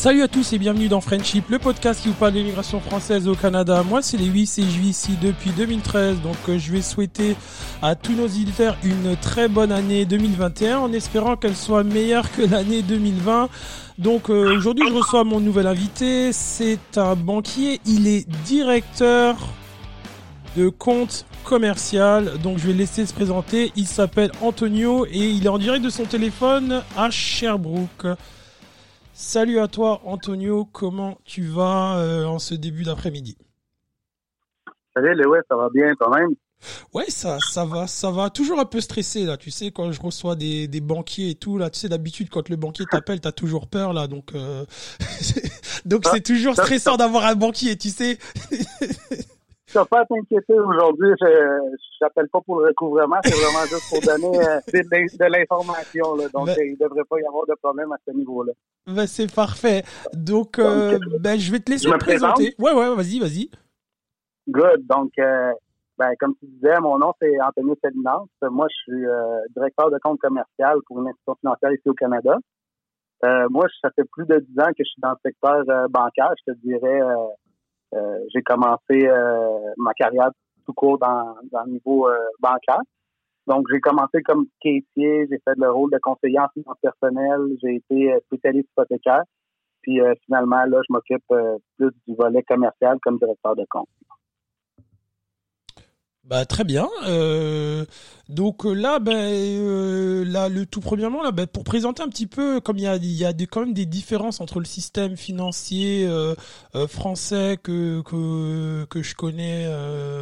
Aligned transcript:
Salut 0.00 0.22
à 0.22 0.28
tous 0.28 0.54
et 0.54 0.58
bienvenue 0.58 0.88
dans 0.88 1.02
Friendship, 1.02 1.50
le 1.50 1.58
podcast 1.58 2.00
qui 2.00 2.08
vous 2.08 2.14
parle 2.14 2.32
de 2.32 2.38
l'immigration 2.38 2.80
française 2.80 3.28
au 3.28 3.34
Canada. 3.34 3.82
Moi, 3.82 4.00
c'est 4.00 4.16
les 4.16 4.24
8 4.24 4.58
et 4.60 4.62
je 4.62 4.80
vis 4.80 4.88
ici 4.88 5.18
depuis 5.20 5.50
2013, 5.50 6.22
donc 6.22 6.38
euh, 6.48 6.58
je 6.58 6.72
vais 6.72 6.80
souhaiter 6.80 7.36
à 7.82 7.94
tous 7.94 8.14
nos 8.14 8.26
éditeurs 8.26 8.78
une 8.82 9.14
très 9.16 9.46
bonne 9.46 9.70
année 9.70 10.06
2021 10.06 10.78
en 10.78 10.92
espérant 10.94 11.36
qu'elle 11.36 11.54
soit 11.54 11.84
meilleure 11.84 12.32
que 12.32 12.40
l'année 12.40 12.80
2020. 12.80 13.50
Donc 13.98 14.30
euh, 14.30 14.56
aujourd'hui, 14.56 14.88
je 14.88 14.94
reçois 14.94 15.22
mon 15.24 15.38
nouvel 15.38 15.66
invité, 15.66 16.32
c'est 16.32 16.96
un 16.96 17.14
banquier, 17.14 17.82
il 17.84 18.08
est 18.08 18.26
directeur 18.46 19.36
de 20.56 20.70
compte 20.70 21.26
commercial. 21.44 22.38
Donc 22.42 22.56
je 22.56 22.68
vais 22.68 22.72
laisser 22.72 23.04
se 23.04 23.12
présenter. 23.12 23.70
Il 23.76 23.86
s'appelle 23.86 24.32
Antonio 24.40 25.04
et 25.04 25.28
il 25.28 25.44
est 25.44 25.50
en 25.50 25.58
direct 25.58 25.84
de 25.84 25.90
son 25.90 26.04
téléphone 26.04 26.82
à 26.96 27.10
Sherbrooke. 27.10 28.06
Salut 29.12 29.58
à 29.58 29.68
toi 29.68 30.00
Antonio, 30.04 30.64
comment 30.64 31.18
tu 31.24 31.42
vas 31.42 31.98
euh, 31.98 32.24
en 32.24 32.38
ce 32.38 32.54
début 32.54 32.84
d'après-midi? 32.84 33.36
Salut 34.94 35.14
Lewis, 35.14 35.42
ça 35.48 35.56
va 35.56 35.68
bien 35.68 35.94
toi-même? 35.94 36.34
Ouais, 36.92 37.08
ça, 37.08 37.38
ça 37.40 37.64
va, 37.64 37.86
ça 37.86 38.10
va. 38.10 38.28
Toujours 38.30 38.60
un 38.60 38.64
peu 38.64 38.80
stressé 38.80 39.24
là, 39.24 39.36
tu 39.36 39.50
sais, 39.50 39.70
quand 39.70 39.92
je 39.92 40.00
reçois 40.00 40.36
des, 40.36 40.68
des 40.68 40.80
banquiers 40.80 41.30
et 41.30 41.34
tout 41.34 41.58
là, 41.58 41.70
tu 41.70 41.78
sais 41.78 41.88
d'habitude 41.88 42.28
quand 42.28 42.48
le 42.48 42.56
banquier 42.56 42.84
t'appelle, 42.90 43.20
t'as 43.20 43.32
toujours 43.32 43.68
peur 43.68 43.92
là, 43.92 44.06
donc 44.06 44.34
euh... 44.34 44.64
donc 45.84 46.06
c'est 46.10 46.22
toujours 46.22 46.54
stressant 46.54 46.96
d'avoir 46.96 47.24
un 47.26 47.34
banquier, 47.34 47.76
tu 47.76 47.90
sais. 47.90 48.18
Tu 49.70 49.78
vas 49.78 49.84
pas 49.84 50.04
t'inquiéter 50.04 50.58
aujourd'hui, 50.58 51.10
je 51.20 52.04
n'appelle 52.04 52.28
pas 52.28 52.40
pour 52.40 52.58
le 52.58 52.68
recouvrement, 52.68 53.18
c'est 53.22 53.34
vraiment 53.34 53.64
juste 53.66 53.88
pour 53.88 54.00
donner 54.00 54.36
euh, 54.36 54.60
de, 54.66 55.30
l'information. 55.30 56.16
Donc, 56.34 56.46
ben, 56.46 56.56
il 56.58 56.72
ne 56.72 56.88
devrait 56.88 57.04
pas 57.08 57.20
y 57.20 57.24
avoir 57.24 57.46
de 57.46 57.54
problème 57.62 57.92
à 57.92 57.96
ce 58.04 58.10
niveau-là. 58.10 58.52
Ben, 58.88 59.06
c'est 59.06 59.32
parfait. 59.32 59.84
Donc, 60.12 60.58
euh, 60.58 60.98
ben, 61.20 61.38
je 61.38 61.52
vais 61.52 61.60
te 61.60 61.70
laisser 61.70 61.88
me 61.88 61.98
présenter. 61.98 62.52
Ouais, 62.58 62.72
ouais, 62.72 62.92
vas-y, 62.96 63.20
vas-y. 63.20 63.48
Good. 64.48 64.88
Donc, 64.88 65.12
euh, 65.20 65.52
ben, 65.96 66.14
comme 66.18 66.34
tu 66.40 66.46
disais, 66.46 66.80
mon 66.80 66.98
nom, 66.98 67.12
c'est 67.22 67.40
Anthony 67.40 67.74
Sélinance. 67.80 68.28
Moi, 68.42 68.66
je 68.70 68.92
suis 68.92 69.04
directeur 69.54 69.88
de 69.92 69.98
compte 70.02 70.18
commercial 70.18 70.78
pour 70.88 71.00
une 71.00 71.06
institution 71.06 71.36
financière 71.42 71.72
ici 71.72 71.88
au 71.88 71.94
Canada. 71.94 72.38
moi, 73.50 73.66
ça 73.80 73.90
fait 73.94 74.08
plus 74.10 74.26
de 74.26 74.40
10 74.40 74.62
ans 74.62 74.70
que 74.76 74.82
je 74.82 74.90
suis 74.90 75.00
dans 75.00 75.10
le 75.10 75.16
secteur 75.24 75.62
bancaire. 75.90 76.32
Je 76.44 76.52
te 76.52 76.58
dirais 76.58 77.02
euh, 77.94 78.18
j'ai 78.32 78.42
commencé 78.42 79.06
euh, 79.06 79.72
ma 79.76 79.92
carrière 79.94 80.30
tout 80.66 80.72
court 80.72 80.98
dans, 80.98 81.36
dans 81.50 81.64
le 81.64 81.72
niveau 81.72 82.08
euh, 82.08 82.16
bancaire. 82.40 82.80
Donc, 83.46 83.66
j'ai 83.72 83.80
commencé 83.80 84.22
comme 84.22 84.46
caissier, 84.60 85.26
j'ai 85.28 85.40
fait 85.44 85.56
le 85.56 85.70
rôle 85.70 85.90
de 85.90 85.98
conseiller 85.98 86.38
en 86.38 86.48
finance 86.54 86.76
personnelle, 86.80 87.56
j'ai 87.62 87.76
été 87.76 88.14
spécialiste 88.26 88.68
hypothécaire. 88.70 89.24
Puis 89.82 89.98
finalement, 90.26 90.62
là, 90.66 90.80
je 90.86 90.92
m'occupe 90.92 91.24
plus 91.78 91.90
du 92.06 92.14
volet 92.14 92.42
commercial 92.42 92.98
comme 93.02 93.18
directeur 93.18 93.56
de 93.56 93.64
compte. 93.70 93.88
Bah 96.30 96.44
très 96.44 96.62
bien. 96.62 96.88
Euh, 97.08 97.84
donc 98.28 98.64
euh, 98.64 98.72
là, 98.72 99.00
ben 99.00 99.16
euh, 99.16 100.24
là, 100.24 100.48
le 100.48 100.64
tout 100.64 100.78
premièrement 100.78 101.24
là, 101.24 101.32
ben, 101.32 101.48
pour 101.48 101.64
présenter 101.64 102.04
un 102.04 102.08
petit 102.08 102.28
peu, 102.28 102.60
comme 102.60 102.78
il 102.78 102.84
y 102.84 102.86
a, 102.86 102.94
y 102.98 103.24
a 103.24 103.32
des, 103.32 103.48
quand 103.48 103.62
même 103.62 103.72
des 103.74 103.84
différences 103.84 104.40
entre 104.40 104.60
le 104.60 104.64
système 104.64 105.16
financier 105.16 106.06
euh, 106.06 106.36
français 106.86 107.58
que, 107.60 108.00
que 108.02 108.84
que 108.84 109.02
je 109.02 109.16
connais, 109.16 109.66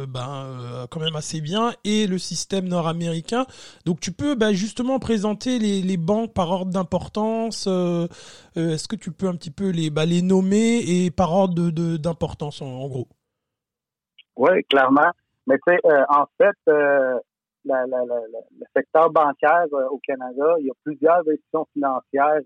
ben 0.07 0.87
quand 0.89 0.99
même 0.99 1.15
assez 1.15 1.41
bien, 1.41 1.73
et 1.83 2.07
le 2.07 2.17
système 2.17 2.67
nord-américain. 2.67 3.45
Donc 3.85 3.99
tu 3.99 4.11
peux 4.11 4.33
ben, 4.33 4.51
justement 4.51 4.97
présenter 4.97 5.59
les, 5.59 5.83
les 5.83 5.97
banques 5.97 6.33
par 6.33 6.49
ordre 6.49 6.71
d'importance. 6.71 7.67
Est-ce 8.55 8.87
que 8.87 8.95
tu 8.95 9.11
peux 9.11 9.27
un 9.27 9.35
petit 9.35 9.51
peu 9.51 9.69
les 9.69 9.91
ben, 9.91 10.05
les 10.05 10.23
nommer 10.23 10.79
et 10.79 11.11
par 11.11 11.31
ordre 11.33 11.69
de 11.69 11.97
d'importance 11.97 12.63
en 12.63 12.87
gros? 12.87 13.07
Oui, 14.37 14.63
clairement. 14.69 15.11
Mais 15.49 15.57
tu 15.57 15.73
sais, 15.73 15.79
euh, 15.83 16.05
en 16.09 16.25
fait, 16.37 16.55
euh, 16.71 17.19
le 17.65 18.65
secteur 18.75 19.09
bancaire 19.09 19.65
euh, 19.73 19.87
au 19.89 19.97
Canada, 19.97 20.55
il 20.59 20.67
y 20.67 20.69
a 20.69 20.73
plusieurs 20.83 21.19
institutions 21.27 21.65
financières 21.73 22.41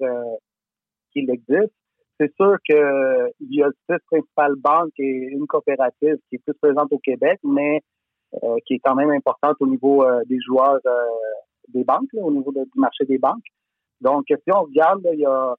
qui 1.12 1.20
existent. 1.20 1.76
C'est 2.18 2.34
sûr 2.36 2.56
qu'il 2.66 3.50
y 3.50 3.62
a 3.62 3.70
six 3.90 3.98
principales 4.10 4.56
banques 4.56 4.98
et 5.00 5.28
une 5.32 5.48
coopérative 5.48 6.16
qui 6.30 6.36
est 6.36 6.44
plus 6.46 6.54
présente 6.62 6.94
au 6.94 7.00
Québec, 7.00 7.40
mais 7.44 7.82
qui 8.66 8.76
est 8.76 8.80
quand 8.84 8.96
même 8.96 9.12
importante 9.12 9.58
au 9.60 9.68
niveau 9.68 10.06
des 10.26 10.40
joueurs 10.40 10.80
des 11.68 11.84
banques, 11.84 12.10
au 12.14 12.32
niveau 12.32 12.52
du 12.52 12.64
marché 12.76 13.06
des 13.06 13.18
banques. 13.18 13.44
Donc, 14.00 14.26
si 14.28 14.52
on 14.54 14.64
regarde, 14.64 15.08
il, 15.12 15.20
y 15.20 15.26
a, 15.26 15.56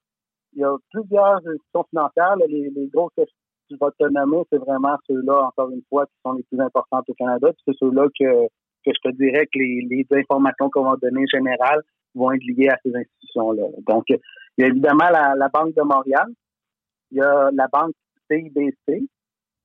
il 0.55 0.61
y 0.61 0.65
a 0.65 0.75
plusieurs 0.93 1.37
institutions 1.37 1.85
financières. 1.91 2.37
les, 2.49 2.71
les 2.71 2.87
grosses 2.89 3.13
te 3.69 4.09
nommer, 4.11 4.43
c'est 4.51 4.59
vraiment 4.59 4.97
ceux-là, 5.09 5.47
encore 5.47 5.71
une 5.71 5.83
fois, 5.89 6.07
qui 6.07 6.15
sont 6.25 6.33
les 6.35 6.43
plus 6.45 6.61
importantes 6.61 7.09
au 7.09 7.15
Canada. 7.15 7.51
c'est 7.67 7.75
ceux-là 7.79 8.07
que, 8.19 8.47
que 8.85 8.93
je 8.95 9.11
te 9.11 9.15
dirais 9.17 9.47
que 9.47 9.59
les, 9.59 9.87
les 9.89 10.07
informations 10.19 10.71
qu'on 10.71 10.85
va 10.85 10.97
donner 10.97 11.25
générales 11.33 11.83
vont 12.15 12.33
être 12.33 12.45
liées 12.45 12.69
à 12.69 12.79
ces 12.85 12.95
institutions-là. 12.95 13.65
Donc, 13.87 14.05
il 14.09 14.19
y 14.59 14.65
a 14.65 14.69
évidemment 14.69 15.09
la, 15.11 15.35
la 15.37 15.49
Banque 15.49 15.75
de 15.75 15.83
Montréal, 15.83 16.27
il 17.11 17.19
y 17.19 17.21
a 17.21 17.51
la 17.53 17.67
Banque 17.69 17.95
CIBC, 18.31 19.09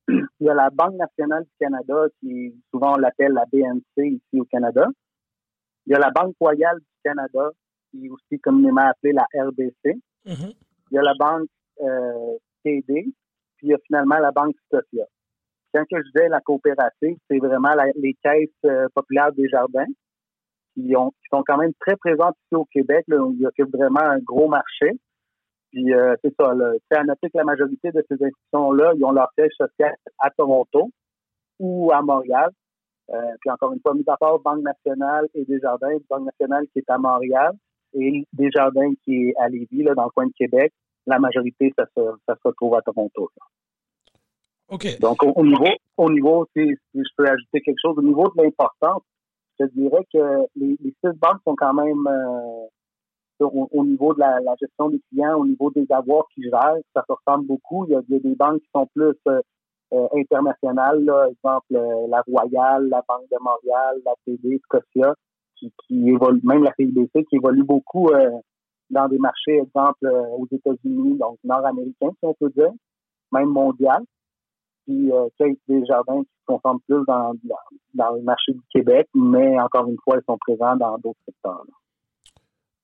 il 0.09 0.27
y 0.39 0.49
a 0.49 0.53
la 0.53 0.69
Banque 0.69 0.95
nationale 0.95 1.43
du 1.43 1.51
Canada, 1.59 2.05
qui 2.19 2.53
souvent 2.71 2.93
on 2.93 2.97
l'appelle 2.97 3.33
la 3.33 3.45
BNC 3.51 3.97
ici 3.97 4.39
au 4.39 4.45
Canada. 4.45 4.87
Il 5.85 5.93
y 5.93 5.95
a 5.95 5.99
la 5.99 6.11
Banque 6.11 6.35
royale 6.39 6.79
du 6.79 7.01
Canada, 7.03 7.51
qui 7.91 8.05
est 8.05 8.09
aussi 8.09 8.39
communément 8.39 8.87
appelée 8.87 9.13
la 9.13 9.27
RBC. 9.33 9.99
Mm-hmm. 10.25 10.55
Il 10.91 10.95
y 10.95 10.97
a 10.97 11.01
la 11.01 11.13
Banque 11.17 11.49
euh, 11.81 12.37
TD, 12.63 13.13
puis 13.59 13.67
il 13.67 13.71
y 13.71 13.73
a 13.73 13.77
finalement 13.85 14.17
la 14.17 14.31
Banque 14.31 14.55
Scotia. 14.65 15.05
Quand 15.73 15.83
je 15.91 16.11
disais 16.13 16.29
la 16.29 16.39
coopérative, 16.39 17.17
c'est 17.29 17.37
vraiment 17.37 17.75
les 17.95 18.15
caisses 18.23 18.49
euh, 18.65 18.87
populaires 18.95 19.31
des 19.33 19.47
jardins 19.49 19.85
qui, 20.73 20.95
ont, 20.95 21.11
qui 21.11 21.27
sont 21.31 21.43
quand 21.45 21.57
même 21.57 21.73
très 21.79 21.95
présentes 21.97 22.35
ici 22.45 22.55
au 22.55 22.65
Québec. 22.65 23.03
Là, 23.07 23.23
il 23.31 23.39
y 23.39 23.45
a 23.45 23.65
vraiment 23.71 24.01
un 24.01 24.19
gros 24.19 24.47
marché. 24.47 24.93
Puis 25.71 25.93
euh, 25.93 26.15
c'est 26.23 26.33
ça. 26.39 26.51
C'est 26.89 26.97
à 26.97 27.03
noter 27.03 27.29
que 27.29 27.37
la 27.37 27.43
majorité 27.43 27.91
de 27.91 28.03
ces 28.09 28.15
institutions-là, 28.15 28.93
ont 29.03 29.11
leur 29.11 29.29
siège 29.37 29.51
social 29.55 29.93
à 30.17 30.31
Toronto 30.31 30.89
ou 31.59 31.91
à 31.91 32.01
Montréal. 32.01 32.49
Euh, 33.11 33.35
puis 33.41 33.51
encore 33.51 33.73
une 33.73 33.79
fois, 33.81 33.93
mis 33.93 34.03
à 34.07 34.17
part 34.17 34.39
Banque 34.39 34.63
nationale 34.63 35.27
et 35.35 35.45
Desjardins, 35.45 35.97
Banque 36.09 36.25
nationale 36.25 36.65
qui 36.73 36.79
est 36.79 36.89
à 36.89 36.97
Montréal 36.97 37.51
et 37.93 38.25
Desjardins 38.33 38.93
qui 39.03 39.29
est 39.29 39.33
à 39.37 39.49
Lévis, 39.49 39.83
là, 39.83 39.93
dans 39.93 40.05
le 40.05 40.09
coin 40.09 40.25
de 40.25 40.33
Québec 40.35 40.73
la 41.09 41.19
majorité, 41.19 41.73
ça 41.77 41.85
se, 41.95 42.01
ça 42.27 42.35
se 42.35 42.41
retrouve 42.43 42.75
à 42.75 42.81
Toronto. 42.81 43.29
OK. 44.69 44.99
Donc, 44.99 45.17
au, 45.23 45.43
niveau, 45.43 45.71
au 45.97 46.11
niveau 46.11 46.47
si, 46.55 46.75
je 46.93 47.09
peux 47.17 47.27
ajouter 47.27 47.61
quelque 47.61 47.79
chose, 47.81 47.97
au 47.97 48.03
niveau 48.03 48.29
de 48.35 48.43
l'importance, 48.43 49.01
je 49.59 49.65
dirais 49.75 50.05
que 50.13 50.45
les, 50.55 50.77
six 50.81 51.17
banques 51.19 51.41
sont 51.45 51.55
quand 51.55 51.73
même 51.73 52.07
euh, 52.07 53.45
au, 53.45 53.83
niveau 53.83 54.13
de 54.13 54.19
la, 54.19 54.39
gestion 54.61 54.89
des 54.89 55.01
clients, 55.09 55.39
au 55.39 55.45
niveau 55.45 55.71
des 55.71 55.85
avoirs 55.89 56.25
qu'ils 56.33 56.45
gèrent, 56.45 56.77
ça 56.93 57.03
se 57.07 57.13
ressemble 57.13 57.47
beaucoup. 57.47 57.85
Il 57.87 57.93
y 57.93 57.95
a, 57.95 58.01
des 58.07 58.35
banques 58.35 58.61
qui 58.61 58.69
sont 58.73 58.87
plus 58.95 59.15
euh, 59.27 59.41
euh, 59.93 60.07
internationales, 60.15 61.03
là, 61.03 61.27
exemple 61.29 61.73
la 62.09 62.21
Royale, 62.21 62.89
la 62.89 63.03
Banque 63.07 63.27
de 63.31 63.37
Montréal, 63.41 63.97
la 64.05 64.13
TD, 64.25 64.61
Scotia, 64.63 65.15
qui, 65.55 65.73
qui 65.87 66.09
évolue, 66.09 66.41
même 66.43 66.63
la 66.63 66.73
CIBC, 66.75 67.25
qui 67.25 67.37
évolue 67.37 67.63
beaucoup 67.63 68.11
dans 68.89 69.07
des 69.07 69.19
marchés, 69.19 69.57
exemple, 69.57 70.05
euh, 70.05 70.27
aux 70.37 70.47
États-Unis, 70.51 71.17
donc 71.17 71.37
nord-américains, 71.43 72.11
si 72.11 72.23
on 72.23 72.33
peut 72.33 72.49
dire, 72.49 72.71
même 73.31 73.49
mondial. 73.49 74.03
Puis, 74.85 75.11
euh, 75.11 75.27
des 75.67 75.85
jardins 75.85 76.21
qui 76.23 76.29
se 76.29 76.45
concentrent 76.47 76.83
plus 76.87 77.05
dans, 77.05 77.33
dans, 77.93 78.15
le 78.15 78.21
marché 78.21 78.53
du 78.53 78.61
Québec, 78.73 79.07
mais 79.13 79.59
encore 79.59 79.87
une 79.87 79.97
fois, 80.03 80.17
ils 80.17 80.25
sont 80.25 80.37
présents 80.37 80.75
dans 80.77 80.97
d'autres 80.97 81.19
secteurs. 81.25 81.63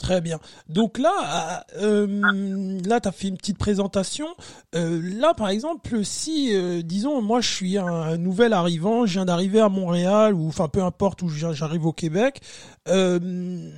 Très 0.05 0.21
bien. 0.21 0.39
Donc 0.69 0.99
là, 0.99 1.65
euh, 1.77 2.79
là, 2.85 3.01
tu 3.01 3.07
as 3.07 3.11
fait 3.11 3.27
une 3.27 3.37
petite 3.37 3.57
présentation. 3.57 4.27
Euh, 4.75 5.01
là, 5.01 5.33
par 5.33 5.49
exemple, 5.49 6.05
si, 6.05 6.51
euh, 6.53 6.83
disons, 6.83 7.23
moi, 7.23 7.41
je 7.41 7.49
suis 7.49 7.79
un, 7.79 8.15
nouvel 8.17 8.53
arrivant, 8.53 9.07
je 9.07 9.13
viens 9.13 9.25
d'arriver 9.25 9.61
à 9.61 9.69
Montréal, 9.69 10.35
ou 10.35 10.47
enfin, 10.47 10.67
peu 10.67 10.83
importe 10.83 11.23
où 11.23 11.29
j'arrive 11.29 11.87
au 11.87 11.91
Québec, 11.91 12.39
euh, 12.87 13.71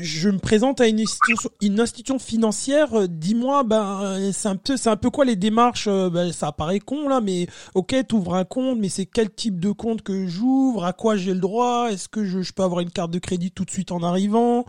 je 0.00 0.30
me 0.30 0.38
présente 0.38 0.80
à 0.80 0.88
une 0.88 0.98
institution, 0.98 1.48
institution 1.78 2.18
financière. 2.18 3.08
Dis-moi, 3.08 3.62
ben, 3.62 4.32
c'est 4.32 4.48
un 4.48 4.56
peu, 4.56 4.76
c'est 4.76 4.90
un 4.90 4.96
peu 4.96 5.10
quoi 5.10 5.24
les 5.24 5.36
démarches 5.36 5.88
ben, 5.88 6.32
Ça 6.32 6.50
paraît 6.50 6.80
con 6.80 7.08
là, 7.08 7.20
mais 7.20 7.46
ok, 7.74 7.94
t'ouvres 8.08 8.34
un 8.34 8.44
compte, 8.44 8.78
mais 8.80 8.88
c'est 8.88 9.06
quel 9.06 9.30
type 9.30 9.60
de 9.60 9.70
compte 9.70 10.02
que 10.02 10.26
j'ouvre? 10.26 10.84
À 10.84 10.92
quoi 10.92 11.16
j'ai 11.16 11.34
le 11.34 11.40
droit? 11.40 11.88
Est-ce 11.92 12.08
que 12.08 12.24
je, 12.24 12.42
je, 12.42 12.52
peux 12.52 12.64
avoir 12.64 12.80
une 12.80 12.90
carte 12.90 13.12
de 13.12 13.20
crédit 13.20 13.52
tout 13.52 13.64
de 13.64 13.70
suite 13.70 13.92
en 13.92 14.02
arrivant? 14.02 14.64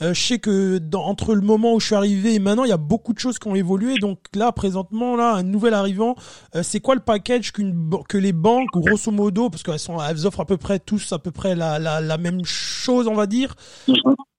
Je 0.00 0.12
sais 0.12 0.38
que 0.38 0.51
dans, 0.80 1.04
entre 1.04 1.34
le 1.34 1.40
moment 1.40 1.74
où 1.74 1.80
je 1.80 1.86
suis 1.86 1.94
arrivé 1.94 2.34
et 2.34 2.38
maintenant, 2.38 2.64
il 2.64 2.70
y 2.70 2.72
a 2.72 2.78
beaucoup 2.78 3.12
de 3.12 3.18
choses 3.18 3.38
qui 3.38 3.48
ont 3.48 3.54
évolué. 3.54 3.98
Donc 3.98 4.18
là, 4.34 4.52
présentement, 4.52 5.16
là, 5.16 5.34
un 5.34 5.42
nouvel 5.42 5.74
arrivant, 5.74 6.14
euh, 6.54 6.62
c'est 6.62 6.80
quoi 6.80 6.94
le 6.94 7.00
package 7.00 7.52
qu'une 7.52 7.90
que 8.08 8.18
les 8.18 8.32
banques, 8.32 8.68
grosso 8.72 9.10
modo, 9.10 9.50
parce 9.50 9.62
qu'elles 9.62 9.78
sont, 9.78 9.98
elles 10.02 10.26
offrent 10.26 10.40
à 10.40 10.46
peu 10.46 10.56
près 10.56 10.78
tous 10.78 11.12
à 11.12 11.18
peu 11.18 11.30
près 11.30 11.54
la, 11.54 11.78
la, 11.78 12.00
la 12.00 12.18
même 12.18 12.44
chose, 12.44 13.08
on 13.08 13.14
va 13.14 13.26
dire. 13.26 13.54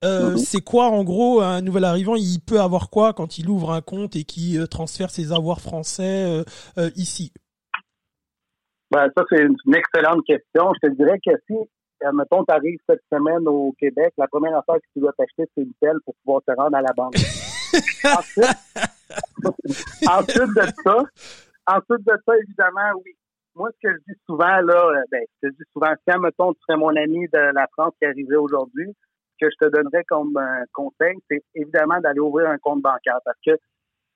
Euh, 0.04 0.32
mhm. 0.32 0.38
C'est 0.38 0.62
quoi 0.62 0.88
en 0.88 1.04
gros 1.04 1.42
un 1.42 1.62
nouvel 1.62 1.86
arrivant? 1.86 2.16
Il 2.16 2.40
peut 2.40 2.60
avoir 2.60 2.90
quoi 2.90 3.14
quand 3.14 3.38
il 3.38 3.50
ouvre 3.50 3.72
un 3.72 3.82
compte 3.82 4.16
et 4.16 4.24
qui 4.24 4.58
euh, 4.58 4.68
transfère 4.68 5.10
ses 5.10 5.32
avoirs 5.32 5.62
français 5.62 6.44
ici? 6.96 7.32
Ben, 8.92 9.10
ça 9.18 9.24
c'est 9.30 9.42
une 9.42 9.76
excellente 9.76 10.24
question. 10.26 10.72
Je 10.76 10.88
te 10.88 10.96
dirais 10.96 11.20
que 11.26 11.32
si 11.48 11.56
mettons, 12.12 12.44
tu 12.44 12.54
arrives 12.54 12.80
cette 12.88 13.04
semaine 13.12 13.48
au 13.48 13.74
Québec, 13.80 14.14
la 14.18 14.28
première 14.28 14.58
affaire 14.58 14.76
que 14.76 14.88
tu 14.94 15.00
dois 15.00 15.14
t'acheter, 15.14 15.50
c'est 15.56 15.62
une 15.64 15.74
telle 15.80 16.00
pour 16.06 16.16
pouvoir 16.24 16.42
te 16.44 16.52
rendre 16.52 16.76
à 16.76 16.82
la 16.82 16.94
banque. 16.94 17.16
ensuite, 18.06 18.58
ensuite 20.08 20.56
de 20.56 20.68
ça, 20.84 20.98
ensuite 21.68 22.06
de 22.06 22.14
ça, 22.26 22.38
évidemment, 22.38 23.02
oui. 23.04 23.12
Moi, 23.56 23.70
ce 23.72 23.88
que 23.88 23.94
je 23.94 24.14
dis 24.14 24.20
souvent, 24.26 24.62
là, 24.62 25.04
ben, 25.12 25.22
ce 25.36 25.48
que 25.48 25.54
je 25.54 25.58
dis 25.58 25.70
souvent, 25.74 25.94
si, 26.08 26.20
mettons, 26.20 26.54
tu 26.54 26.60
serais 26.68 26.78
mon 26.78 26.96
ami 26.96 27.28
de 27.32 27.54
la 27.54 27.68
France 27.74 27.94
qui 28.00 28.06
arrivait 28.06 28.36
aujourd'hui, 28.36 28.96
que 29.40 29.48
je 29.50 29.66
te 29.66 29.72
donnerais 29.72 30.04
comme 30.06 30.36
euh, 30.38 30.66
conseil, 30.74 31.18
c'est 31.30 31.44
évidemment 31.54 32.00
d'aller 32.00 32.20
ouvrir 32.20 32.50
un 32.50 32.58
compte 32.58 32.82
bancaire 32.82 33.20
parce 33.24 33.38
que 33.46 33.52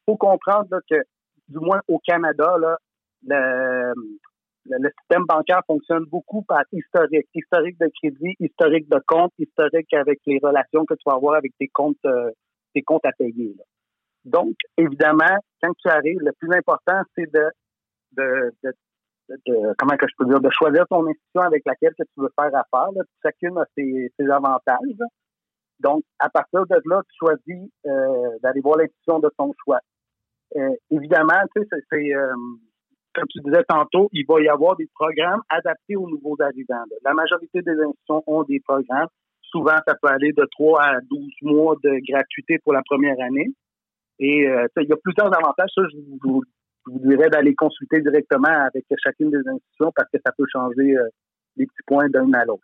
faut 0.06 0.18
comprendre 0.18 0.80
que, 0.90 0.96
du 1.50 1.60
moins 1.60 1.82
au 1.88 2.00
Canada, 2.00 2.56
là, 2.60 2.78
le, 3.28 3.94
le, 4.70 4.90
système 5.00 5.26
bancaire 5.26 5.62
fonctionne 5.68 6.06
beaucoup 6.06 6.44
par 6.44 6.64
historique, 6.72 7.28
historique 7.34 7.80
de 7.80 7.90
crédit, 8.00 8.36
historique 8.40 8.90
de 8.90 9.00
compte, 9.06 9.32
historique 9.38 9.94
avec 9.94 10.20
les 10.26 10.40
relations 10.42 10.86
que 10.86 10.94
tu 10.94 11.04
vas 11.06 11.16
avoir 11.16 11.36
avec 11.36 11.52
tes 11.60 11.68
comptes, 11.68 11.98
euh, 12.06 12.32
tes 12.74 12.82
comptes 12.82 13.06
à 13.06 13.12
payer. 13.12 13.56
Donc, 14.26 14.56
évidemment, 14.78 15.38
quand 15.62 15.74
tu 15.78 15.90
arrives, 15.90 16.20
le 16.20 16.32
plus 16.34 16.52
important, 16.54 17.02
c'est 17.16 17.32
de, 17.32 17.50
de, 18.14 18.52
de, 19.30 19.74
comment 19.78 19.96
que 19.98 20.08
je 20.08 20.14
peux 20.18 20.26
dire, 20.26 20.40
de 20.40 20.50
choisir 20.52 20.86
ton 20.90 21.08
institution 21.08 21.42
avec 21.42 21.64
laquelle 21.66 21.94
que 21.98 22.04
tu 22.04 22.22
veux 22.22 22.32
faire 22.40 22.54
affaire. 22.56 22.90
Chacune 23.24 23.58
a 23.58 23.66
ses, 23.76 24.12
ses 24.20 24.30
avantages. 24.30 25.00
Donc, 25.80 26.04
à 26.20 26.30
partir 26.30 26.66
de 26.66 26.76
là, 26.86 27.02
tu 27.08 27.16
choisis 27.20 27.70
euh, 27.86 28.40
d'aller 28.42 28.62
voir 28.62 28.78
l'institution 28.78 29.20
de 29.20 29.30
ton 29.38 29.54
choix. 29.64 29.80
Euh, 30.56 30.76
évidemment, 30.90 31.42
tu 31.56 31.62
sais, 31.64 31.84
c'est 31.92 32.16
euh, 32.16 32.34
comme 33.18 33.28
tu 33.30 33.40
disais 33.42 33.64
tantôt, 33.68 34.10
il 34.14 34.26
va 34.28 34.40
y 34.42 34.48
avoir 34.48 34.76
des 34.76 34.88
programmes 34.94 35.42
adaptés 35.50 35.96
aux 35.96 36.08
nouveaux 36.08 36.38
arrivants. 36.40 36.84
La 37.04 37.14
majorité 37.14 37.62
des 37.64 37.72
institutions 37.72 38.24
ont 38.28 38.44
des 38.44 38.60
programmes. 38.60 39.08
Souvent, 39.42 39.76
ça 39.88 39.96
peut 40.00 40.10
aller 40.10 40.34
de 40.34 40.48
3 40.52 40.82
à 40.82 41.00
12 41.02 41.32
mois 41.42 41.76
de 41.84 41.98
gratuité 42.08 42.60
pour 42.64 42.74
la 42.74 42.84
première 42.84 43.20
année. 43.20 43.48
Et 44.20 44.48
euh, 44.48 44.68
il 44.78 44.88
y 44.88 44.94
a 44.94 44.98
plusieurs 45.04 45.36
avantages. 45.36 45.70
Ça, 45.74 45.82
je 45.92 45.98
vous, 46.22 46.44
dirais 46.86 47.30
d'aller 47.30 47.56
consulter 47.56 48.02
directement 48.02 48.66
avec 48.68 48.86
chacune 49.04 49.32
des 49.32 49.40
institutions 49.48 49.92
parce 49.96 50.10
que 50.12 50.20
ça 50.24 50.32
peut 50.38 50.46
changer 50.52 50.96
euh, 50.98 51.08
les 51.56 51.66
petits 51.66 51.84
points 51.88 52.10
d'un 52.10 52.32
à 52.34 52.46
l'autre. 52.46 52.64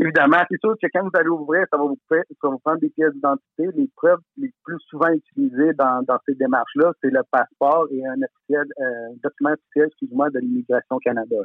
Évidemment, 0.00 0.38
c'est 0.48 0.60
sûr 0.60 0.74
que 0.80 0.86
quand 0.92 1.02
vous 1.02 1.18
allez 1.18 1.28
ouvrir, 1.28 1.66
ça 1.72 1.76
va 1.76 1.84
vous, 1.84 1.98
faire, 2.08 2.22
ça 2.28 2.48
va 2.48 2.50
vous 2.50 2.58
prendre 2.60 2.78
des 2.78 2.90
pièces 2.90 3.12
d'identité. 3.14 3.68
Les 3.74 3.90
preuves 3.96 4.20
les 4.36 4.52
plus 4.62 4.78
souvent 4.88 5.08
utilisées 5.08 5.72
dans, 5.74 6.02
dans 6.06 6.18
ces 6.24 6.34
démarches-là, 6.34 6.92
c'est 7.02 7.10
le 7.10 7.22
passeport 7.30 7.86
et 7.90 8.06
un 8.06 8.14
officiel, 8.22 8.64
euh, 8.80 9.14
document 9.22 9.50
officiel, 9.50 9.86
excuse-moi, 9.88 10.30
de 10.30 10.38
l'immigration 10.38 10.98
Canada. 10.98 11.36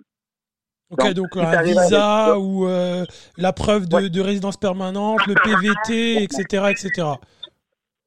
Ok, 0.92 1.14
donc, 1.14 1.36
un 1.36 1.64
visa 1.64 2.38
ou 2.38 2.68
euh, 2.68 3.04
la 3.38 3.54
preuve 3.54 3.88
de, 3.88 4.08
de, 4.08 4.22
résidence 4.22 4.58
permanente, 4.58 5.26
le 5.26 5.34
PVT, 5.34 6.24
etc., 6.24 6.66
etc. 6.70 7.08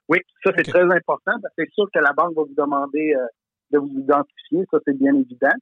Oui, 0.08 0.18
ça 0.44 0.52
c'est 0.56 0.70
très 0.70 0.82
important 0.84 1.32
parce 1.42 1.54
que 1.56 1.64
c'est 1.64 1.72
sûr 1.72 1.86
que 1.92 1.98
la 1.98 2.12
banque 2.12 2.36
va 2.36 2.42
vous 2.42 2.54
demander 2.56 3.14
euh, 3.16 3.26
de 3.72 3.78
vous 3.78 3.98
identifier, 3.98 4.64
ça 4.70 4.78
c'est 4.86 4.96
bien 4.96 5.14
évident. 5.16 5.56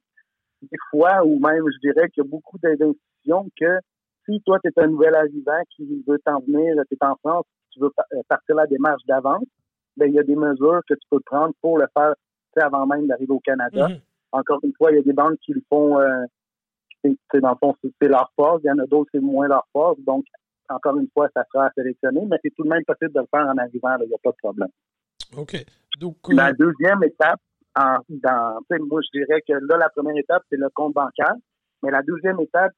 Des 0.61 0.77
fois, 0.91 1.25
ou 1.25 1.39
même 1.39 1.63
je 1.73 1.89
dirais 1.89 2.09
qu'il 2.09 2.23
y 2.23 2.27
a 2.27 2.29
beaucoup 2.29 2.59
d'institutions 2.59 3.49
que 3.59 3.79
si 4.25 4.41
toi, 4.41 4.59
tu 4.63 4.69
es 4.69 4.83
un 4.83 4.87
nouvel 4.87 5.15
arrivant 5.15 5.61
qui 5.75 6.03
veut 6.07 6.19
t'en 6.25 6.39
venir, 6.39 6.75
tu 6.89 6.95
es 6.95 7.05
en 7.05 7.15
France, 7.17 7.45
tu 7.71 7.79
veux 7.79 7.91
euh, 8.13 8.21
partir 8.27 8.55
la 8.55 8.67
démarche 8.67 9.03
d'avance, 9.07 9.45
ben, 9.97 10.07
il 10.07 10.15
y 10.15 10.19
a 10.19 10.23
des 10.23 10.35
mesures 10.35 10.81
que 10.87 10.93
tu 10.93 11.07
peux 11.09 11.19
prendre 11.25 11.53
pour 11.61 11.77
le 11.77 11.87
faire 11.93 12.13
avant 12.57 12.85
même 12.85 13.07
d'arriver 13.07 13.33
au 13.33 13.39
Canada. 13.39 13.87
Mm-hmm. 13.87 14.01
Encore 14.31 14.59
une 14.63 14.73
fois, 14.77 14.91
il 14.91 14.95
y 14.95 14.99
a 14.99 15.03
des 15.03 15.13
banques 15.13 15.37
qui 15.45 15.53
le 15.53 15.61
font, 15.69 15.99
euh, 15.99 16.23
c'est, 17.03 17.41
dans 17.41 17.51
le 17.51 17.55
fond, 17.57 17.75
c'est 18.01 18.07
leur 18.07 18.31
force. 18.35 18.61
Il 18.63 18.67
y 18.67 18.71
en 18.71 18.79
a 18.79 18.85
d'autres, 18.85 19.09
c'est 19.13 19.21
moins 19.21 19.47
leur 19.47 19.65
force. 19.71 19.99
Donc, 20.01 20.25
encore 20.69 20.97
une 20.97 21.07
fois, 21.13 21.29
ça 21.35 21.43
sera 21.51 21.67
à 21.67 21.71
sélectionner, 21.75 22.25
mais 22.25 22.37
c'est 22.43 22.53
tout 22.55 22.63
de 22.63 22.69
même 22.69 22.83
possible 22.85 23.11
de 23.11 23.19
le 23.19 23.27
faire 23.29 23.45
en 23.45 23.57
arrivant. 23.57 23.95
Il 24.01 24.07
n'y 24.07 24.13
a 24.13 24.17
pas 24.23 24.31
de 24.31 24.37
problème. 24.37 24.69
OK. 25.37 25.55
Donc, 25.99 26.15
euh, 26.29 26.33
La 26.33 26.53
deuxième 26.53 27.03
étape, 27.03 27.39
en, 27.77 27.97
dans, 28.09 28.59
moi, 28.87 29.01
je 29.01 29.19
dirais 29.19 29.41
que 29.47 29.53
là, 29.53 29.77
la 29.77 29.89
première 29.89 30.17
étape, 30.17 30.43
c'est 30.49 30.57
le 30.57 30.69
compte 30.73 30.93
bancaire. 30.93 31.35
Mais 31.83 31.91
la 31.91 32.01
deuxième 32.01 32.39
étape, 32.39 32.71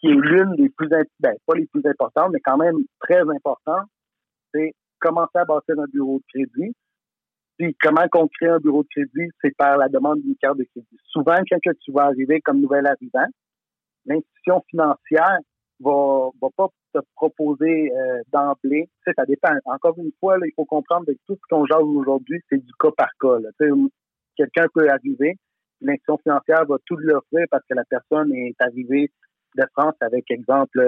qui 0.00 0.06
est 0.06 0.14
l'une 0.14 0.54
des 0.56 0.68
plus, 0.68 0.88
ben, 0.88 1.34
pas 1.46 1.54
les 1.54 1.66
plus 1.66 1.84
importantes, 1.86 2.30
mais 2.32 2.40
quand 2.40 2.56
même 2.56 2.76
très 3.00 3.20
importantes, 3.20 3.86
c'est 4.52 4.72
commencer 5.00 5.38
à 5.38 5.44
bâtir 5.44 5.78
un 5.78 5.86
bureau 5.92 6.18
de 6.18 6.24
crédit. 6.32 6.74
Puis 7.58 7.76
comment 7.82 8.06
qu'on 8.08 8.28
crée 8.28 8.48
un 8.48 8.58
bureau 8.58 8.84
de 8.84 8.88
crédit, 8.88 9.28
c'est 9.42 9.56
par 9.56 9.76
la 9.76 9.88
demande 9.88 10.20
d'une 10.20 10.36
carte 10.36 10.58
de 10.58 10.64
crédit. 10.64 10.98
Souvent, 11.06 11.36
quand 11.50 11.58
tu 11.80 11.92
vas 11.92 12.04
arriver 12.04 12.40
comme 12.40 12.60
nouvel 12.60 12.86
arrivant, 12.86 13.26
l'institution 14.06 14.62
financière 14.70 15.38
va, 15.80 16.30
va 16.40 16.48
pas 16.56 16.68
te 16.94 17.00
proposer 17.16 17.92
euh, 17.92 18.22
d'emblée. 18.32 18.88
Tu 19.04 19.10
sais, 19.10 19.12
ça 19.16 19.24
dépend. 19.26 19.50
Encore 19.64 19.98
une 19.98 20.12
fois, 20.20 20.36
il 20.44 20.52
faut 20.54 20.64
comprendre 20.64 21.06
que 21.06 21.12
tout 21.26 21.34
ce 21.34 21.40
qu'on 21.50 21.66
jase 21.66 21.82
aujourd'hui, 21.82 22.40
c'est 22.48 22.64
du 22.64 22.72
cas 22.78 22.90
par 22.96 23.10
cas. 23.20 23.38
Quelqu'un 24.36 24.66
peut 24.72 24.88
arriver, 24.88 25.36
l'institution 25.80 26.18
financière 26.18 26.64
va 26.64 26.76
tout 26.86 26.96
lui 26.96 27.12
offrir 27.12 27.46
parce 27.50 27.64
que 27.68 27.74
la 27.74 27.84
personne 27.84 28.32
est 28.32 28.54
arrivée 28.60 29.10
de 29.56 29.64
France 29.72 29.94
avec, 30.00 30.30
exemple, 30.30 30.80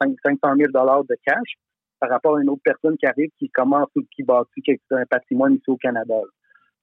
500 0.00 0.38
000 0.56 0.72
dollars 0.72 1.04
de 1.04 1.16
cash 1.26 1.56
par 2.00 2.10
rapport 2.10 2.36
à 2.36 2.42
une 2.42 2.48
autre 2.48 2.62
personne 2.64 2.96
qui 2.96 3.06
arrive, 3.06 3.30
qui 3.38 3.48
commence 3.50 3.88
ou 3.96 4.02
qui 4.14 4.22
bâtit 4.22 4.62
un 4.90 5.06
patrimoine 5.06 5.54
ici 5.54 5.68
au 5.68 5.76
Canada. 5.76 6.20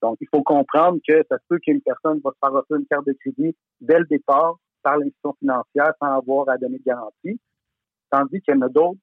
Donc, 0.02 0.18
il 0.20 0.28
faut 0.34 0.44
comprendre 0.44 1.00
que 1.08 1.24
ça 1.30 1.38
se 1.38 1.44
peut 1.48 1.60
qu'une 1.60 1.82
personne 1.82 2.20
va 2.24 2.32
se 2.32 2.38
faire 2.40 2.54
offrir 2.54 2.78
une 2.78 2.86
carte 2.86 3.08
de 3.08 3.14
crédit 3.14 3.56
dès 3.80 4.00
le 4.00 4.06
départ 4.06 4.56
par 4.84 4.98
l'institution 4.98 5.34
financière 5.40 5.94
sans 6.00 6.18
avoir 6.18 6.50
à 6.50 6.58
donner 6.58 6.78
de 6.78 6.84
garantie, 6.84 7.40
tandis 8.12 8.42
qu'il 8.42 8.54
y 8.54 8.58
en 8.58 8.62
a 8.62 8.70
d'autres 8.70 9.00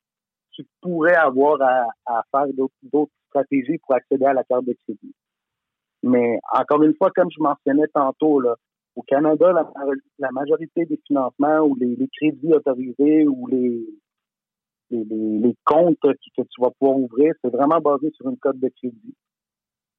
qui 0.53 0.67
pourraient 0.81 1.17
avoir 1.17 1.61
à, 1.63 1.87
à 2.07 2.23
faire 2.31 2.47
d'autres 2.83 3.13
stratégies 3.29 3.79
pour 3.79 3.95
accéder 3.95 4.27
à 4.27 4.35
la 4.35 4.45
carte 4.45 4.67
de 4.67 4.77
crédit. 4.85 5.15
Mais 6.03 6.39
encore 6.53 6.83
une 6.83 6.95
fois, 6.95 7.11
comme 7.15 7.29
je 7.31 7.43
mentionnais 7.43 7.87
tantôt, 7.95 8.41
là, 8.41 8.57
au 8.95 9.03
Canada, 9.03 9.53
la, 10.19 10.31
majorité 10.33 10.85
des 10.85 11.01
financements 11.07 11.61
ou 11.61 11.75
les, 11.77 11.97
crédits 12.17 12.53
autorisés 12.53 13.27
ou 13.27 13.47
les, 13.47 13.87
les, 14.91 15.57
comptes 15.65 15.99
que, 16.03 16.13
tu 16.37 16.61
vas 16.61 16.71
pouvoir 16.79 16.99
ouvrir, 16.99 17.35
c'est 17.43 17.51
vraiment 17.51 17.81
basé 17.81 18.11
sur 18.15 18.29
une 18.29 18.39
cote 18.39 18.59
de 18.59 18.69
crédit. 18.69 19.15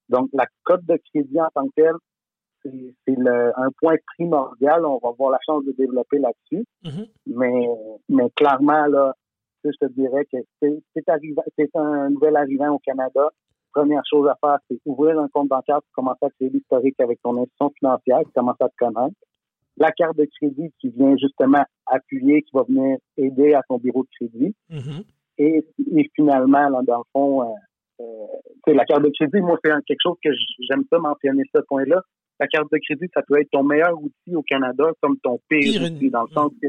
Donc, 0.09 0.29
la 0.33 0.45
cote 0.63 0.85
de 0.85 0.99
crédit 1.11 1.41
en 1.41 1.49
tant 1.53 1.67
que 1.67 1.73
telle, 1.75 1.95
c'est 2.63 3.15
un 3.55 3.69
point 3.81 3.95
primordial. 4.15 4.85
On 4.85 4.99
va 4.99 5.09
avoir 5.09 5.31
la 5.31 5.39
chance 5.45 5.65
de 5.65 5.71
développer 5.71 6.19
là-dessus. 6.19 6.65
Mm-hmm. 6.83 7.09
Mais, 7.27 7.67
mais 8.09 8.29
clairement, 8.35 8.85
là, 8.85 9.13
je 9.65 9.71
te 9.71 9.91
dirais 9.91 10.25
que 10.31 10.37
c'est 10.61 11.75
un 11.75 12.09
nouvel 12.09 12.35
arrivant 12.35 12.69
au 12.73 12.79
Canada 12.79 13.29
première 13.73 14.03
chose 14.09 14.27
à 14.27 14.37
faire, 14.41 14.57
c'est 14.69 14.79
ouvrir 14.85 15.19
un 15.19 15.27
compte 15.29 15.49
bancaire 15.49 15.81
pour 15.81 15.91
commencer 16.03 16.25
à 16.25 16.29
créer 16.29 16.49
l'historique 16.49 16.99
avec 16.99 17.21
ton 17.21 17.37
institution 17.37 17.71
financière, 17.79 18.19
qui 18.25 18.31
commence 18.33 18.61
à 18.61 18.69
te 18.69 18.75
connaître. 18.77 19.15
La 19.77 19.91
carte 19.91 20.17
de 20.17 20.27
crédit 20.37 20.71
qui 20.79 20.89
vient 20.89 21.15
justement 21.17 21.63
appuyer, 21.87 22.43
qui 22.43 22.51
va 22.53 22.63
venir 22.63 22.97
aider 23.17 23.53
à 23.53 23.61
ton 23.67 23.77
bureau 23.77 24.03
de 24.03 24.09
crédit. 24.19 24.55
Mm-hmm. 24.69 25.03
et, 25.39 25.65
finalement, 26.15 26.69
là, 26.69 26.81
dans 26.85 26.99
le 26.99 27.03
fond, 27.11 27.41
euh, 27.41 27.53
euh, 28.01 28.73
la 28.73 28.85
carte 28.85 29.03
de 29.03 29.11
crédit, 29.17 29.41
moi, 29.41 29.57
c'est 29.63 29.71
quelque 29.85 30.01
chose 30.03 30.17
que 30.23 30.29
j'aime 30.69 30.85
pas 30.85 30.99
mentionner 30.99 31.43
ce 31.53 31.61
point-là. 31.61 32.01
La 32.39 32.47
carte 32.47 32.71
de 32.71 32.79
crédit, 32.85 33.09
ça 33.13 33.21
peut 33.27 33.39
être 33.39 33.49
ton 33.51 33.63
meilleur 33.63 33.93
outil 34.01 34.35
au 34.35 34.43
Canada 34.43 34.85
comme 35.01 35.17
ton 35.19 35.39
pire 35.49 35.81
outil, 35.81 36.09
dans 36.09 36.23
le 36.23 36.33
sens 36.33 36.51
que 36.61 36.67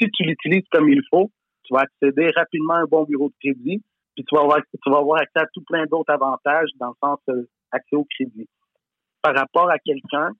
si 0.00 0.08
tu 0.10 0.24
l'utilises 0.24 0.66
comme 0.70 0.88
il 0.88 1.02
faut, 1.10 1.30
tu 1.64 1.74
vas 1.74 1.80
accéder 1.80 2.30
rapidement 2.34 2.74
à 2.74 2.78
un 2.80 2.84
bon 2.84 3.04
bureau 3.04 3.28
de 3.28 3.34
crédit 3.40 3.82
puis 4.14 4.24
tu 4.24 4.34
vas 4.34 4.42
avoir, 4.42 4.60
tu 4.60 4.90
vas 4.90 4.98
avoir 4.98 5.20
accès 5.20 5.40
à 5.40 5.46
tout 5.52 5.62
plein 5.66 5.84
d'autres 5.86 6.12
avantages 6.12 6.70
dans 6.78 6.88
le 6.88 6.94
sens 7.02 7.18
euh, 7.28 7.48
accès 7.72 7.96
au 7.96 8.04
crédit. 8.04 8.48
Par 9.22 9.34
rapport 9.34 9.70
à 9.70 9.78
quelqu'un 9.78 10.30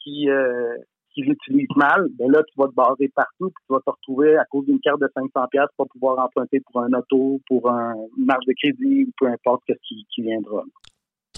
qui, 0.00 0.28
euh, 0.28 0.76
qui 1.12 1.22
l'utilise 1.22 1.68
mal, 1.76 2.08
ben 2.18 2.30
là, 2.30 2.42
tu 2.42 2.54
vas 2.56 2.68
te 2.68 2.74
baser 2.74 3.08
partout, 3.14 3.50
puis 3.50 3.64
tu 3.66 3.72
vas 3.72 3.80
te 3.80 3.90
retrouver 3.90 4.36
à 4.36 4.44
cause 4.46 4.66
d'une 4.66 4.80
carte 4.80 5.00
de 5.00 5.08
500 5.14 5.46
pièces 5.50 5.70
pour 5.76 5.88
pouvoir 5.88 6.18
emprunter 6.24 6.60
pour 6.60 6.82
un 6.82 6.92
auto, 6.92 7.40
pour 7.46 7.70
un, 7.70 7.94
marge 8.16 8.44
de 8.46 8.54
crédit, 8.60 9.04
ou 9.04 9.10
peu 9.18 9.26
importe 9.26 9.62
ce 9.68 9.74
qui, 9.86 10.06
qui 10.14 10.22
viendra. 10.22 10.62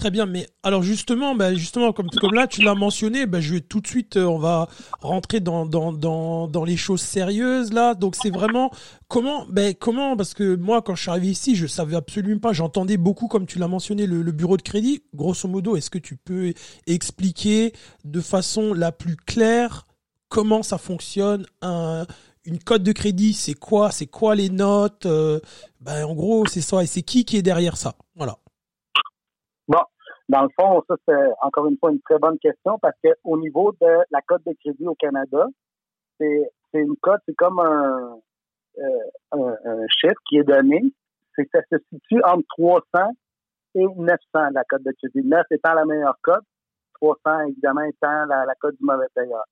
Très 0.01 0.09
bien, 0.09 0.25
mais 0.25 0.47
alors 0.63 0.81
justement, 0.81 1.35
bah 1.35 1.53
justement 1.53 1.93
comme 1.93 2.09
comme 2.09 2.33
là 2.33 2.47
tu 2.47 2.63
l'as 2.63 2.73
mentionné, 2.73 3.27
bah 3.27 3.39
je 3.39 3.53
vais 3.53 3.61
tout 3.61 3.81
de 3.81 3.87
suite, 3.87 4.17
euh, 4.17 4.25
on 4.25 4.39
va 4.39 4.67
rentrer 4.99 5.41
dans 5.41 5.67
dans 5.67 5.93
dans 5.93 6.47
dans 6.47 6.63
les 6.63 6.75
choses 6.75 7.01
sérieuses 7.01 7.71
là. 7.71 7.93
Donc 7.93 8.15
c'est 8.15 8.31
vraiment 8.31 8.71
comment, 9.07 9.45
ben 9.47 9.75
comment 9.75 10.17
parce 10.17 10.33
que 10.33 10.55
moi 10.55 10.81
quand 10.81 10.95
je 10.95 11.03
suis 11.03 11.11
arrivé 11.11 11.27
ici, 11.27 11.55
je 11.55 11.67
savais 11.67 11.95
absolument 11.95 12.39
pas. 12.39 12.51
J'entendais 12.51 12.97
beaucoup 12.97 13.27
comme 13.27 13.45
tu 13.45 13.59
l'as 13.59 13.67
mentionné 13.67 14.07
le, 14.07 14.23
bureau 14.31 14.57
de 14.57 14.63
crédit. 14.63 15.03
Grosso 15.13 15.47
modo, 15.47 15.75
est-ce 15.75 15.91
que 15.91 15.99
tu 15.99 16.15
peux 16.15 16.51
expliquer 16.87 17.71
de 18.03 18.21
façon 18.21 18.73
la 18.73 18.91
plus 18.91 19.15
claire 19.15 19.85
comment 20.29 20.63
ça 20.63 20.79
fonctionne 20.79 21.45
un 21.61 22.07
une 22.45 22.57
cote 22.57 22.81
de 22.81 22.91
crédit, 22.91 23.33
c'est 23.33 23.53
quoi 23.53 23.91
C'est 23.91 24.07
quoi 24.07 24.33
les 24.33 24.49
notes 24.49 25.05
ben, 25.79 26.05
En 26.05 26.15
gros, 26.15 26.47
c'est 26.47 26.61
ça. 26.61 26.81
Et 26.81 26.87
c'est 26.87 27.03
qui 27.03 27.23
qui 27.23 27.37
est 27.37 27.43
derrière 27.43 27.77
ça? 27.77 27.93
Voilà. 28.15 28.39
Bon, 29.67 29.81
dans 30.29 30.43
le 30.43 30.49
fond, 30.59 30.83
ça, 30.87 30.95
c'est 31.07 31.31
encore 31.41 31.67
une 31.67 31.77
fois 31.77 31.91
une 31.91 32.01
très 32.01 32.17
bonne 32.19 32.39
question 32.39 32.79
parce 32.79 32.95
qu'au 33.03 33.37
niveau 33.39 33.73
de 33.79 33.97
la 34.11 34.21
cote 34.21 34.45
de 34.45 34.53
crédit 34.53 34.87
au 34.87 34.95
Canada, 34.95 35.47
c'est 36.19 36.51
une 36.73 36.95
cote, 37.01 37.21
c'est 37.25 37.35
comme 37.35 37.59
un, 37.59 38.17
un, 39.31 39.87
chiffre 39.87 40.19
qui 40.29 40.37
est 40.37 40.43
donné. 40.43 40.81
C'est 41.35 41.47
ça 41.53 41.61
se 41.71 41.77
situe 41.89 42.21
entre 42.23 42.45
300 42.57 43.11
et 43.75 43.85
900, 43.85 44.17
la 44.51 44.63
cote 44.65 44.83
de 44.83 44.91
crédit. 44.91 45.27
9 45.27 45.45
étant 45.51 45.73
la 45.73 45.85
meilleure 45.85 46.17
cote, 46.21 46.43
300, 47.01 47.47
évidemment, 47.47 47.83
étant 47.83 48.25
la, 48.25 48.53
cote 48.59 48.75
du 48.77 48.85
mauvais 48.85 49.07
payeur. 49.15 49.43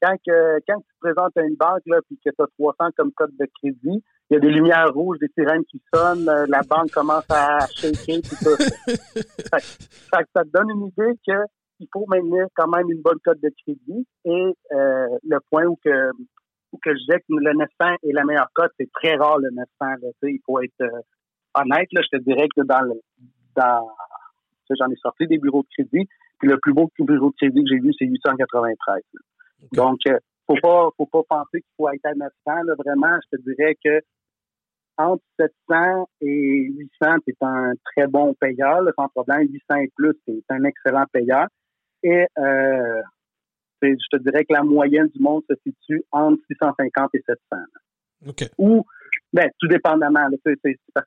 Quand, 0.00 0.14
que, 0.24 0.60
quand 0.68 0.80
tu 0.80 0.94
te 0.94 1.00
présentes 1.00 1.36
à 1.36 1.42
une 1.42 1.56
banque, 1.56 1.82
là, 1.86 1.98
puis 2.06 2.18
que 2.24 2.30
tu 2.30 2.42
as 2.42 2.46
300 2.58 2.90
comme 2.96 3.12
code 3.12 3.36
de 3.36 3.48
crédit, 3.60 4.04
il 4.30 4.34
y 4.34 4.36
a 4.36 4.40
des 4.40 4.50
lumières 4.50 4.92
rouges, 4.92 5.18
des 5.18 5.28
sirènes 5.28 5.64
qui 5.64 5.80
sonnent, 5.92 6.28
euh, 6.28 6.46
la 6.48 6.60
banque 6.62 6.90
commence 6.90 7.24
à 7.30 7.66
shaker, 7.74 8.20
tout 8.22 8.36
ça. 8.36 8.50
ça, 9.50 9.58
ça, 9.58 10.18
ça 10.34 10.44
te 10.44 10.48
donne 10.52 10.70
une 10.70 10.86
idée 10.86 11.18
que 11.26 11.44
il 11.80 11.88
faut 11.92 12.04
maintenir 12.08 12.46
quand 12.56 12.68
même 12.68 12.90
une 12.90 13.00
bonne 13.00 13.18
cote 13.24 13.40
de 13.40 13.50
crédit 13.62 14.06
et 14.24 14.54
euh, 14.72 15.18
le 15.22 15.38
point 15.50 15.64
où 15.64 15.78
que 15.84 16.10
où 16.72 16.78
que 16.82 16.92
je 16.92 16.98
disais 16.98 17.20
que 17.20 17.24
le 17.30 17.52
900 17.54 17.96
est 18.02 18.12
la 18.12 18.24
meilleure 18.24 18.50
cote, 18.52 18.72
c'est 18.78 18.90
très 18.92 19.16
rare 19.16 19.38
le 19.38 19.48
900. 19.50 19.68
Là, 19.80 20.08
il 20.24 20.40
faut 20.44 20.60
être 20.60 20.82
euh, 20.82 21.00
honnête. 21.54 21.88
Là, 21.92 22.02
je 22.02 22.18
te 22.18 22.22
dirais 22.22 22.48
que 22.54 22.62
dans 22.62 22.82
le, 22.82 23.00
dans 23.56 23.88
j'en 24.78 24.90
ai 24.90 24.96
sorti 24.96 25.26
des 25.26 25.38
bureaux 25.38 25.62
de 25.62 25.68
crédit, 25.72 26.06
puis 26.38 26.48
le 26.48 26.58
plus 26.58 26.74
beau 26.74 26.90
bureau 26.98 27.30
de 27.30 27.36
crédit 27.36 27.62
que 27.62 27.70
j'ai 27.70 27.80
vu, 27.80 27.92
c'est 27.98 28.04
893. 28.04 29.02
Donc, 29.72 29.98
euh, 30.08 30.18
faut 30.48 30.60
pas, 30.62 30.88
faut 30.96 31.06
pas 31.06 31.22
penser 31.28 31.60
qu'il 31.60 31.74
faut 31.76 31.88
être 31.90 32.04
à 32.04 32.14
900. 32.14 32.30
Là, 32.46 32.74
vraiment, 32.78 33.16
je 33.30 33.36
te 33.36 33.42
dirais 33.42 33.76
que 33.84 34.00
entre 34.96 35.22
700 35.38 36.08
et 36.22 36.68
800, 37.00 37.16
c'est 37.26 37.36
un 37.42 37.72
très 37.84 38.08
bon 38.08 38.34
payeur, 38.34 38.82
là, 38.82 38.90
sans 38.96 39.08
problème. 39.08 39.46
800 39.48 39.76
et 39.76 39.90
plus, 39.94 40.14
c'est 40.26 40.42
un 40.48 40.64
excellent 40.64 41.04
payeur. 41.12 41.46
Et 42.02 42.26
euh, 42.38 43.02
je 43.82 44.16
te 44.16 44.16
dirais 44.22 44.44
que 44.44 44.54
la 44.54 44.64
moyenne 44.64 45.08
du 45.08 45.22
monde 45.22 45.42
se 45.48 45.54
situe 45.64 46.02
entre 46.10 46.42
650 46.48 47.10
et 47.14 47.22
700. 47.26 47.38
OK. 48.26 48.50
Ou, 48.58 48.84
ben, 49.32 49.48
tout 49.60 49.68
dépendamment. 49.68 50.26
Là, 50.28 50.54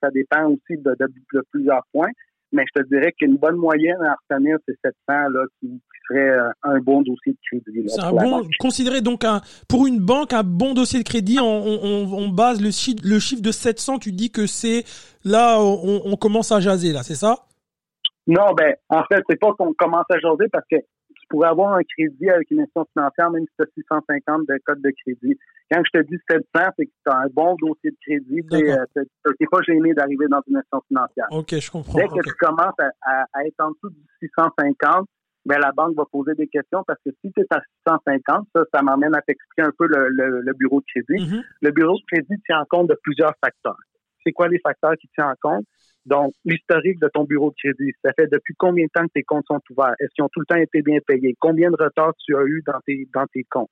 ça 0.01 0.09
dépend 0.11 0.45
aussi 0.47 0.81
de, 0.81 0.95
de, 0.97 1.43
plusieurs 1.51 1.83
points. 1.91 2.11
Mais 2.53 2.63
je 2.67 2.81
te 2.81 2.87
dirais 2.87 3.13
qu'une 3.17 3.37
bonne 3.37 3.55
moyenne 3.57 4.01
à 4.01 4.15
retenir, 4.29 4.57
c'est 4.67 4.77
700 4.83 5.29
là, 5.29 5.45
qui, 5.59 5.81
serait 6.11 6.29
euh, 6.29 6.49
un 6.63 6.79
bon 6.79 7.01
dossier 7.01 7.33
de 7.33 7.37
crédit. 7.45 7.89
C'est 7.89 8.01
un 8.01 8.11
bon, 8.11 8.47
considéré 8.59 9.01
donc 9.01 9.23
un, 9.23 9.41
pour 9.67 9.87
une 9.87 9.99
banque 9.99 10.33
un 10.33 10.43
bon 10.43 10.73
dossier 10.73 10.99
de 10.99 11.07
crédit, 11.07 11.39
on, 11.39 11.45
on, 11.45 12.13
on 12.13 12.29
base 12.29 12.61
le 12.61 12.71
chiffre, 12.71 13.01
le 13.03 13.19
chiffre 13.19 13.41
de 13.41 13.51
700, 13.51 13.99
tu 13.99 14.11
dis 14.11 14.31
que 14.31 14.45
c'est 14.47 14.83
là, 15.23 15.59
on, 15.59 16.01
on 16.05 16.15
commence 16.15 16.51
à 16.51 16.59
jaser, 16.59 16.91
là, 16.91 17.03
c'est 17.03 17.15
ça? 17.15 17.35
Non, 18.27 18.53
ben, 18.55 18.75
en 18.89 19.03
fait, 19.11 19.23
c'est 19.29 19.39
pas 19.39 19.51
qu'on 19.53 19.73
commence 19.73 20.05
à 20.09 20.19
jaser 20.19 20.47
parce 20.51 20.65
que 20.69 20.77
pour 21.31 21.45
avoir 21.45 21.73
un 21.73 21.81
crédit 21.83 22.29
avec 22.29 22.51
une 22.51 22.59
institution 22.59 22.85
financière, 22.93 23.31
même 23.31 23.45
si 23.45 23.55
tu 23.57 23.63
as 23.63 23.71
650 23.73 24.47
de 24.47 24.59
code 24.65 24.81
de 24.81 24.91
crédit. 25.01 25.39
Quand 25.71 25.81
je 25.85 25.99
te 25.99 26.05
dis 26.05 26.17
700, 26.29 26.43
c'est 26.77 26.85
que 26.85 26.91
tu 27.05 27.11
as 27.11 27.17
un 27.17 27.27
bon 27.33 27.55
dossier 27.55 27.91
de 27.91 27.97
crédit. 28.05 28.45
Tu 28.51 28.57
n'es 29.39 29.47
pas 29.49 29.61
gêné 29.65 29.93
d'arriver 29.93 30.27
dans 30.27 30.41
une 30.47 30.57
institution 30.57 30.81
financière. 30.89 31.27
OK, 31.31 31.55
je 31.57 31.71
comprends. 31.71 31.97
Dès 31.97 32.07
que 32.07 32.21
tu 32.27 32.33
commences 32.33 32.75
à, 33.01 33.45
être 33.45 33.59
en 33.59 33.71
dessous 33.71 33.89
du 33.89 34.01
650, 34.19 35.07
ben, 35.45 35.59
la 35.59 35.71
banque 35.71 35.95
va 35.95 36.05
poser 36.11 36.33
des 36.35 36.47
questions 36.47 36.83
parce 36.85 36.99
que 37.03 37.11
si 37.21 37.31
tu 37.31 37.41
es 37.41 37.45
à 37.49 37.61
650, 37.87 38.47
ça, 38.55 38.63
ça 38.73 38.81
m'amène 38.81 39.15
à 39.15 39.21
t'expliquer 39.21 39.63
un 39.63 39.71
peu 39.77 39.87
le, 39.87 40.53
bureau 40.53 40.81
de 40.81 40.85
crédit. 40.85 41.23
Mm-hmm. 41.23 41.43
Le 41.61 41.71
bureau 41.71 41.97
de 41.97 42.03
crédit 42.11 42.41
tient 42.45 42.59
en 42.59 42.65
compte 42.65 42.89
de 42.89 42.97
plusieurs 43.01 43.33
facteurs. 43.43 43.79
C'est 44.23 44.31
quoi 44.31 44.47
les 44.47 44.59
facteurs 44.59 44.93
qui 44.99 45.07
tiennent 45.09 45.27
en 45.27 45.35
compte? 45.41 45.65
Donc, 46.05 46.33
l'historique 46.45 46.99
de 46.99 47.09
ton 47.13 47.25
bureau 47.25 47.51
de 47.51 47.55
crédit, 47.55 47.91
ça 48.03 48.11
fait 48.17 48.27
depuis 48.31 48.55
combien 48.57 48.85
de 48.85 48.89
temps 48.93 49.05
que 49.05 49.13
tes 49.13 49.23
comptes 49.23 49.45
sont 49.47 49.61
ouverts? 49.69 49.93
Est-ce 49.99 50.09
qu'ils 50.15 50.23
ont 50.23 50.29
tout 50.31 50.39
le 50.39 50.45
temps 50.45 50.59
été 50.59 50.81
bien 50.81 50.99
payés? 51.05 51.35
Combien 51.39 51.69
de 51.69 51.77
retard 51.79 52.13
tu 52.23 52.35
as 52.35 52.43
eu 52.43 52.63
dans 52.65 52.79
tes, 52.85 53.07
dans 53.13 53.25
tes 53.27 53.45
comptes? 53.49 53.69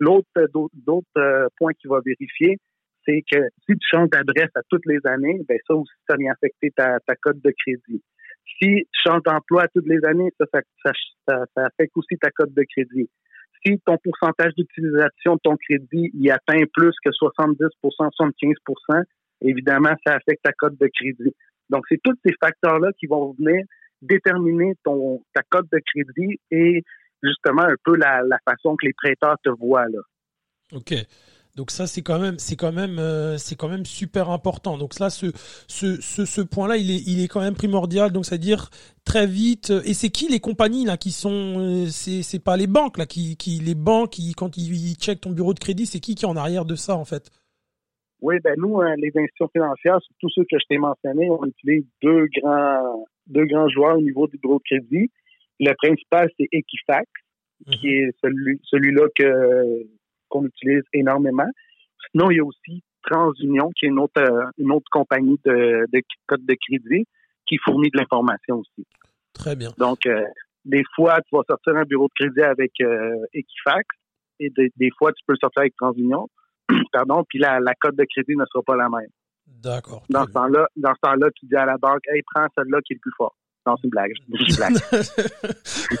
L'autre, 0.00 0.28
euh, 0.38 0.46
d'autres 0.74 1.06
euh, 1.18 1.46
points 1.58 1.72
qu'il 1.74 1.90
va 1.90 2.00
vérifier, 2.04 2.58
c'est 3.04 3.22
que 3.30 3.38
si 3.66 3.76
tu 3.76 3.86
changes 3.88 4.10
d'adresse 4.10 4.50
à 4.54 4.62
toutes 4.68 4.86
les 4.86 4.98
années, 5.04 5.40
ben 5.48 5.58
ça 5.66 5.74
aussi, 5.74 5.92
ça 6.08 6.16
vient 6.16 6.32
affecter 6.32 6.70
ta, 6.70 6.98
ta 7.06 7.14
cote 7.16 7.40
de 7.40 7.52
crédit. 7.58 8.02
Si 8.44 8.66
tu 8.66 9.00
changes 9.06 9.22
d'emploi 9.24 9.66
toutes 9.74 9.86
les 9.86 10.04
années, 10.04 10.30
ça, 10.38 10.46
ça, 10.84 10.92
ça, 11.26 11.64
affecte 11.64 11.96
aussi 11.96 12.16
ta 12.20 12.30
cote 12.30 12.52
de 12.52 12.64
crédit. 12.74 13.08
Si 13.64 13.78
ton 13.84 13.96
pourcentage 13.98 14.54
d'utilisation 14.54 15.34
de 15.34 15.40
ton 15.42 15.56
crédit 15.56 16.10
y 16.14 16.30
atteint 16.30 16.62
plus 16.72 16.94
que 17.04 17.10
70% 17.10 17.56
75% 17.82 19.04
évidemment, 19.42 19.92
ça 20.06 20.14
affecte 20.14 20.42
ta 20.42 20.52
cote 20.52 20.78
de 20.78 20.88
crédit. 20.94 21.34
Donc, 21.68 21.84
c'est 21.88 22.00
tous 22.02 22.16
ces 22.24 22.34
facteurs-là 22.42 22.90
qui 22.98 23.06
vont 23.06 23.34
venir 23.38 23.64
déterminer 24.02 24.74
ta 24.84 25.42
cote 25.48 25.66
de 25.72 25.80
crédit 25.86 26.40
et 26.50 26.82
justement 27.22 27.62
un 27.62 27.74
peu 27.84 27.96
la, 27.96 28.22
façon 28.48 28.76
que 28.76 28.86
les 28.86 28.92
prêteurs 28.92 29.36
te 29.42 29.50
voient 29.50 29.88
là. 29.88 30.00
OK. 30.72 30.94
Donc 31.56 31.70
ça 31.70 31.86
c'est 31.86 32.02
quand 32.02 32.18
même 32.18 32.38
c'est 32.38 32.56
quand 32.56 32.72
même 32.72 32.98
euh, 32.98 33.36
c'est 33.36 33.56
quand 33.56 33.68
même 33.68 33.84
super 33.84 34.30
important. 34.30 34.78
Donc 34.78 34.98
là 34.98 35.10
ce 35.10 35.26
ce 35.68 36.00
ce, 36.00 36.40
point 36.42 36.68
là 36.68 36.76
il 36.76 36.90
est 36.90 37.02
il 37.06 37.22
est 37.22 37.28
quand 37.28 37.40
même 37.40 37.54
primordial. 37.54 38.12
Donc 38.12 38.24
c'est 38.24 38.36
à 38.36 38.38
dire 38.38 38.70
très 39.04 39.26
vite 39.26 39.72
et 39.84 39.94
c'est 39.94 40.10
qui 40.10 40.28
les 40.28 40.40
compagnies 40.40 40.84
là 40.84 40.96
qui 40.96 41.10
sont 41.10 41.56
euh, 41.58 41.86
c'est 41.86 42.22
c'est 42.22 42.42
pas 42.42 42.56
les 42.56 42.66
banques 42.66 42.98
là 42.98 43.06
qui 43.06 43.36
qui 43.36 43.58
les 43.58 43.74
banques 43.74 44.10
qui 44.10 44.32
quand 44.34 44.56
ils, 44.56 44.72
ils 44.72 44.94
checkent 44.94 45.22
ton 45.22 45.32
bureau 45.32 45.54
de 45.54 45.58
crédit 45.58 45.86
c'est 45.86 46.00
qui 46.00 46.14
qui 46.14 46.24
est 46.24 46.28
en 46.28 46.36
arrière 46.36 46.64
de 46.64 46.76
ça 46.76 46.96
en 46.96 47.04
fait? 47.04 47.30
Oui, 48.22 48.36
ben 48.44 48.54
nous, 48.58 48.80
hein, 48.80 48.94
les 48.98 49.08
institutions 49.14 49.48
financières, 49.48 49.98
tous 50.20 50.28
ceux 50.34 50.42
que 50.42 50.58
je 50.58 50.66
t'ai 50.68 50.76
mentionnés, 50.76 51.30
on 51.30 51.44
utilise 51.46 51.86
deux 52.02 52.26
grands 52.36 53.06
deux 53.26 53.46
grands 53.46 53.68
joueurs 53.68 53.96
au 53.96 54.02
niveau 54.02 54.26
du 54.26 54.36
bureau 54.38 54.58
de 54.58 54.62
crédit. 54.64 55.10
Le 55.58 55.72
principal, 55.74 56.28
c'est 56.38 56.48
Equifax, 56.52 57.06
qui 57.70 57.86
mhm. 57.86 57.92
est 57.92 58.10
celui 58.22 58.60
celui-là 58.64 59.06
que 59.16 59.86
qu'on 60.30 60.46
utilise 60.46 60.82
énormément. 60.92 61.48
Sinon, 62.10 62.30
il 62.30 62.38
y 62.38 62.40
a 62.40 62.44
aussi 62.44 62.82
TransUnion, 63.02 63.70
qui 63.76 63.86
est 63.86 63.88
une 63.88 63.98
autre 63.98 64.22
une 64.58 64.72
autre 64.72 64.88
compagnie 64.90 65.38
de, 65.44 65.86
de 65.92 66.02
code 66.26 66.44
de 66.44 66.54
crédit 66.54 67.06
qui 67.46 67.56
fournit 67.64 67.90
de 67.90 67.98
l'information 67.98 68.58
aussi. 68.58 68.86
Très 69.32 69.56
bien. 69.56 69.70
Donc, 69.78 70.06
euh, 70.06 70.24
des 70.64 70.82
fois, 70.94 71.20
tu 71.22 71.36
vas 71.36 71.42
sortir 71.48 71.76
un 71.76 71.84
bureau 71.84 72.08
de 72.08 72.24
crédit 72.24 72.42
avec 72.42 72.72
euh, 72.80 73.16
Equifax 73.32 73.86
et 74.38 74.50
des 74.50 74.90
fois, 74.96 75.12
tu 75.12 75.22
peux 75.26 75.34
sortir 75.40 75.60
avec 75.60 75.74
TransUnion. 75.76 76.28
pardon, 76.92 77.24
puis 77.28 77.38
la, 77.38 77.60
la 77.60 77.74
cote 77.74 77.96
de 77.96 78.04
crédit 78.04 78.36
ne 78.36 78.44
sera 78.46 78.62
pas 78.62 78.76
la 78.76 78.88
même. 78.88 79.10
D'accord. 79.46 80.04
Dans 80.08 80.26
ce 80.26 80.32
temps-là, 80.32 80.68
dans 80.76 80.94
ce 80.94 81.00
temps-là, 81.02 81.28
tu 81.34 81.46
dis 81.46 81.56
à 81.56 81.66
la 81.66 81.76
banque, 81.76 82.02
hey, 82.08 82.22
prends 82.32 82.46
celle-là 82.56 82.80
qui 82.82 82.92
est 82.92 82.96
le 82.96 83.00
plus 83.00 83.12
fort. 83.16 83.34
Non, 83.66 83.74
c'est 83.76 83.84
une 83.84 83.90
blague. 83.90 84.12
une 84.48 84.56
blague. 84.56 84.76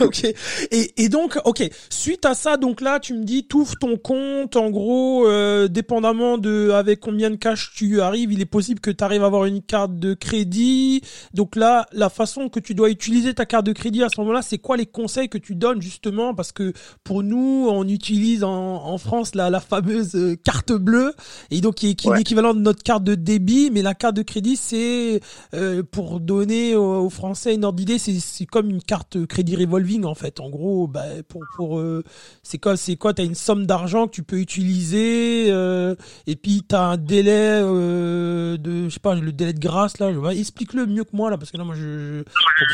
ok. 0.00 0.24
Et, 0.70 1.04
et, 1.04 1.08
donc, 1.10 1.38
ok. 1.44 1.62
Suite 1.90 2.24
à 2.24 2.32
ça, 2.32 2.56
donc 2.56 2.80
là, 2.80 3.00
tu 3.00 3.12
me 3.12 3.22
dis, 3.24 3.46
ouvres 3.52 3.76
ton 3.78 3.98
compte. 3.98 4.56
En 4.56 4.70
gros, 4.70 5.26
euh, 5.26 5.68
dépendamment 5.68 6.38
de 6.38 6.70
avec 6.70 7.00
combien 7.00 7.30
de 7.30 7.36
cash 7.36 7.72
tu 7.74 8.00
arrives, 8.00 8.32
il 8.32 8.40
est 8.40 8.46
possible 8.46 8.80
que 8.80 8.90
tu 8.90 9.04
arrives 9.04 9.22
à 9.22 9.26
avoir 9.26 9.44
une 9.44 9.60
carte 9.60 9.98
de 9.98 10.14
crédit. 10.14 11.02
Donc 11.34 11.54
là, 11.54 11.86
la 11.92 12.08
façon 12.08 12.48
que 12.48 12.60
tu 12.60 12.74
dois 12.74 12.88
utiliser 12.88 13.34
ta 13.34 13.44
carte 13.44 13.66
de 13.66 13.72
crédit 13.72 14.02
à 14.02 14.08
ce 14.08 14.18
moment-là, 14.22 14.40
c'est 14.40 14.58
quoi 14.58 14.78
les 14.78 14.86
conseils 14.86 15.28
que 15.28 15.38
tu 15.38 15.54
donnes 15.54 15.82
justement? 15.82 16.34
Parce 16.34 16.52
que 16.52 16.72
pour 17.04 17.22
nous, 17.22 17.68
on 17.70 17.86
utilise 17.86 18.42
en, 18.42 18.86
en 18.86 18.96
France 18.96 19.34
la, 19.34 19.50
la 19.50 19.60
fameuse 19.60 20.14
euh, 20.14 20.34
carte 20.42 20.72
bleue, 20.72 21.12
et 21.50 21.60
donc 21.60 21.74
qui 21.74 21.90
est, 21.90 21.94
qui 21.94 22.08
est 22.08 22.16
l'équivalent 22.16 22.54
de 22.54 22.60
notre 22.60 22.82
carte 22.82 23.04
de 23.04 23.14
débit, 23.14 23.70
mais 23.70 23.82
la 23.82 23.94
carte 23.94 24.16
de 24.16 24.22
crédit, 24.22 24.56
c'est 24.56 25.20
euh, 25.52 25.82
pour 25.82 26.20
donner 26.20 26.74
aux 26.74 27.10
Français 27.10 27.49
une 27.54 27.64
ordre 27.64 27.78
d'idée, 27.78 27.98
c'est 27.98 28.46
comme 28.46 28.70
une 28.70 28.82
carte 28.82 29.26
crédit 29.26 29.56
revolving 29.56 30.04
en 30.04 30.14
fait. 30.14 30.40
En 30.40 30.50
gros, 30.50 30.86
bah, 30.86 31.02
pour 31.28 31.42
pour 31.56 31.78
euh, 31.78 32.02
c'est 32.42 32.58
quoi 32.58 32.76
c'est 32.76 32.96
quoi 32.96 33.14
T'as 33.14 33.24
une 33.24 33.34
somme 33.34 33.66
d'argent 33.66 34.06
que 34.06 34.12
tu 34.12 34.22
peux 34.22 34.38
utiliser 34.38 35.48
euh, 35.50 35.94
et 36.26 36.36
puis 36.36 36.62
t'as 36.68 36.92
un 36.92 36.96
délai 36.96 37.60
euh, 37.62 38.56
de 38.56 38.84
je 38.84 38.88
sais 38.88 39.00
pas 39.00 39.14
le 39.14 39.32
délai 39.32 39.52
de 39.52 39.60
grâce 39.60 39.98
là. 39.98 40.10
Explique-le 40.32 40.86
mieux 40.86 41.04
que 41.04 41.14
moi 41.14 41.30
là 41.30 41.38
parce 41.38 41.50
que 41.50 41.56
là 41.56 41.64
moi 41.64 41.74
je, 41.76 42.22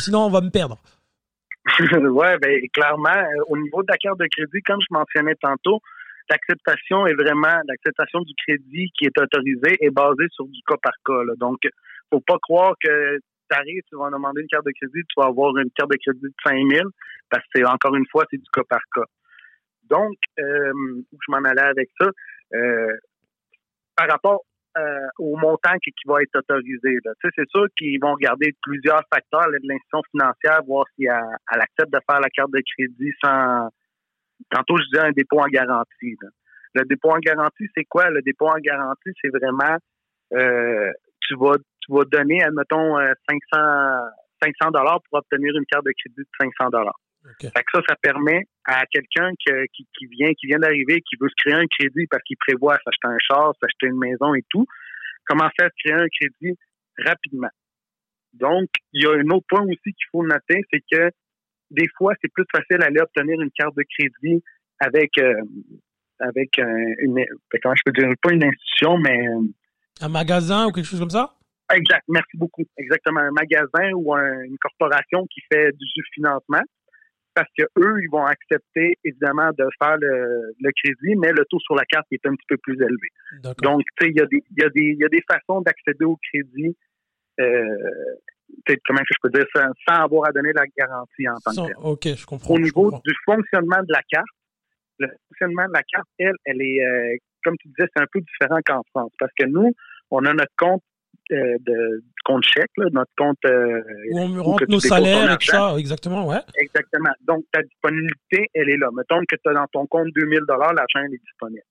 sinon 0.01 0.27
on 0.27 0.31
va 0.31 0.41
me 0.41 0.51
perdre. 0.51 0.79
ouais, 1.81 2.39
ben 2.39 2.61
clairement 2.73 3.23
au 3.49 3.57
niveau 3.59 3.83
de 3.83 3.89
la 3.89 3.97
carte 3.97 4.19
de 4.19 4.27
crédit, 4.27 4.63
comme 4.65 4.81
je 4.81 4.95
mentionnais 4.95 5.35
tantôt, 5.43 5.81
l'acceptation 6.31 7.07
est 7.07 7.15
vraiment 7.15 7.61
l'acceptation 7.69 8.21
du 8.21 8.35
crédit 8.35 8.91
qui 8.97 9.07
est 9.07 9.19
autorisé 9.21 9.77
est 9.81 9.91
basée 9.91 10.29
sur 10.31 10.47
du 10.47 10.61
cas 10.67 10.77
par 10.83 10.93
cas. 11.05 11.25
Là. 11.25 11.35
Donc, 11.39 11.59
faut 12.11 12.21
pas 12.21 12.39
croire 12.41 12.75
que 12.83 13.19
t'arrives, 13.49 13.83
tu 13.89 13.97
vas 13.97 14.11
demander 14.11 14.43
une 14.43 14.49
carte 14.49 14.67
de 14.67 14.73
crédit, 14.73 15.05
tu 15.09 15.21
vas 15.21 15.27
avoir 15.27 15.57
une 15.57 15.71
carte 15.71 15.91
de 15.91 15.97
crédit 15.97 16.23
de 16.23 16.33
5 16.45 16.73
000 16.73 16.89
parce 17.31 17.45
que 17.55 17.65
encore 17.65 17.95
une 17.95 18.07
fois, 18.11 18.25
c'est 18.31 18.37
du 18.37 18.51
cas 18.53 18.63
par 18.69 18.81
cas. 18.95 19.05
Donc, 19.89 20.17
euh, 20.39 20.73
je 21.13 21.31
m'en 21.31 21.45
allais 21.45 21.61
avec 21.61 21.89
ça. 22.01 22.09
Euh, 22.55 22.97
par 23.97 24.09
rapport 24.09 24.43
euh, 24.79 25.07
au 25.19 25.37
montant 25.37 25.75
qui, 25.83 25.93
va 26.07 26.23
être 26.23 26.37
autorisé, 26.37 26.99
c'est 27.23 27.49
sûr 27.49 27.67
qu'ils 27.79 27.99
vont 28.01 28.13
regarder 28.13 28.55
plusieurs 28.63 29.03
facteurs 29.13 29.47
de 29.47 29.59
l'institution 29.63 30.03
financière, 30.11 30.61
voir 30.67 30.85
si 30.95 31.07
elle, 31.07 31.61
accepte 31.61 31.93
de 31.93 31.99
faire 32.09 32.21
la 32.21 32.29
carte 32.31 32.51
de 32.51 32.63
crédit 32.75 33.13
sans. 33.25 33.71
Tantôt, 34.51 34.77
je 34.77 34.85
disais 34.85 35.07
un 35.07 35.13
dépôt 35.13 35.41
en 35.41 35.47
garantie. 35.47 36.15
Le 36.75 36.85
dépôt 36.85 37.11
en 37.11 37.19
garantie, 37.19 37.67
c'est 37.75 37.85
quoi? 37.85 38.11
Le 38.11 38.21
dépôt 38.21 38.49
en 38.49 38.59
garantie, 38.59 39.11
c'est 39.23 39.31
vraiment 39.31 39.79
euh, 40.35 40.93
tu 41.21 41.35
vas 41.37 41.57
tu 41.87 41.95
vas 41.95 42.05
donner, 42.05 42.43
admettons, 42.43 42.97
500 43.29 44.11
500 44.43 44.71
dollars 44.71 45.01
pour 45.09 45.19
obtenir 45.19 45.55
une 45.57 45.65
carte 45.67 45.85
de 45.85 45.93
crédit 45.93 46.19
de 46.19 46.29
500 46.41 46.71
dollars. 46.71 46.99
Que 47.41 47.49
ça, 47.49 47.81
ça 47.89 47.97
permet 48.01 48.45
à 48.65 48.85
quelqu'un 48.87 49.31
qui, 49.41 49.51
qui 49.99 50.07
vient 50.07 50.33
qui 50.35 50.47
vient 50.47 50.59
d'arriver, 50.59 51.01
qui 51.01 51.17
veut 51.21 51.29
se 51.29 51.35
créer 51.37 51.61
un 51.61 51.67
crédit 51.67 52.07
parce 52.09 52.23
qu'il 52.23 52.37
prévoit 52.37 52.77
s'acheter 52.85 53.09
un 53.09 53.17
char, 53.19 53.53
s'acheter 53.61 53.89
une 53.89 53.99
maison 53.99 54.33
et 54.35 54.45
tout, 54.49 54.65
commencer 55.27 55.61
à 55.61 55.65
se 55.65 55.75
créer 55.85 56.01
un 56.01 56.07
crédit 56.09 56.57
rapidement. 57.05 57.51
Donc, 58.33 58.69
il 58.93 59.03
y 59.03 59.07
a 59.07 59.13
un 59.13 59.29
autre 59.31 59.47
point 59.49 59.63
aussi 59.63 59.77
qu'il 59.83 60.07
faut 60.13 60.25
noter, 60.25 60.63
c'est 60.73 60.83
que 60.91 61.11
des 61.71 61.89
fois, 61.97 62.13
c'est 62.23 62.33
plus 62.33 62.45
facile 62.53 62.79
d'aller 62.79 63.01
obtenir 63.01 63.41
une 63.41 63.51
carte 63.51 63.77
de 63.77 63.85
crédit 63.99 64.45
avec 64.79 65.19
euh, 65.19 65.35
avec 66.21 66.59
euh, 66.61 66.95
une 67.01 67.25
comment 67.63 67.75
je 67.75 67.83
peux 67.85 67.93
dire 67.93 68.09
pas 68.23 68.33
une 68.33 68.45
institution, 68.45 68.99
mais 68.99 69.27
euh, 69.27 69.41
un 70.01 70.09
magasin 70.09 70.67
ou 70.67 70.73
quelque 70.73 70.85
chose 70.85 71.01
comme 71.01 71.11
ça? 71.11 71.35
Exact. 71.75 72.05
Merci 72.09 72.37
beaucoup. 72.37 72.65
Exactement. 72.77 73.21
Un 73.21 73.33
magasin 73.33 73.93
ou 73.95 74.15
une 74.15 74.57
corporation 74.59 75.27
qui 75.27 75.41
fait 75.51 75.73
du 75.73 76.03
financement 76.15 76.63
parce 77.37 77.51
que 77.57 77.65
eux, 77.79 78.03
ils 78.03 78.09
vont 78.11 78.25
accepter 78.25 78.97
évidemment 79.05 79.51
de 79.51 79.67
faire 79.79 79.97
le, 80.01 80.71
crédit, 80.83 81.15
mais 81.17 81.33
le 81.33 81.45
taux 81.51 81.61
sur 81.61 81.75
la 81.75 81.85
carte 81.85 82.07
est 82.11 82.27
un 82.27 82.35
petit 82.35 82.47
peu 82.49 82.57
plus 82.57 82.77
élevé. 82.77 83.53
Donc, 83.63 83.83
tu 83.99 84.07
sais, 84.07 84.11
il 84.11 84.17
y, 84.17 84.23
a 84.23 84.27
des, 84.27 84.43
y, 84.57 84.65
a 84.65 84.71
des, 84.71 84.97
y 84.99 85.05
a 85.05 85.09
des 85.09 85.23
façons 85.31 85.61
d'accéder 85.61 86.07
au 86.07 86.17
crédit. 86.17 86.75
Euh, 87.39 87.77
comment 88.87 89.03
je 89.05 89.17
peux 89.23 89.29
dire 89.29 89.45
ça, 89.55 89.69
sans 89.87 90.05
avoir 90.05 90.31
à 90.31 90.33
donner 90.33 90.53
la 90.55 90.65
garantie 90.79 91.29
en 91.29 91.37
tant 91.45 91.51
que 91.51 91.69
tel. 91.69 91.77
OK, 91.83 92.09
je 92.17 92.27
comprends. 92.27 92.55
Au 92.55 92.59
niveau 92.59 92.91
du 92.91 93.15
fonctionnement 93.27 93.83
de 93.83 93.93
la 93.93 94.01
carte, 94.11 94.27
le 94.99 95.09
fonctionnement 95.29 95.67
de 95.69 95.75
la 95.75 95.83
carte, 95.83 96.09
elle, 96.19 96.33
elle 96.47 96.63
est, 96.63 96.83
euh, 96.83 97.17
comme 97.45 97.57
tu 97.59 97.69
disais, 97.69 97.87
c'est 97.95 98.03
un 98.03 98.07
peu 98.11 98.21
différent 98.21 98.61
qu'en 98.65 98.83
France. 98.95 99.13
Parce 99.19 99.33
que 99.39 99.45
nous, 99.45 99.75
on 100.11 100.25
a 100.25 100.33
notre 100.33 100.55
compte 100.57 100.83
euh, 101.33 101.57
de 101.61 102.05
compte 102.25 102.45
chèque, 102.45 102.71
notre 102.93 103.11
compte 103.17 103.39
euh, 103.47 103.81
où 104.11 104.19
on 104.21 104.43
rentre 104.43 104.65
nos 104.69 104.81
salaires 104.81 105.33
et 105.33 105.37
tout 105.39 105.47
ça, 105.47 105.75
exactement, 105.79 106.27
ouais. 106.27 106.41
Exactement. 106.59 107.11
Donc 107.27 107.45
ta 107.53 107.63
disponibilité, 107.63 108.49
elle 108.55 108.69
est 108.69 108.77
là. 108.77 108.89
Mettons 108.97 109.21
que 109.29 109.37
tu 109.37 109.51
as 109.51 109.55
dans 109.55 109.67
ton 109.73 109.87
compte 109.87 110.09
2000 110.15 110.41
dollars, 110.49 110.73
l'argent 110.75 111.01
est 111.05 111.19
disponible. 111.19 111.65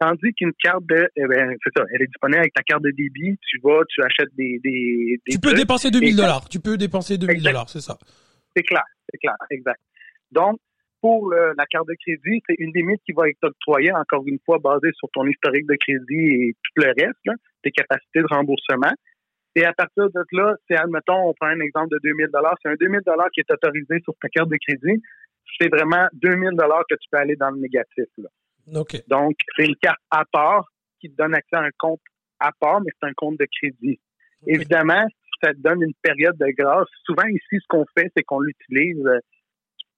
Tandis 0.00 0.32
qu'une 0.34 0.52
carte 0.62 0.82
de, 0.88 1.08
eh 1.14 1.26
ben, 1.26 1.54
c'est 1.62 1.78
ça, 1.78 1.84
elle 1.92 2.02
est 2.02 2.06
disponible 2.06 2.38
avec 2.38 2.54
ta 2.54 2.62
carte 2.62 2.82
de 2.82 2.90
débit. 2.90 3.38
Tu 3.48 3.60
vas, 3.62 3.80
tu 3.88 4.02
achètes 4.02 4.34
des, 4.34 4.58
des, 4.64 5.20
Tu 5.30 5.38
peux 5.38 5.52
dépenser 5.52 5.90
2000 5.90 6.16
dollars. 6.16 6.48
Tu 6.48 6.58
peux 6.58 6.76
dépenser 6.76 7.18
2000 7.18 7.42
dollars, 7.42 7.68
c'est 7.68 7.82
ça. 7.82 7.98
C'est 8.56 8.62
clair, 8.62 8.84
c'est 9.10 9.18
clair, 9.18 9.36
exact. 9.50 9.80
Donc, 10.32 10.58
pour 11.00 11.32
la 11.32 11.66
carte 11.66 11.88
de 11.88 11.94
crédit, 11.94 12.42
c'est 12.46 12.56
une 12.58 12.72
limite 12.74 13.00
qui 13.04 13.12
va 13.12 13.28
être 13.28 13.42
octroyée, 13.42 13.92
encore 13.92 14.26
une 14.26 14.38
fois, 14.44 14.58
basée 14.58 14.92
sur 14.94 15.08
ton 15.12 15.26
historique 15.26 15.66
de 15.66 15.76
crédit 15.76 16.34
et 16.34 16.56
tout 16.62 16.82
le 16.82 16.88
reste, 16.88 17.40
tes 17.62 17.70
capacités 17.70 18.20
de 18.20 18.26
remboursement. 18.28 18.92
Et 19.56 19.64
à 19.64 19.72
partir 19.72 20.08
de 20.10 20.22
là, 20.32 20.54
c'est, 20.68 20.76
admettons, 20.76 21.28
on 21.28 21.34
prend 21.34 21.48
un 21.48 21.60
exemple 21.60 21.88
de 21.90 21.98
2000 22.02 22.28
C'est 22.62 22.68
un 22.68 22.74
2000 22.78 23.00
qui 23.32 23.40
est 23.40 23.50
autorisé 23.50 24.00
sur 24.04 24.14
ta 24.20 24.28
carte 24.28 24.48
de 24.48 24.56
crédit. 24.56 25.02
C'est 25.60 25.68
vraiment 25.68 26.06
2000 26.12 26.50
que 26.50 26.94
tu 26.94 27.08
peux 27.10 27.18
aller 27.18 27.36
dans 27.36 27.50
le 27.50 27.60
négatif. 27.60 28.06
Là. 28.18 28.28
Donc, 29.08 29.34
c'est 29.56 29.66
une 29.66 29.76
carte 29.76 29.98
à 30.10 30.24
part 30.30 30.66
qui 31.00 31.10
te 31.10 31.16
donne 31.16 31.34
accès 31.34 31.56
à 31.56 31.62
un 31.62 31.70
compte 31.78 32.00
à 32.38 32.52
part, 32.58 32.80
mais 32.80 32.90
c'est 33.00 33.08
un 33.08 33.12
compte 33.14 33.38
de 33.38 33.46
crédit. 33.46 33.98
Évidemment, 34.46 35.04
ça 35.42 35.52
te 35.52 35.58
donne 35.58 35.82
une 35.82 35.94
période 36.02 36.36
de 36.38 36.46
grâce. 36.56 36.88
Souvent, 37.04 37.26
ici, 37.26 37.58
ce 37.60 37.66
qu'on 37.68 37.84
fait, 37.96 38.10
c'est 38.16 38.22
qu'on 38.22 38.40
l'utilise 38.40 39.04
euh, 39.06 39.18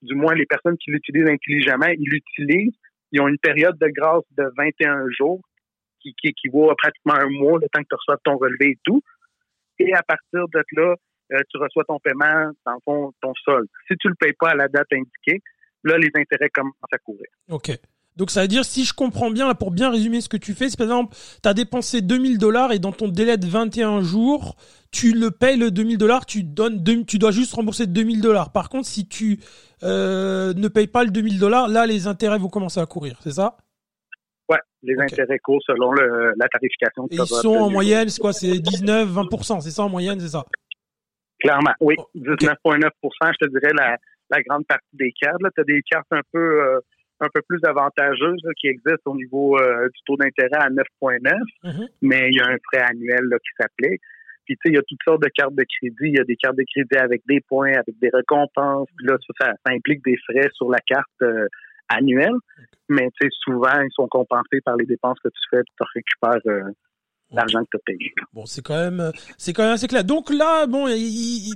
du 0.03 0.15
moins 0.15 0.35
les 0.35 0.47
personnes 0.47 0.77
qui 0.79 0.91
l'utilisent 0.91 1.29
intelligemment, 1.29 1.87
ils 1.87 2.09
l'utilisent. 2.09 2.77
Ils 3.13 3.21
ont 3.21 3.29
une 3.29 3.39
période 3.39 3.79
de 3.79 3.89
grâce 3.89 4.25
de 4.37 4.45
21 4.57 5.05
jours 5.17 5.41
qui, 6.01 6.15
qui 6.15 6.29
équivaut 6.29 6.71
à 6.71 6.75
pratiquement 6.77 7.15
un 7.15 7.29
mois, 7.29 7.59
le 7.61 7.69
temps 7.69 7.83
que 7.83 7.89
tu 7.89 7.95
reçois 7.95 8.17
ton 8.25 8.37
relevé 8.37 8.71
et 8.71 8.79
tout. 8.85 9.03
Et 9.79 9.93
à 9.95 10.03
partir 10.03 10.49
de 10.49 10.63
là, 10.73 10.95
euh, 11.33 11.39
tu 11.51 11.59
reçois 11.59 11.85
ton 11.85 11.99
paiement, 11.99 12.53
dans 12.67 12.79
ton, 12.85 13.13
ton 13.21 13.33
solde. 13.45 13.69
Si 13.89 13.97
tu 13.97 14.09
le 14.09 14.15
payes 14.15 14.35
pas 14.39 14.51
à 14.51 14.55
la 14.55 14.69
date 14.69 14.89
indiquée, 14.93 15.41
là, 15.85 15.97
les 15.99 16.11
intérêts 16.15 16.51
commencent 16.51 16.75
à 16.93 16.99
courir. 16.99 17.27
OK. 17.51 17.71
Donc 18.17 18.31
ça 18.31 18.43
veut 18.43 18.49
dire, 18.49 18.65
si 18.65 18.85
je 18.85 18.93
comprends 18.93 19.31
bien, 19.31 19.53
pour 19.55 19.71
bien 19.71 19.91
résumer 19.91 20.21
ce 20.21 20.29
que 20.29 20.37
tu 20.37 20.53
fais, 20.55 20.69
c'est 20.69 20.77
par 20.77 20.87
exemple, 20.87 21.17
tu 21.43 21.49
as 21.49 21.55
dépensé 21.55 22.03
2000 22.03 22.39
dollars 22.39 22.73
et 22.73 22.79
dans 22.79 22.93
ton 22.93 23.09
délai 23.09 23.39
de 23.39 23.47
21 23.47 24.03
jours, 24.03 24.57
tu 24.91 25.13
le 25.13 25.31
payes 25.31 25.57
le 25.57 25.71
2000 25.71 25.97
dollars, 25.97 26.27
tu 26.27 26.43
donnes, 26.43 26.85
tu 27.07 27.19
dois 27.19 27.31
juste 27.31 27.55
rembourser 27.55 27.87
2000 27.87 28.21
dollars. 28.21 28.53
Par 28.53 28.69
contre, 28.69 28.87
si 28.87 29.09
tu 29.09 29.41
euh, 29.83 30.53
ne 30.55 30.69
payes 30.69 30.89
pas 30.89 31.05
le 31.05 31.11
2000 31.11 31.39
dollars, 31.39 31.69
là, 31.69 31.87
les 31.87 32.07
intérêts 32.07 32.39
vont 32.39 32.49
commencer 32.49 32.81
à 32.81 32.87
courir, 32.87 33.19
c'est 33.23 33.33
ça? 33.33 33.57
Ouais, 34.51 34.59
les 34.83 34.99
intérêts 34.99 35.39
courent 35.39 35.63
selon 35.67 35.93
le, 35.93 36.35
la 36.37 36.49
tarification. 36.49 37.09
ils 37.11 37.27
sont 37.27 37.57
en 37.57 37.71
moyenne, 37.71 38.11
c'est 38.11 38.21
quoi 38.21 38.35
C'est 38.35 38.59
19, 38.59 39.09
20 39.09 39.61
c'est 39.61 39.71
ça 39.71 39.85
en 39.85 39.89
moyenne, 39.89 40.21
c'est 40.21 40.29
ça? 40.29 40.45
Clairement, 41.41 41.73
oui. 41.81 41.95
19,9% 42.15 42.91
je 43.41 43.47
te 43.47 43.51
dirais 43.51 43.73
la, 43.75 43.97
la 44.31 44.43
grande 44.43 44.67
partie 44.67 44.85
des 44.93 45.13
cartes. 45.19 45.41
Tu 45.55 45.61
as 45.61 45.65
des 45.65 45.83
cartes 45.91 46.13
un 46.13 46.21
peu... 46.31 46.39
Euh, 46.39 46.81
un 47.23 47.29
peu 47.33 47.41
plus 47.43 47.61
avantageuse 47.65 48.43
qui 48.61 48.67
existe 48.67 49.03
au 49.07 49.15
niveau 49.15 49.59
euh, 49.59 49.89
du 49.89 50.01
taux 50.05 50.17
d'intérêt 50.17 50.59
à 50.59 50.69
9,9, 50.69 51.21
mm-hmm. 51.65 51.89
mais 52.03 52.29
il 52.29 52.37
y 52.37 52.41
a 52.41 52.49
un 52.49 52.59
frais 52.71 52.85
annuel 52.89 53.25
qui 53.43 53.51
s'applique. 53.59 54.03
Puis, 54.45 54.57
tu 54.57 54.61
sais, 54.63 54.73
il 54.73 54.75
y 54.75 54.79
a 54.79 54.83
toutes 54.83 55.03
sortes 55.07 55.23
de 55.23 55.29
cartes 55.29 55.55
de 55.55 55.65
crédit. 55.79 56.11
Il 56.11 56.17
y 56.17 56.21
a 56.21 56.25
des 56.25 56.37
cartes 56.37 56.57
de 56.57 56.65
crédit 56.65 56.99
avec 56.99 57.23
des 57.27 57.41
points, 57.41 57.75
avec 57.75 57.97
des 58.01 58.11
récompenses. 58.13 58.89
Puis 58.97 59.07
là, 59.07 59.17
ça, 59.41 59.55
implique 59.67 60.05
des 60.05 60.17
frais 60.29 60.49
sur 60.55 60.69
la 60.69 60.81
carte 60.85 61.23
euh, 61.23 61.47
annuelle. 61.89 62.35
Mais, 62.89 63.09
tu 63.21 63.29
sais, 63.29 63.29
souvent, 63.41 63.81
ils 63.81 63.93
sont 63.95 64.09
compensés 64.09 64.61
par 64.65 64.77
les 64.77 64.87
dépenses 64.87 65.19
que 65.23 65.29
tu 65.29 65.41
fais. 65.51 65.63
Tu 65.63 65.85
récupères 65.95 66.43
euh, 66.47 66.73
l'argent 67.33 67.61
que 67.65 67.71
tu 67.73 67.77
as 67.77 67.81
payé. 67.85 68.15
Bon, 68.33 68.47
c'est 68.47 68.63
quand 68.63 68.77
même, 68.77 69.13
c'est 69.39 69.53
quand 69.53 69.63
même 69.63 69.73
assez 69.73 69.89
clair. 69.89 70.05
Donc 70.05 70.31
là, 70.31 70.67
bon, 70.67 70.87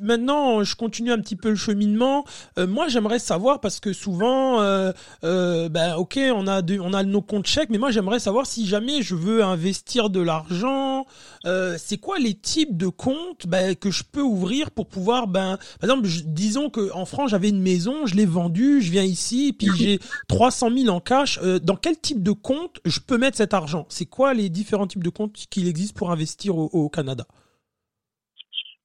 maintenant, 0.02 0.62
je 0.62 0.76
continue 0.76 1.12
un 1.12 1.18
petit 1.18 1.36
peu 1.36 1.50
le 1.50 1.56
cheminement. 1.56 2.24
Euh, 2.58 2.66
moi, 2.66 2.88
j'aimerais 2.88 3.18
savoir 3.18 3.60
parce 3.60 3.80
que 3.80 3.92
souvent, 3.92 4.60
euh, 4.60 4.92
euh, 5.24 5.68
ben, 5.68 5.96
ok, 5.96 6.18
on 6.34 6.46
a 6.46 6.62
on 6.80 6.92
a 6.92 7.02
nos 7.02 7.22
comptes 7.22 7.46
chèques, 7.46 7.70
mais 7.70 7.78
moi, 7.78 7.90
j'aimerais 7.90 8.18
savoir 8.18 8.46
si 8.46 8.66
jamais 8.66 9.02
je 9.02 9.14
veux 9.14 9.42
investir 9.42 10.10
de 10.10 10.20
l'argent, 10.20 11.06
euh, 11.46 11.76
c'est 11.78 11.98
quoi 11.98 12.18
les 12.18 12.34
types 12.34 12.76
de 12.76 12.88
comptes 12.88 13.46
ben, 13.46 13.74
que 13.74 13.90
je 13.90 14.02
peux 14.02 14.22
ouvrir 14.22 14.70
pour 14.70 14.86
pouvoir, 14.86 15.26
ben, 15.28 15.58
par 15.80 15.90
exemple, 15.90 16.08
disons 16.26 16.70
que 16.70 16.92
en 16.92 17.04
France, 17.04 17.30
j'avais 17.30 17.48
une 17.48 17.60
maison, 17.60 18.06
je 18.06 18.14
l'ai 18.14 18.26
vendue, 18.26 18.80
je 18.80 18.90
viens 18.90 19.02
ici, 19.02 19.54
puis 19.56 19.68
j'ai 19.76 20.00
300 20.28 20.70
000 20.76 20.88
en 20.88 21.00
cash. 21.00 21.38
Euh, 21.42 21.58
dans 21.58 21.76
quel 21.76 21.98
type 21.98 22.22
de 22.22 22.32
compte 22.32 22.80
je 22.84 23.00
peux 23.00 23.18
mettre 23.18 23.36
cet 23.36 23.54
argent? 23.54 23.86
C'est 23.88 24.06
quoi 24.06 24.34
les 24.34 24.48
différents 24.48 24.86
types 24.86 25.04
de 25.04 25.10
comptes 25.10 25.36
qui 25.66 25.70
existe 25.70 25.96
pour 25.96 26.12
investir 26.12 26.56
au, 26.56 26.88
Canada? 26.88 27.24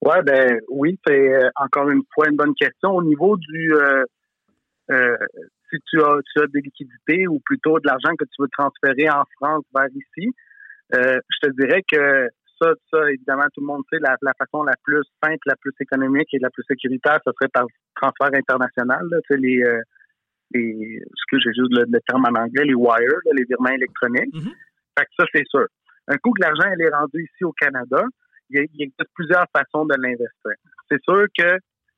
Ouais, 0.02 0.24
ben 0.24 0.60
oui, 0.70 1.00
c'est 1.06 1.36
euh, 1.36 1.50
encore 1.56 1.90
une 1.90 2.02
fois 2.14 2.28
une 2.28 2.36
bonne 2.36 2.56
question. 2.56 2.90
Au 2.90 3.04
niveau 3.04 3.38
du 3.38 3.74
euh, 3.76 4.04
euh, 4.90 5.18
si 5.70 5.78
tu 5.88 6.02
as, 6.02 6.18
tu 6.34 6.42
as 6.42 6.48
des 6.48 6.62
liquidités 6.62 7.28
ou 7.28 7.40
plutôt 7.46 7.80
de 7.80 7.86
l'argent 7.86 8.16
que 8.18 8.26
tu 8.26 8.42
veux 8.42 8.50
transférer 8.52 9.10
en 9.12 9.24
France 9.38 9.64
vers 9.76 9.90
ici, 9.90 10.34
je 10.94 11.48
te 11.48 11.52
dirais 11.52 11.84
que 11.90 12.28
ça, 12.60 12.74
ça, 12.92 13.12
évidemment, 13.12 13.46
tout 13.54 13.62
le 13.62 13.68
monde 13.68 13.84
sait, 13.92 14.00
la, 14.02 14.18
façon 14.38 14.64
la 14.64 14.74
plus 14.84 15.02
simple, 15.24 15.40
la 15.46 15.56
plus 15.56 15.72
économique 15.80 16.28
et 16.34 16.40
la 16.40 16.50
plus 16.50 16.64
sécuritaire, 16.68 17.20
ce 17.26 17.32
serait 17.32 17.50
par 17.50 17.66
transfert 17.96 18.30
international. 18.34 19.08
Là, 19.10 19.18
les, 19.30 19.64
les, 20.54 21.02
ce 21.16 21.24
que 21.32 21.40
j'ai 21.40 21.54
juste 21.54 21.72
le, 21.72 22.00
terme 22.08 22.26
en 22.26 22.40
anglais, 22.40 22.66
les 22.66 22.76
wires, 22.76 23.22
les 23.34 23.46
virements 23.46 23.70
électroniques. 23.70 24.34
Mm-hmm. 24.34 24.54
Fait 24.98 25.06
que 25.06 25.12
ça, 25.18 25.26
c'est 25.34 25.48
sûr. 25.48 25.68
Un 26.08 26.18
coup 26.18 26.32
que 26.34 26.42
l'argent 26.42 26.70
est 26.72 26.90
rendu 26.90 27.24
ici 27.24 27.44
au 27.44 27.54
Canada, 27.54 28.04
il, 28.50 28.68
y 28.74 28.86
a, 28.86 29.06
plusieurs 29.14 29.46
façons 29.56 29.86
de 29.86 29.96
l'investir. 29.98 30.52
C'est 30.90 31.02
sûr 31.04 31.26
que 31.38 31.58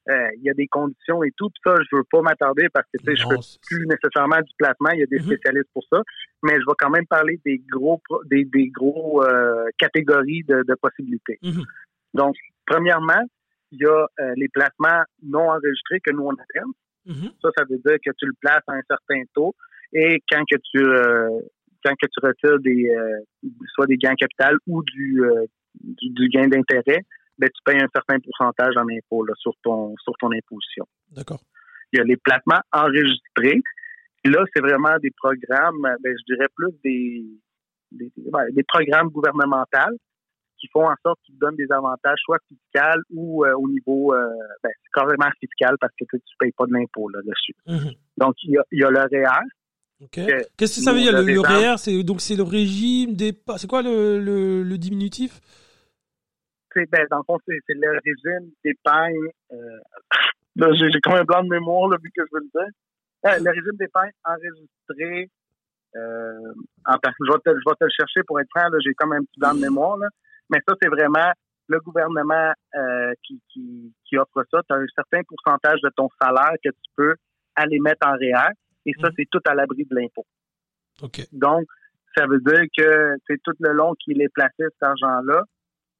euh, 0.10 0.30
il 0.38 0.44
y 0.44 0.50
a 0.50 0.54
des 0.54 0.68
conditions 0.68 1.24
et 1.24 1.32
tout. 1.38 1.50
Puis 1.50 1.62
ça, 1.64 1.76
je 1.90 1.96
veux 1.96 2.04
pas 2.12 2.22
m'attarder 2.22 2.68
parce 2.74 2.86
que 2.92 3.16
je 3.16 3.24
fais 3.24 3.60
plus 3.66 3.88
nécessairement 3.88 4.42
du 4.42 4.54
placement. 4.58 4.90
Il 4.92 5.00
y 5.00 5.04
a 5.04 5.06
des 5.06 5.20
mm-hmm. 5.20 5.26
spécialistes 5.26 5.70
pour 5.74 5.84
ça. 5.92 6.02
Mais 6.44 6.54
je 6.54 6.66
vais 6.68 6.76
quand 6.78 6.90
même 6.90 7.08
parler 7.08 7.40
des 7.46 7.62
gros 7.72 8.02
des, 8.26 8.44
des 8.46 8.68
gros 8.68 9.24
euh, 9.24 9.66
catégories 9.78 10.44
de, 10.44 10.76
possibilités. 10.82 11.40
Mm-hmm. 11.42 11.64
Donc, 12.16 12.36
premièrement, 12.66 13.24
il 13.72 13.80
y 13.82 13.86
a 13.86 14.06
euh, 14.20 14.34
les 14.36 14.50
placements 14.50 15.04
non 15.24 15.50
enregistrés 15.50 16.02
que 16.02 16.12
nous 16.12 16.24
on 16.24 16.34
appelle. 16.34 16.64
Mm-hmm. 17.08 17.32
Ça, 17.42 17.50
ça 17.58 17.64
veut 17.64 17.78
dire 17.78 17.98
que 18.06 18.12
tu 18.18 18.26
le 18.26 18.34
places 18.42 18.64
à 18.68 18.74
un 18.74 18.82
certain 18.90 19.24
taux. 19.34 19.56
Et 19.94 20.22
quand 20.30 20.44
que 20.50 20.58
tu 20.72 20.84
quand 21.84 21.94
que 21.96 22.08
tu 22.08 22.26
retires 22.26 22.60
des 22.60 22.90
euh, 22.90 23.50
soit 23.74 23.88
des 23.88 23.98
gains 23.98 24.16
capital 24.16 24.58
ou 24.68 24.80
euh, 24.82 25.46
du, 25.82 26.10
du, 26.10 26.30
gain 26.30 26.48
d'intérêt, 26.48 27.02
ben, 27.38 27.50
tu 27.50 27.62
payes 27.66 27.82
un 27.82 27.90
certain 27.94 28.20
pourcentage 28.20 28.76
en 28.78 28.88
impôt 28.90 29.26
là, 29.26 29.34
sur 29.38 29.54
ton 29.64 29.96
sur 30.04 30.14
ton 30.20 30.32
imposition. 30.32 30.86
D'accord. 31.12 31.42
Il 31.92 31.98
y 31.98 32.02
a 32.02 32.06
les 32.06 32.18
placements 32.18 32.62
enregistrés. 32.72 33.62
Là, 34.26 34.44
c'est 34.56 34.62
vraiment 34.62 34.98
des 35.02 35.12
programmes, 35.12 35.82
ben, 35.82 36.16
je 36.18 36.34
dirais 36.34 36.48
plus 36.56 36.72
des 36.84 37.26
des, 37.92 38.12
des 38.52 38.64
programmes 38.64 39.10
gouvernementaux 39.10 39.98
qui 40.58 40.68
font 40.72 40.88
en 40.88 40.96
sorte 41.06 41.20
qu'ils 41.26 41.38
donnent 41.38 41.58
des 41.58 41.72
avantages 41.72 42.20
soit 42.24 42.40
fiscaux 42.48 43.02
ou 43.12 43.46
euh, 43.46 43.54
au 43.54 43.68
niveau 43.68 44.16
ben, 44.64 44.72
carrément 44.94 45.30
fiscal 45.40 45.76
parce 45.80 45.94
que 46.00 46.06
tu 46.06 46.16
ne 46.16 46.38
payes 46.40 46.54
pas 46.58 46.66
de 46.66 46.74
l'impôt 46.74 47.10
là-dessus. 47.10 47.56
Mm-hmm. 47.68 47.98
Donc, 48.18 48.36
il 48.44 48.52
y 48.52 48.58
a, 48.58 48.64
il 48.72 48.80
y 48.80 48.84
a 48.84 48.90
le 48.90 49.00
REER, 49.00 49.44
Qu'est-ce 50.12 50.48
que 50.58 50.82
ça 50.82 50.94
veut 50.94 51.00
dire 51.00 51.12
le, 51.12 51.40
REER 51.40 51.78
C'est 51.78 52.04
donc 52.04 52.22
c'est 52.22 52.36
le 52.36 52.44
régime 52.44 53.16
des 53.16 53.34
c'est 53.58 53.68
quoi 53.68 53.82
le, 53.82 54.20
le, 54.20 54.64
le 54.64 54.78
diminutif? 54.78 55.40
C'est 56.74 56.90
ben 56.90 57.06
dans 57.10 57.18
le 57.18 57.24
fond 57.26 57.38
c'est 57.46 57.60
le 57.70 58.00
régime 58.04 58.52
d'épargne. 58.64 59.30
Euh, 59.52 59.80
j'ai 60.56 61.00
comme 61.02 61.14
un 61.14 61.24
blanc 61.24 61.44
de 61.44 61.50
mémoire 61.50 61.90
là, 61.90 61.98
vu 62.02 62.10
que 62.16 62.24
je 62.24 62.36
veux 62.36 62.42
le 62.42 62.50
dire. 62.54 62.74
Euh, 63.26 63.40
le 63.40 63.50
régime 63.50 63.78
d'épargne 63.78 64.12
enregistré. 64.26 65.30
Euh, 65.96 66.54
en, 66.88 66.96
je, 66.96 67.32
vais 67.32 67.40
te, 67.40 67.50
je 67.50 67.70
vais 67.70 67.76
te 67.80 67.84
le 67.84 67.90
chercher 67.96 68.24
pour 68.26 68.40
être 68.40 68.50
franc. 68.56 68.68
J'ai 68.84 68.94
comme 68.96 69.14
un 69.14 69.22
petit 69.22 69.40
blanc 69.40 69.54
de 69.54 69.62
mémoire. 69.62 69.98
Là. 69.98 70.08
Mais 70.50 70.60
ça 70.68 70.76
c'est 70.82 70.90
vraiment 70.90 71.32
le 71.68 71.80
gouvernement 71.80 72.52
euh, 72.76 73.14
qui, 73.24 73.42
qui, 73.52 73.94
qui 74.06 74.18
offre 74.18 74.44
ça. 74.52 74.62
Tu 74.68 74.76
as 74.76 74.78
un 74.78 74.86
certain 74.96 75.22
pourcentage 75.28 75.80
de 75.82 75.90
ton 75.96 76.10
salaire 76.22 76.54
que 76.64 76.70
tu 76.70 76.92
peux 76.96 77.16
aller 77.56 77.80
mettre 77.80 78.08
en 78.08 78.14
REER. 78.14 78.54
Et 78.86 78.94
ça, 79.00 79.08
mhm. 79.08 79.14
c'est 79.18 79.28
tout 79.32 79.42
à 79.46 79.56
l'abri 79.56 79.86
de 79.90 79.96
l'impôt. 79.96 80.26
Donc, 81.32 81.66
ça 82.16 82.26
veut 82.28 82.40
dire 82.40 82.64
que 82.78 83.16
c'est 83.28 83.42
tout 83.44 83.54
le 83.60 83.74
long 83.74 83.94
qu'il 84.04 84.22
est 84.22 84.30
placé, 84.30 84.54
cet 84.60 84.84
argent-là, 84.84 85.44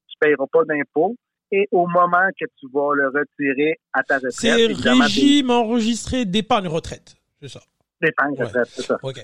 tu 0.08 0.16
ne 0.22 0.26
payeras 0.26 0.46
pas 0.52 0.64
d'impôt. 0.66 1.16
Et 1.52 1.68
au 1.72 1.86
moment 1.88 2.30
que 2.40 2.46
tu 2.60 2.66
vas 2.74 2.96
le 2.96 3.08
retirer 3.10 3.80
à 3.94 4.02
ta 4.02 4.16
retraite. 4.16 4.32
C'est 4.32 4.54
régime 4.54 5.52
enregistré 5.52 6.26
d'épargne 6.26 6.68
retraite, 6.68 7.16
c'est 7.40 7.48
ça? 7.48 7.62
D'épargne 8.02 8.36
retraite, 8.40 8.68
c'est 8.70 8.82
ça. 8.82 8.98
OK. 9.04 9.24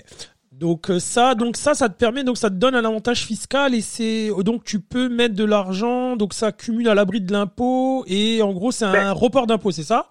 Donc 0.52 0.90
euh, 0.90 0.98
ça, 1.00 1.34
donc 1.34 1.56
ça, 1.56 1.74
ça 1.74 1.88
te 1.88 1.96
permet, 1.96 2.22
donc 2.22 2.36
ça 2.36 2.50
te 2.50 2.54
donne 2.54 2.74
un 2.74 2.84
avantage 2.84 3.24
fiscal 3.24 3.74
et 3.74 3.80
c'est 3.80 4.30
donc 4.44 4.64
tu 4.64 4.80
peux 4.80 5.08
mettre 5.08 5.34
de 5.34 5.44
l'argent, 5.44 6.16
donc 6.16 6.34
ça 6.34 6.48
accumule 6.48 6.88
à 6.88 6.94
l'abri 6.94 7.20
de 7.20 7.32
l'impôt 7.32 8.04
et 8.06 8.42
en 8.42 8.52
gros 8.52 8.72
c'est 8.72 8.84
un 8.84 8.92
ben 8.92 9.12
report 9.12 9.46
d'impôt, 9.46 9.70
c'est 9.70 9.84
ça? 9.84 10.10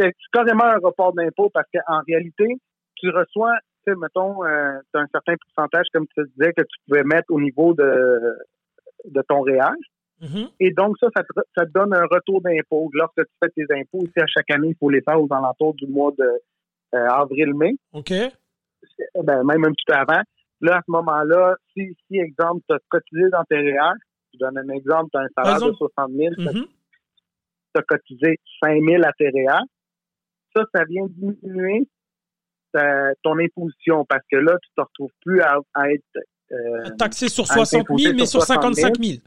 C'est 0.00 0.12
carrément 0.32 0.64
un 0.64 0.78
report 0.78 1.12
d'impôt 1.12 1.50
parce 1.52 1.66
qu'en 1.72 2.00
réalité, 2.06 2.46
tu 2.96 3.10
reçois, 3.10 3.54
tu 3.84 3.92
sais, 3.92 3.98
mettons, 3.98 4.44
euh, 4.44 4.78
un 4.94 5.06
certain 5.12 5.34
pourcentage, 5.36 5.86
comme 5.92 6.06
tu 6.14 6.22
disais, 6.36 6.52
que 6.52 6.62
tu 6.62 6.76
pouvais 6.86 7.04
mettre 7.04 7.30
au 7.30 7.40
niveau 7.40 7.74
de, 7.74 8.36
de 9.06 9.22
ton 9.28 9.42
réel. 9.42 9.76
Mm-hmm. 10.22 10.50
Et 10.60 10.70
donc, 10.72 10.96
ça, 10.98 11.08
ça 11.14 11.22
te, 11.64 11.70
donne 11.72 11.94
un 11.94 12.04
retour 12.10 12.42
d'impôt. 12.42 12.90
Lorsque 12.92 13.22
tu 13.22 13.32
fais 13.42 13.50
tes 13.50 13.74
impôts, 13.74 14.02
ici, 14.02 14.20
à 14.20 14.26
chaque 14.26 14.50
année, 14.50 14.68
il 14.68 14.76
faut 14.78 14.90
les 14.90 15.00
faire 15.00 15.20
aux 15.20 15.28
alentours 15.30 15.74
du 15.74 15.86
mois 15.86 16.12
de 16.18 16.24
euh, 16.94 17.08
avril-mai. 17.08 17.76
OK. 17.92 18.12
Ben, 19.22 19.44
même 19.44 19.64
un 19.64 19.72
petit 19.72 19.84
peu 19.86 19.94
avant. 19.94 20.22
Là, 20.60 20.76
à 20.76 20.80
ce 20.86 20.90
moment-là, 20.90 21.56
si, 21.72 21.96
si 22.06 22.18
exemple, 22.18 22.60
tu 22.68 22.74
as 22.74 22.78
cotisé 22.88 23.30
dans 23.30 23.44
tes 23.44 23.56
réels, 23.56 23.98
je 24.34 24.38
donne 24.38 24.58
un 24.58 24.68
exemple, 24.68 25.08
tu 25.12 25.18
as 25.18 25.22
un 25.22 25.44
salaire 25.44 25.68
de 25.68 25.74
60 25.74 26.10
000, 26.12 26.34
tu 26.34 26.60
as 27.74 27.82
cotisé 27.82 28.38
5 28.62 28.82
000 28.86 29.02
à 29.04 29.12
tes 29.12 29.30
réels, 29.30 29.66
ça, 30.54 30.62
ça 30.74 30.84
vient 30.84 31.06
diminuer 31.08 31.88
ton 33.22 33.38
imposition 33.38 34.04
parce 34.04 34.22
que 34.30 34.36
là, 34.36 34.56
tu 34.62 34.70
ne 34.76 34.82
te 34.82 34.88
retrouves 34.88 35.12
plus 35.24 35.40
à, 35.42 35.56
être 35.90 36.24
euh, 36.52 36.90
taxé 36.98 37.28
sur 37.28 37.46
60 37.46 37.86
000, 37.96 38.14
mais 38.16 38.26
sur 38.26 38.42
55 38.42 38.96
000. 38.98 39.18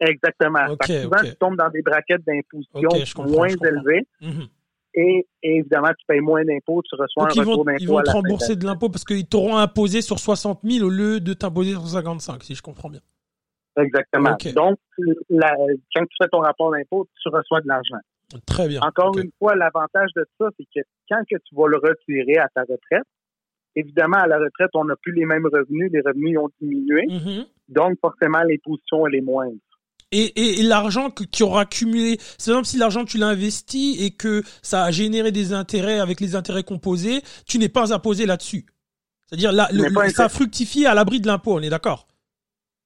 Exactement. 0.00 0.66
souvent, 0.84 1.22
tu 1.24 1.34
tombes 1.36 1.56
dans 1.56 1.70
des 1.70 1.82
braquettes 1.82 2.24
d'imposition 2.24 2.88
moins 3.26 3.48
élevées. 3.48 4.06
Mhm. 4.20 4.48
Et, 4.94 5.26
évidemment, 5.42 5.90
tu 5.96 6.04
payes 6.06 6.20
moins 6.20 6.44
d'impôts, 6.44 6.82
tu 6.82 6.96
reçois 6.96 7.24
un 7.24 7.26
retour 7.28 7.64
d'impôt. 7.64 7.78
Ils 7.80 7.88
vont 7.88 8.02
te 8.02 8.10
rembourser 8.10 8.56
de 8.56 8.64
l'impôt 8.64 8.88
parce 8.88 9.04
qu'ils 9.04 9.26
t'auront 9.26 9.56
imposé 9.56 10.02
sur 10.02 10.18
60 10.18 10.60
000 10.64 10.86
au 10.86 10.90
lieu 10.90 11.20
de 11.20 11.34
t'imposer 11.34 11.72
sur 11.72 11.86
55, 11.86 12.42
si 12.42 12.54
je 12.54 12.62
comprends 12.62 12.90
bien. 12.90 13.00
Exactement. 13.76 14.36
Donc, 14.54 14.78
quand 14.98 16.04
tu 16.04 16.16
fais 16.20 16.28
ton 16.32 16.40
rapport 16.40 16.72
d'impôt, 16.72 17.06
tu 17.22 17.28
reçois 17.28 17.60
de 17.60 17.68
l'argent. 17.68 17.98
Très 18.46 18.68
bien. 18.68 18.80
Encore 18.82 19.16
une 19.18 19.30
fois, 19.38 19.56
l'avantage 19.56 20.10
de 20.14 20.24
ça, 20.38 20.48
c'est 20.58 20.64
que 20.64 20.86
quand 21.08 21.22
que 21.30 21.36
tu 21.36 21.54
vas 21.54 21.66
le 21.66 21.78
retirer 21.78 22.38
à 22.38 22.48
ta 22.54 22.60
retraite, 22.62 23.06
évidemment, 23.74 24.18
à 24.18 24.26
la 24.26 24.38
retraite, 24.38 24.70
on 24.74 24.84
n'a 24.84 24.96
plus 24.96 25.12
les 25.12 25.24
mêmes 25.24 25.46
revenus, 25.46 25.90
les 25.92 26.00
revenus 26.00 26.38
ont 26.38 26.50
diminué. 26.60 27.06
Mm-hmm. 27.06 27.46
Donc, 27.68 27.98
forcément, 28.00 28.42
l'imposition, 28.42 29.06
elle 29.06 29.14
est 29.14 29.20
moindre. 29.22 29.56
Et, 30.10 30.60
et, 30.60 30.62
l'argent 30.62 31.10
que 31.10 31.22
tu 31.24 31.42
auras 31.42 31.62
accumulé, 31.62 32.16
c'est 32.38 32.50
comme 32.50 32.64
si 32.64 32.78
l'argent 32.78 33.04
tu 33.04 33.18
l'as 33.18 33.26
investi 33.26 34.02
et 34.02 34.10
que 34.10 34.42
ça 34.62 34.84
a 34.84 34.90
généré 34.90 35.32
des 35.32 35.52
intérêts 35.52 36.00
avec 36.00 36.20
les 36.20 36.34
intérêts 36.34 36.62
composés, 36.62 37.20
tu 37.46 37.58
n'es 37.58 37.68
pas 37.68 37.92
imposé 37.92 38.24
là-dessus. 38.24 38.64
C'est-à-dire 39.26 39.52
là, 39.52 39.68
ça 40.08 40.30
fructifie 40.30 40.86
à 40.86 40.94
l'abri 40.94 41.20
de 41.20 41.26
l'impôt, 41.26 41.56
on 41.56 41.60
est 41.60 41.68
d'accord? 41.68 42.07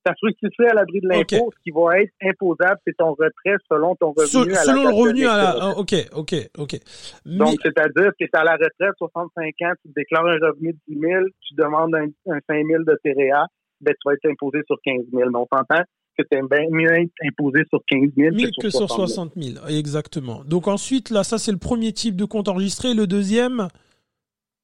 Ça 0.04 0.14
fructifie 0.18 0.64
à 0.68 0.74
l'abri 0.74 1.00
de 1.00 1.08
l'impôt. 1.08 1.50
Ce 1.56 1.62
qui 1.62 1.70
va 1.70 2.00
être 2.00 2.12
imposable, 2.22 2.78
c'est 2.86 2.96
ton 2.96 3.10
retrait 3.10 3.56
selon 3.70 3.94
ton 3.96 4.12
revenu. 4.12 4.52
à 4.52 4.62
selon 4.62 4.82
le 4.84 4.94
revenu 4.94 5.26
à 5.26 5.36
la. 5.36 5.56
Ah, 5.60 5.74
OK, 5.76 5.94
OK, 6.14 6.34
OK. 6.58 6.76
Donc, 7.24 7.58
c'est-à-dire 7.62 8.10
que 8.18 8.24
tu 8.24 8.24
es 8.24 8.36
à 8.36 8.44
la 8.44 8.52
retraite, 8.52 8.94
65 8.98 9.54
ans, 9.62 9.72
tu 9.84 9.92
déclares 9.94 10.26
un 10.26 10.38
revenu 10.38 10.72
de 10.72 10.78
10 10.94 11.00
000, 11.00 11.24
tu 11.40 11.54
demandes 11.54 11.94
un, 11.94 12.08
5 12.26 12.66
000 12.66 12.84
de 12.84 12.98
TRA, 13.04 13.46
ben, 13.80 13.92
tu 13.92 14.08
vas 14.08 14.14
être 14.14 14.30
imposé 14.30 14.60
sur 14.66 14.76
15 14.84 14.96
000. 15.12 15.30
Mais 15.30 15.38
on 15.38 15.46
s'entend 15.52 15.82
que 16.18 16.22
tu 16.30 16.48
bien 16.48 16.66
mieux 16.70 16.92
être 16.92 17.12
imposé 17.24 17.62
sur 17.70 17.80
15 17.88 18.10
000 18.16 18.36
que, 18.60 18.70
sur, 18.70 18.90
60 18.90 19.32
000. 19.36 19.66
Exactement. 19.68 20.42
Donc 20.44 20.68
ensuite, 20.68 21.10
là, 21.10 21.24
ça, 21.24 21.38
c'est 21.38 21.52
le 21.52 21.58
premier 21.58 21.92
type 21.92 22.16
de 22.16 22.24
compte 22.24 22.48
enregistré. 22.48 22.94
Le 22.94 23.06
deuxième? 23.06 23.68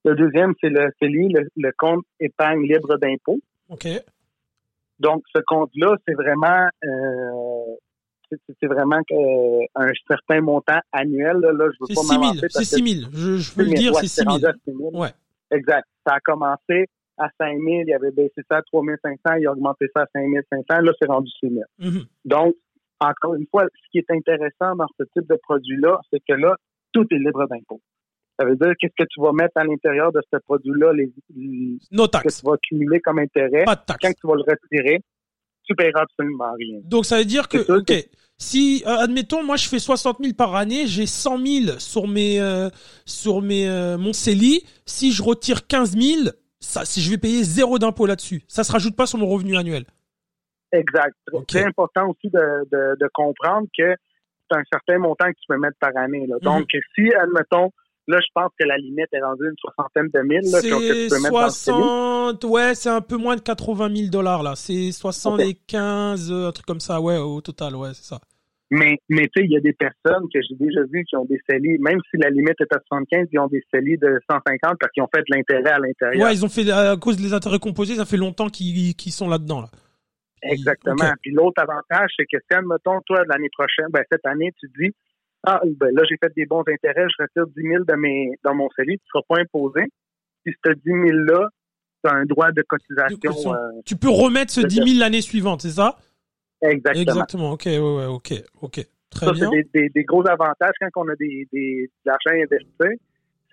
Le 0.04 0.14
deuxième, 0.14 0.52
c'est 0.60 0.68
le, 0.68 0.90
lui, 1.02 1.28
le, 1.28 1.48
le 1.56 1.72
compte 1.76 2.04
épargne 2.20 2.62
libre 2.62 2.98
d'impôt. 2.98 3.38
OK. 3.68 3.86
Donc, 4.98 5.22
ce 5.34 5.40
compte-là, 5.46 5.96
c'est 6.06 6.14
vraiment 6.14 6.68
euh, 6.84 7.76
c'est 8.60 8.66
vraiment 8.66 9.00
euh, 9.12 9.64
un 9.74 9.90
certain 10.06 10.40
montant 10.40 10.80
annuel. 10.92 11.38
Là, 11.38 11.52
là 11.52 11.66
je 11.72 11.76
veux 11.80 11.94
pas 11.94 12.14
m'avancer. 12.14 12.46
C'est 12.50 12.64
6 12.64 13.00
000. 13.00 13.10
Je, 13.12 13.36
je 13.38 13.54
peux 13.54 13.62
le 13.62 13.74
dire, 13.74 13.94
c'est 13.94 14.06
6 14.06 14.24
000. 14.24 14.90
Ouais. 14.92 15.08
Exact. 15.50 15.86
Ça 16.06 16.14
a 16.14 16.20
commencé 16.20 16.86
à 17.18 17.28
5 17.38 17.58
000, 17.58 17.82
il 17.86 17.92
avait 17.92 18.12
baissé 18.12 18.42
ça 18.48 18.58
à 18.58 18.62
3 18.62 18.82
500, 19.02 19.18
il 19.40 19.46
a 19.46 19.52
augmenté 19.52 19.86
ça 19.94 20.02
à 20.02 20.06
5 20.14 20.24
500, 20.52 20.82
là, 20.82 20.92
c'est 21.00 21.08
rendu 21.08 21.28
6 21.40 21.50
000. 21.50 21.62
Mm-hmm. 21.80 22.06
Donc, 22.26 22.54
encore 23.00 23.34
une 23.34 23.46
fois, 23.50 23.64
ce 23.64 23.90
qui 23.90 23.98
est 23.98 24.10
intéressant 24.10 24.76
dans 24.76 24.86
ce 24.98 25.04
type 25.16 25.28
de 25.28 25.36
produit-là, 25.42 26.00
c'est 26.12 26.20
que 26.20 26.34
là, 26.34 26.54
tout 26.92 27.06
est 27.10 27.18
libre 27.18 27.46
d'impôt. 27.48 27.80
Ça 28.38 28.46
veut 28.46 28.56
dire 28.56 28.72
qu'est-ce 28.78 28.94
que 28.96 29.08
tu 29.08 29.20
vas 29.20 29.32
mettre 29.32 29.56
à 29.56 29.64
l'intérieur 29.64 30.12
de 30.12 30.20
ce 30.32 30.38
produit-là, 30.38 30.92
les, 30.92 31.06
que 31.08 32.28
tu 32.28 32.46
vas 32.46 32.54
accumuler 32.54 33.00
comme 33.00 33.18
intérêt. 33.18 33.64
Pas 33.64 33.74
de 33.74 33.84
taxes. 33.84 33.98
Quand 34.00 34.12
tu 34.12 34.26
vas 34.28 34.36
le 34.36 34.42
retirer, 34.42 35.00
tu 35.64 35.74
paieras 35.74 36.02
absolument 36.02 36.52
rien. 36.56 36.78
Donc 36.84 37.04
ça 37.04 37.18
veut 37.18 37.24
dire 37.24 37.48
que, 37.48 37.58
ok, 37.78 37.92
si 38.38 38.84
euh, 38.86 38.98
admettons, 38.98 39.42
moi 39.42 39.56
je 39.56 39.68
fais 39.68 39.80
60 39.80 40.18
000 40.20 40.34
par 40.34 40.54
année, 40.54 40.86
j'ai 40.86 41.06
100 41.06 41.38
000 41.44 41.78
sur 41.78 42.06
mes 42.06 42.40
euh, 42.40 42.70
sur 43.04 43.42
mes 43.42 43.68
euh, 43.68 43.98
mon 43.98 44.12
CELI. 44.12 44.64
Si 44.86 45.12
je 45.12 45.22
retire 45.22 45.66
15 45.66 45.96
000, 45.98 46.30
ça, 46.60 46.84
si 46.84 47.00
je 47.00 47.10
vais 47.10 47.18
payer 47.18 47.42
zéro 47.42 47.78
d'impôt 47.78 48.06
là-dessus, 48.06 48.42
ça 48.46 48.62
se 48.62 48.70
rajoute 48.70 48.94
pas 48.94 49.06
sur 49.06 49.18
mon 49.18 49.26
revenu 49.26 49.56
annuel. 49.56 49.84
Exact. 50.70 51.16
C'est 51.48 51.64
important 51.64 52.10
aussi 52.10 52.28
de, 52.28 52.68
de, 52.70 52.96
de 53.00 53.08
comprendre 53.12 53.66
que 53.76 53.94
c'est 54.50 54.58
un 54.58 54.62
certain 54.72 54.98
montant 54.98 55.26
que 55.26 55.38
tu 55.40 55.46
peux 55.48 55.58
mettre 55.58 55.78
par 55.80 55.96
année. 55.96 56.26
Là. 56.26 56.36
Mhm. 56.36 56.42
Donc, 56.42 56.66
si, 56.94 57.12
admettons, 57.14 57.70
Là, 58.08 58.18
je 58.20 58.32
pense 58.34 58.50
que 58.58 58.64
la 58.66 58.78
limite 58.78 59.08
est 59.12 59.20
rendue 59.20 59.44
une 59.44 59.56
soixantaine 59.58 60.08
de 60.12 60.20
mille. 60.22 60.42
C'est 60.44 61.10
60, 61.10 62.42
ouais, 62.44 62.74
c'est 62.74 62.88
un 62.88 63.02
peu 63.02 63.18
moins 63.18 63.36
de 63.36 63.42
80 63.42 63.94
000 63.94 64.08
dollars, 64.08 64.42
là. 64.42 64.54
C'est 64.56 64.92
75, 64.92 66.32
un 66.32 66.50
truc 66.52 66.64
comme 66.64 66.80
ça, 66.80 67.00
ouais, 67.02 67.18
au 67.18 67.42
total, 67.42 67.76
ouais, 67.76 67.90
c'est 67.92 68.06
ça. 68.06 68.18
Mais, 68.70 68.98
mais 69.08 69.28
tu 69.34 69.40
sais, 69.40 69.44
il 69.44 69.52
y 69.52 69.56
a 69.56 69.60
des 69.60 69.72
personnes 69.72 70.26
que 70.32 70.40
j'ai 70.42 70.54
déjà 70.56 70.80
vues 70.90 71.04
qui 71.04 71.16
ont 71.16 71.24
des 71.24 71.38
CELI, 71.48 71.78
même 71.80 71.98
si 72.10 72.16
la 72.18 72.30
limite 72.30 72.60
est 72.60 72.74
à 72.74 72.78
75, 72.88 73.28
ils 73.32 73.38
ont 73.38 73.46
des 73.46 73.62
CELI 73.72 73.96
de 73.98 74.20
150 74.30 74.78
parce 74.78 74.92
qu'ils 74.92 75.02
ont 75.02 75.08
fait 75.14 75.20
de 75.20 75.36
l'intérêt 75.36 75.70
à 75.70 75.78
l'intérieur. 75.78 76.26
Ouais, 76.26 76.34
ils 76.34 76.44
ont 76.44 76.48
fait, 76.48 76.70
à 76.70 76.96
cause 76.96 77.16
des 77.16 77.32
intérêts 77.34 77.58
composés, 77.58 77.96
ça 77.96 78.04
fait 78.06 78.16
longtemps 78.16 78.48
qu'ils 78.48 78.94
sont 79.12 79.28
là-dedans, 79.28 79.62
là. 79.62 79.68
Exactement. 80.42 81.12
Puis 81.20 81.32
l'autre 81.32 81.62
avantage, 81.62 82.10
c'est 82.16 82.24
que 82.24 82.38
si, 82.38 82.56
admettons, 82.56 83.00
toi, 83.06 83.22
l'année 83.28 83.50
prochaine, 83.52 83.88
ben, 83.90 84.02
cette 84.10 84.24
année, 84.24 84.52
tu 84.58 84.68
dis, 84.78 84.94
ah, 85.44 85.60
ben 85.64 85.94
là, 85.94 86.02
j'ai 86.08 86.16
fait 86.22 86.32
des 86.34 86.46
bons 86.46 86.64
intérêts, 86.66 87.06
je 87.08 87.22
retire 87.22 87.46
10 87.46 87.62
000 87.62 87.84
de 87.84 87.94
mes, 87.94 88.32
dans 88.44 88.54
mon 88.54 88.68
CELI, 88.76 88.98
tu 88.98 89.04
ne 89.04 89.08
seras 89.08 89.22
pas 89.28 89.40
imposé. 89.40 89.82
Si 90.44 90.52
ce 90.64 90.72
10 90.72 90.80
000-là, 90.84 91.48
tu 92.04 92.10
as 92.10 92.14
un 92.14 92.24
droit 92.24 92.50
de 92.50 92.62
cotisation. 92.62 93.54
Euh, 93.54 93.80
tu 93.84 93.96
peux 93.96 94.10
remettre 94.10 94.52
ce 94.52 94.60
10 94.60 94.74
000 94.74 94.86
l'année 94.98 95.20
suivante, 95.20 95.62
c'est 95.62 95.70
ça? 95.70 95.96
Exactement. 96.60 97.02
Exactement, 97.02 97.50
ok, 97.52 97.66
ouais, 97.66 97.78
ouais, 97.78 98.06
ok, 98.06 98.34
ok. 98.62 98.80
Très 99.10 99.26
ça, 99.26 99.32
bien. 99.32 99.50
c'est 99.50 99.68
des, 99.72 99.88
des, 99.88 100.04
gros 100.04 100.26
avantages 100.28 100.74
quand 100.80 101.02
on 101.02 101.08
a 101.08 101.14
des, 101.16 101.48
des, 101.52 101.90
de 102.04 102.10
l'argent 102.10 102.30
investi. 102.30 103.00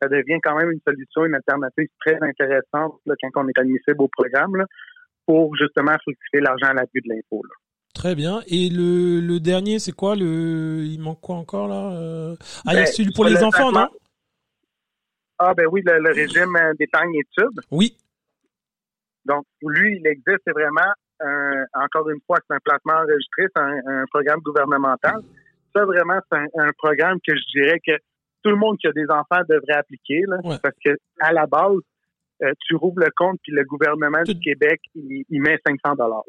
Ça 0.01 0.09
devient 0.09 0.39
quand 0.43 0.57
même 0.57 0.71
une 0.71 0.81
solution, 0.85 1.25
une 1.25 1.35
alternative 1.35 1.87
très 2.05 2.17
intéressante 2.21 2.99
là, 3.05 3.15
quand 3.21 3.43
on 3.43 3.47
est 3.47 3.57
admissible 3.57 4.01
au 4.01 4.09
programme 4.09 4.57
là, 4.57 4.65
pour 5.25 5.55
justement 5.55 5.95
fructifier 6.01 6.41
l'argent 6.41 6.67
à 6.67 6.73
l'abus 6.73 7.01
de 7.05 7.13
l'impôt. 7.13 7.43
Très 7.95 8.13
bien. 8.13 8.41
Et 8.47 8.69
le, 8.69 9.21
le 9.21 9.39
dernier, 9.39 9.79
c'est 9.79 9.93
quoi 9.93 10.15
le 10.15 10.83
Il 10.85 10.99
manque 10.99 11.21
quoi 11.21 11.37
encore 11.37 11.67
là 11.67 11.93
euh? 11.93 12.35
Ah, 12.67 12.73
il 12.73 12.75
y 12.75 12.77
a 12.77 12.81
ben, 12.81 12.85
celui 12.87 13.11
pour 13.13 13.25
les 13.25 13.41
enfants, 13.41 13.71
non? 13.71 13.87
Ah 15.39 15.53
ben 15.53 15.65
oui, 15.71 15.81
le, 15.83 16.13
régime 16.13 16.57
d'épargne 16.77 17.15
études. 17.15 17.61
Oui. 17.71 17.97
Donc 19.25 19.45
lui, 19.61 19.97
il 19.97 20.07
existe, 20.07 20.39
c'est 20.45 20.53
vraiment 20.53 20.91
encore 21.73 22.09
une 22.09 22.19
fois, 22.27 22.37
c'est 22.47 22.55
un 22.55 22.59
placement 22.63 23.01
enregistré, 23.01 23.45
c'est 23.55 23.61
un, 23.61 24.05
programme 24.11 24.41
gouvernemental. 24.41 25.21
Ça 25.73 25.85
vraiment, 25.85 26.19
c'est 26.31 26.37
un, 26.37 26.71
programme 26.77 27.17
que 27.25 27.33
je 27.33 27.59
dirais 27.59 27.79
que 27.85 27.93
tout 28.43 28.49
le 28.49 28.57
monde 28.57 28.77
qui 28.77 28.87
a 28.87 28.91
des 28.91 29.09
enfants 29.09 29.41
devrait 29.49 29.79
appliquer, 29.79 30.21
là, 30.27 30.37
parce 30.61 30.75
que 30.83 30.91
à 31.19 31.31
la 31.31 31.47
base, 31.47 31.79
euh, 32.43 32.51
tu 32.67 32.75
rouvres 32.75 32.99
le 32.99 33.09
compte, 33.15 33.39
puis 33.41 33.53
le 33.53 33.63
gouvernement 33.63 34.21
du 34.23 34.37
Québec, 34.39 34.81
il, 34.93 35.23
il 35.29 35.41
met 35.41 35.57
500 35.65 35.95
dollars. 35.95 36.23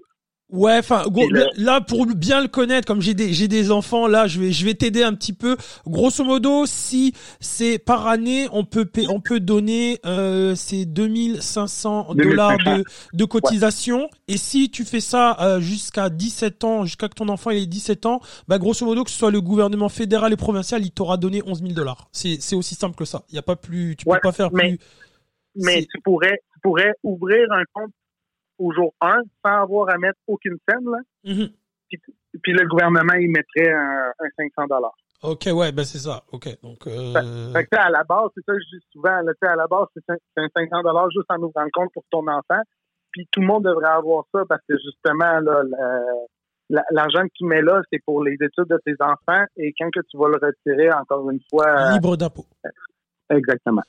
Ouais, 0.51 0.79
enfin, 0.79 1.03
là 1.57 1.81
pour 1.81 2.07
bien 2.07 2.41
le 2.41 2.47
connaître, 2.47 2.87
comme 2.87 3.03
j'ai 3.03 3.15
des 3.15 3.33
j'ai 3.33 3.49
des 3.49 3.73
enfants, 3.73 4.07
là 4.07 4.29
je 4.29 4.41
vais 4.41 4.53
je 4.53 4.65
vais 4.65 4.75
t'aider 4.75 5.03
un 5.03 5.13
petit 5.13 5.33
peu. 5.33 5.57
Grosso 5.89 6.23
modo, 6.23 6.67
si 6.67 7.15
c'est 7.41 7.81
par 7.81 8.07
année, 8.07 8.47
on 8.53 8.65
peut 8.65 8.89
on 9.09 9.21
peut 9.21 9.41
donner 9.41 9.99
euh, 10.07 10.55
ces 10.55 10.87
2500 10.87 12.15
dollars 12.15 12.59
de 12.59 12.85
de 13.13 13.25
cotisation. 13.25 14.09
Et 14.29 14.37
si 14.37 14.71
tu 14.71 14.85
fais 14.85 15.01
ça 15.01 15.37
euh, 15.41 15.59
jusqu'à 15.59 16.11
17 16.11 16.63
ans, 16.63 16.85
jusqu'à 16.85 17.09
que 17.09 17.15
ton 17.15 17.29
enfant 17.29 17.51
ait 17.51 17.67
17 17.67 18.07
ans, 18.07 18.21
bah 18.47 18.59
grosso 18.59 18.87
modo 18.87 19.03
que 19.03 19.11
ce 19.11 19.19
soit 19.19 19.33
le 19.33 19.41
gouvernement 19.41 19.89
fédéral 19.89 20.33
et 20.33 20.37
provincial, 20.37 20.81
il 20.85 20.93
t'aura 20.93 21.17
donné 21.17 21.43
11 21.45 21.61
000 21.61 21.73
dollars. 21.73 22.09
C'est 22.13 22.41
c'est 22.41 22.55
aussi 22.55 22.77
simple 22.77 22.95
que 22.95 23.05
ça. 23.05 23.25
Il 23.31 23.35
y 23.35 23.39
a 23.39 23.43
pas 23.43 23.57
plus, 23.57 23.97
tu 23.97 24.05
peux 24.05 24.17
pas 24.23 24.31
faire 24.31 24.53
mais, 24.53 24.69
plus. 24.69 24.79
Mais 25.57 25.87
tu 25.93 26.01
pourrais 26.05 26.39
tu 26.53 26.61
pourrais 26.63 26.93
ouvrir 27.03 27.51
un 27.51 27.65
compte 27.73 27.91
au 28.59 28.73
jour 28.73 28.95
1 29.01 29.23
sans 29.45 29.63
avoir 29.63 29.91
à 29.91 29.99
mettre 29.99 30.19
aucune 30.27 30.57
scène. 30.69 30.85
Là. 30.85 30.99
Mhm. 31.25 31.49
Puis, 32.43 32.53
le 32.53 32.67
gouvernement, 32.69 33.15
il 33.15 33.31
mettrait 33.31 33.73
un, 33.73 34.13
500 34.37 34.67
dollars. 34.69 34.95
OK, 35.23 35.49
ouais, 35.53 35.73
ben 35.73 35.85
c'est 35.85 35.99
ça. 35.99 36.23
OK, 36.33 36.49
donc... 36.63 36.87
Euh... 36.87 37.53
Fait, 37.53 37.67
que, 37.67 37.77
à 37.77 37.89
la 37.89 38.05
base, 38.05 38.29
c'est 38.35 38.45
ça 38.45 38.53
que 38.53 38.61
je 38.61 38.77
dis 38.77 38.85
souvent, 38.93 39.21
là, 39.23 39.33
à 39.41 39.57
la 39.57 39.67
base, 39.67 39.87
c'est 39.95 40.13
un 40.37 40.49
500 40.55 40.83
dollars 40.83 41.11
juste 41.11 41.31
en 41.31 41.39
ouvrant 41.43 41.65
le 41.65 41.71
compte 41.73 41.91
pour 41.95 42.05
ton 42.11 42.27
enfant. 42.29 42.61
Puis 43.13 43.27
tout 43.33 43.41
le 43.41 43.47
monde 43.47 43.65
devrait 43.65 43.89
avoir 43.89 44.25
ça 44.33 44.43
parce 44.47 44.61
que 44.69 44.75
justement, 44.77 45.41
là, 45.41 45.63
l'argent 46.91 47.23
que 47.23 47.33
tu 47.35 47.45
mets 47.47 47.63
là, 47.63 47.81
c'est 47.91 48.03
pour 48.05 48.23
les 48.23 48.35
études 48.35 48.69
de 48.69 48.79
tes 48.85 48.95
enfants 49.01 49.45
et 49.57 49.73
quand 49.79 49.89
que 49.91 50.01
tu 50.11 50.19
vas 50.19 50.29
le 50.29 50.35
retirer, 50.35 50.93
encore 50.93 51.31
une 51.31 51.41
fois... 51.49 51.93
Libre 51.93 52.17
d'impôt. 52.17 52.45
Exactement. 53.31 53.83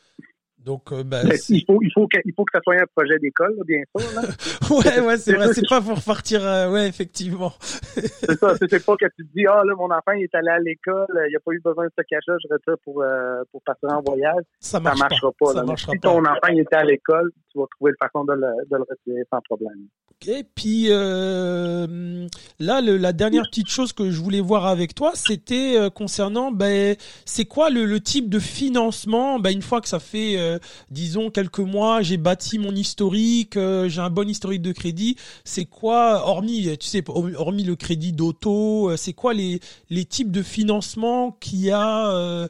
Donc, 0.68 0.92
euh, 0.92 1.02
bah, 1.02 1.22
il 1.24 1.64
faut, 1.66 1.80
il 1.82 1.90
faut 1.94 2.10
que, 2.10 2.18
il 2.26 2.34
faut 2.36 2.44
que 2.44 2.52
ça 2.54 2.60
soit 2.62 2.76
un 2.76 2.86
projet 2.94 3.18
d'école, 3.20 3.56
bien 3.66 3.84
sûr. 3.96 4.06
Là. 4.14 4.22
ouais, 4.70 5.00
ouais, 5.00 5.18
c'est 5.18 5.34
vrai. 5.34 5.54
C'est 5.54 5.66
pas 5.66 5.80
pour 5.80 6.02
partir. 6.02 6.46
Euh, 6.46 6.70
ouais, 6.70 6.90
effectivement. 6.90 7.54
c'est 7.62 8.38
ça. 8.38 8.54
C'est 8.60 8.86
pas 8.86 8.98
que 8.98 9.06
tu 9.16 9.26
te 9.26 9.34
dis, 9.34 9.46
ah 9.48 9.64
là, 9.64 9.74
mon 9.78 9.86
enfant 9.86 10.12
il 10.12 10.24
est 10.24 10.36
allé 10.36 10.50
à 10.50 10.60
l'école, 10.60 11.08
il 11.30 11.34
a 11.34 11.40
pas 11.40 11.54
eu 11.54 11.62
besoin 11.64 11.86
de 11.86 11.92
ce 11.98 12.04
cachet, 12.04 12.34
je 12.44 12.54
retire 12.54 12.76
pour 12.84 13.02
euh, 13.02 13.44
pour 13.54 13.62
partir 13.62 13.92
en 13.92 14.02
voyage. 14.02 14.44
Ça, 14.60 14.82
marche 14.82 15.00
ça 15.00 15.06
marchera 15.06 15.32
pas. 15.40 15.54
ça 15.54 15.64
marchera 15.64 15.94
si 15.94 16.00
ton 16.02 16.20
enfant 16.20 16.48
il 16.52 16.60
était 16.60 16.76
à 16.76 16.84
l'école, 16.84 17.32
tu 17.50 17.60
vas 17.60 17.66
trouver 17.72 17.92
une 17.92 18.06
façon 18.06 18.26
de 18.26 18.34
le, 18.34 18.66
de 18.70 18.76
le 18.76 18.84
retirer 18.90 19.24
sans 19.32 19.40
problème. 19.40 19.88
Ok. 20.12 20.34
Puis 20.54 20.88
euh, 20.90 22.28
là, 22.60 22.82
le, 22.82 22.98
la 22.98 23.14
dernière 23.14 23.44
petite 23.44 23.70
chose 23.70 23.94
que 23.94 24.12
je 24.12 24.20
voulais 24.20 24.42
voir 24.42 24.66
avec 24.66 24.96
toi, 24.96 25.12
c'était 25.14 25.78
concernant, 25.96 26.52
ben, 26.52 26.96
c'est 27.24 27.46
quoi 27.46 27.70
le, 27.70 27.86
le, 27.86 28.02
type 28.02 28.28
de 28.28 28.40
financement, 28.40 29.40
ben, 29.40 29.52
une 29.52 29.62
fois 29.62 29.80
que 29.80 29.88
ça 29.88 30.00
fait 30.00 30.36
euh, 30.38 30.57
disons 30.92 31.30
quelques 31.30 31.60
mois, 31.60 32.02
j'ai 32.02 32.18
bâti 32.18 32.60
mon 32.60 32.74
historique, 32.76 33.58
euh, 33.58 33.90
j'ai 33.90 34.02
un 34.02 34.10
bon 34.10 34.28
historique 34.30 34.62
de 34.62 34.72
crédit. 34.72 35.16
C'est 35.44 35.66
quoi, 35.66 36.28
hormis, 36.28 36.78
tu 36.78 36.88
sais, 36.88 37.04
hormis 37.08 37.64
le 37.64 37.76
crédit 37.76 38.14
d'auto, 38.14 38.90
euh, 38.90 38.98
c'est 38.98 39.14
quoi 39.14 39.34
les 39.34 39.60
les 39.90 40.06
types 40.06 40.32
de 40.32 40.42
financement 40.42 41.32
qu'il 41.40 41.62
y 41.62 41.72
a 41.72 42.48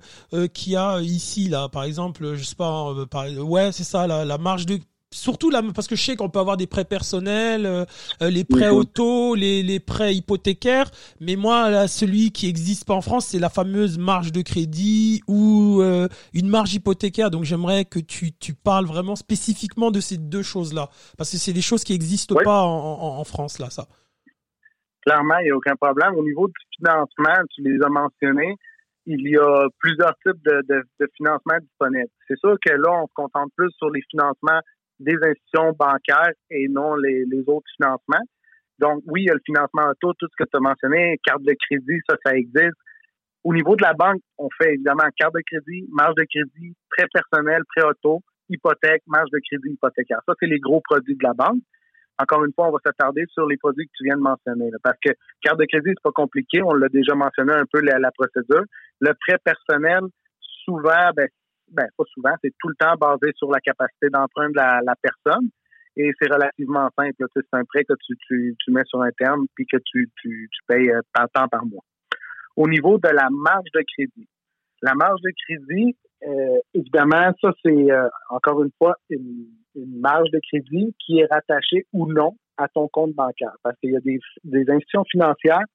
qu'il 0.54 0.74
y 0.74 0.76
a 0.76 1.02
ici 1.02 1.48
là, 1.50 1.70
par 1.70 1.84
exemple, 1.84 2.36
je 2.36 2.44
sais 2.44 2.56
pas, 2.56 2.94
ouais, 3.40 3.72
c'est 3.72 3.84
ça, 3.84 4.08
la, 4.08 4.26
la 4.26 4.38
marge 4.38 4.66
de 4.66 4.80
surtout 5.12 5.50
là 5.50 5.62
parce 5.74 5.88
que 5.88 5.96
je 5.96 6.04
sais 6.04 6.16
qu'on 6.16 6.30
peut 6.30 6.40
avoir 6.40 6.58
des 6.58 6.68
prêts 6.68 6.86
personnels 6.86 7.66
euh, 7.66 7.86
euh, 8.22 8.30
les 8.30 8.44
prêts 8.44 8.70
auto 8.70 9.36
les, 9.36 9.64
les 9.64 9.80
prêts 9.80 10.14
hypothécaires. 10.14 10.90
Mais 11.22 11.36
moi 11.36 11.70
là 11.70 11.88
celui 11.88 12.32
qui 12.32 12.50
existe 12.50 12.86
pas 12.86 12.94
en 12.94 13.02
France 13.02 13.28
c'est 13.28 13.40
la 13.40 13.50
fameuse 13.50 13.98
marge 13.98 14.32
de 14.32 14.42
crédit 14.42 15.22
ou 15.28 15.80
euh, 15.82 16.08
une 16.34 16.50
marge 16.50 16.74
hypothécaire. 16.74 17.32
Donc 17.32 17.44
j'aimerais 17.44 17.86
que 17.86 18.00
tu, 18.00 18.34
tu 18.34 18.54
parles 18.54 18.86
vraiment 18.86 19.16
spécifiquement 19.16 19.92
de 19.92 20.00
ces 20.00 20.18
deux 20.18 20.44
choses 20.44 20.74
là 20.74 20.90
parce 21.18 21.32
que 21.32 21.38
c'est 21.38 21.54
des 21.54 21.62
choses 21.62 21.84
qui 21.84 21.94
existent 21.94 22.36
pas 22.44 22.64
en, 22.64 23.20
en, 23.20 23.24
France 23.24 23.60
là 23.60 23.70
ça. 23.70 23.88
Clairement 25.06 25.38
il 25.40 25.46
n'y 25.46 25.52
a 25.52 25.56
aucun 25.56 25.76
problème. 25.76 26.16
Au 26.16 26.24
niveau 26.24 26.48
du 26.48 26.54
financement 26.78 27.44
tu 27.56 27.64
les 27.64 27.82
as 27.82 27.90
mentionnés 27.90 28.56
il 29.10 29.22
y 29.30 29.38
a 29.38 29.68
plusieurs 29.80 30.14
types 30.18 30.44
de, 30.44 30.62
de, 30.68 30.84
de 31.00 31.10
financement 31.16 31.58
disponibles. 31.62 32.10
C'est 32.28 32.38
sûr 32.40 32.58
que 32.64 32.74
là, 32.74 32.92
on 32.92 33.08
se 33.08 33.14
contente 33.16 33.50
plus 33.56 33.72
sur 33.78 33.90
les 33.90 34.02
financements 34.12 34.60
des 35.00 35.16
institutions 35.16 35.74
bancaires 35.78 36.34
et 36.50 36.68
non 36.68 36.96
les, 36.96 37.44
autres 37.48 37.68
financements. 37.76 38.26
Donc, 38.80 39.02
oui, 39.08 39.24
il 39.24 39.28
y 39.28 39.30
a 39.30 39.34
le 39.34 39.42
financement 39.46 39.90
auto, 39.90 40.14
tout 40.20 40.28
ce 40.30 40.44
que 40.44 40.50
tu 40.50 40.58
as 40.58 40.60
mentionné, 40.60 41.18
carte 41.26 41.42
de 41.44 41.56
crédit, 41.68 42.00
ça, 42.08 42.16
ça 42.26 42.36
existe. 42.36 42.78
Au 43.44 43.54
niveau 43.54 43.76
de 43.76 43.84
la 43.84 43.94
banque, 43.94 44.22
on 44.38 44.50
fait 44.62 44.74
évidemment 44.74 45.08
carte 45.18 45.34
de 45.34 45.42
crédit, 45.46 45.88
marge 45.92 46.16
de 46.16 46.26
crédit, 46.30 46.76
prêt 46.90 47.08
personnel, 47.12 47.62
prêt 47.76 47.88
auto, 47.88 48.22
hypothèque, 48.50 49.02
marge 49.08 49.30
de 49.32 49.40
crédit 49.50 49.74
hypothécaire. 49.74 50.20
Ça, 50.28 50.34
c'est 50.40 50.48
les 50.48 50.60
gros 50.60 50.82
produits 50.82 51.16
de 51.16 51.24
la 51.24 51.34
banque. 51.34 51.62
Encore 52.20 52.44
une 52.44 52.54
fois, 52.54 52.68
on 52.70 52.72
va 52.72 52.80
s'attarder 52.84 53.26
sur 53.30 53.48
les 53.48 53.58
produits 53.58 53.86
que 53.86 53.92
tu 53.96 54.04
viens 54.04 54.18
de 54.18 54.22
mentionner. 54.22 54.70
parce 54.84 54.98
que 55.04 55.12
carte 55.42 55.60
de 55.60 55.66
crédit, 55.66 55.90
c'est 55.90 56.04
pas 56.04 56.12
compliqué. 56.12 56.62
On 56.64 56.74
l'a 56.74 56.90
déjà 56.90 57.14
mentionné 57.14 57.54
un 57.54 57.66
peu 57.72 57.80
la, 57.82 58.00
la 58.00 58.12
procédure. 58.12 58.64
Le 59.00 59.14
prêt 59.26 59.38
personnel, 59.44 60.02
souvent, 60.66 61.12
ben, 61.16 61.28
ben 61.72 61.88
pas 61.98 62.04
souvent, 62.14 62.34
c'est 62.42 62.54
tout 62.60 62.70
le 62.70 62.76
temps 62.76 62.96
basé 62.96 63.32
sur 63.36 63.52
la 63.52 63.60
capacité 63.60 64.10
d'emprunt 64.10 64.50
de 64.50 64.56
la, 64.56 64.80
la, 64.86 64.96
personne. 64.96 65.50
Et 65.96 66.12
c'est 66.20 66.32
relativement 66.32 66.90
simple. 66.98 67.26
C'est 67.34 67.44
un 67.54 67.66
prêt 67.66 67.84
que 67.84 67.94
tu, 68.06 68.16
tu, 68.28 68.56
tu, 68.64 68.72
mets 68.72 68.86
sur 68.86 69.02
un 69.02 69.12
terme 69.12 69.46
puis 69.56 69.66
que 69.66 69.78
tu, 69.78 70.10
tu, 70.22 70.50
tu 70.52 70.60
payes 70.68 70.92
euh, 70.92 71.02
tant, 71.14 71.28
temps 71.34 71.48
par 71.48 71.66
mois. 71.66 71.84
Au 72.56 72.68
niveau 72.68 72.98
de 72.98 73.10
la 73.10 73.30
marge 73.32 73.70
de 73.74 73.82
crédit, 73.96 74.28
la 74.82 74.94
marge 74.94 75.22
de 75.22 75.32
crédit, 75.46 75.98
euh, 76.28 76.60
évidemment, 76.74 77.32
ça 77.42 77.52
c'est 77.64 77.92
euh, 77.92 78.08
encore 78.30 78.64
une 78.64 78.72
fois 78.78 78.96
une, 79.10 79.48
une, 79.76 80.00
marge 80.00 80.30
de 80.32 80.40
crédit 80.40 80.96
qui 81.00 81.20
est 81.20 81.26
rattachée 81.26 81.86
ou 81.94 82.12
non 82.12 82.36
à 82.58 82.68
ton 82.68 82.88
compte 82.88 83.14
bancaire. 83.14 83.56
Parce 83.64 83.78
qu'il 83.80 83.92
y 83.92 83.98
a 83.98 84.00
des, 84.00 84.20
des 84.44 84.70
institutions 84.70 85.04
financières 85.12 85.66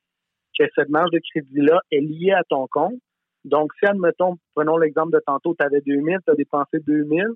que 0.59 0.65
cette 0.75 0.89
marge 0.89 1.11
de 1.11 1.21
crédit-là 1.31 1.81
est 1.91 2.01
liée 2.01 2.33
à 2.33 2.43
ton 2.45 2.67
compte 2.69 3.01
donc, 3.45 3.73
si, 3.79 3.87
admettons, 3.87 4.37
prenons 4.55 4.77
l'exemple 4.77 5.13
de 5.13 5.21
tantôt, 5.27 5.55
tu 5.59 5.65
avais 5.65 5.81
2000, 5.81 6.19
tu 6.25 6.33
as 6.33 6.35
dépensé 6.35 6.79
2000, 6.81 7.27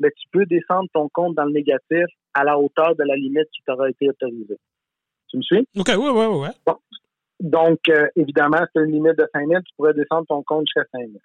mais 0.00 0.10
tu 0.10 0.28
peux 0.30 0.44
descendre 0.46 0.88
ton 0.92 1.08
compte 1.08 1.34
dans 1.34 1.44
le 1.44 1.52
négatif 1.52 2.06
à 2.34 2.44
la 2.44 2.58
hauteur 2.58 2.94
de 2.96 3.04
la 3.04 3.16
limite 3.16 3.48
qui 3.52 3.62
t'aura 3.66 3.88
été 3.88 4.08
autorisée. 4.08 4.58
Tu 5.28 5.38
me 5.38 5.42
suis? 5.42 5.66
OK, 5.78 5.88
oui, 5.88 6.10
oui, 6.12 6.26
oui. 6.26 6.48
Bon. 6.66 6.76
Donc, 7.40 7.78
euh, 7.88 8.06
évidemment, 8.16 8.64
c'est 8.72 8.82
une 8.82 8.92
limite 8.92 9.18
de 9.18 9.26
5000, 9.32 9.58
tu 9.64 9.74
pourrais 9.76 9.94
descendre 9.94 10.26
ton 10.28 10.42
compte 10.42 10.66
jusqu'à 10.66 10.88
5000. 10.92 11.18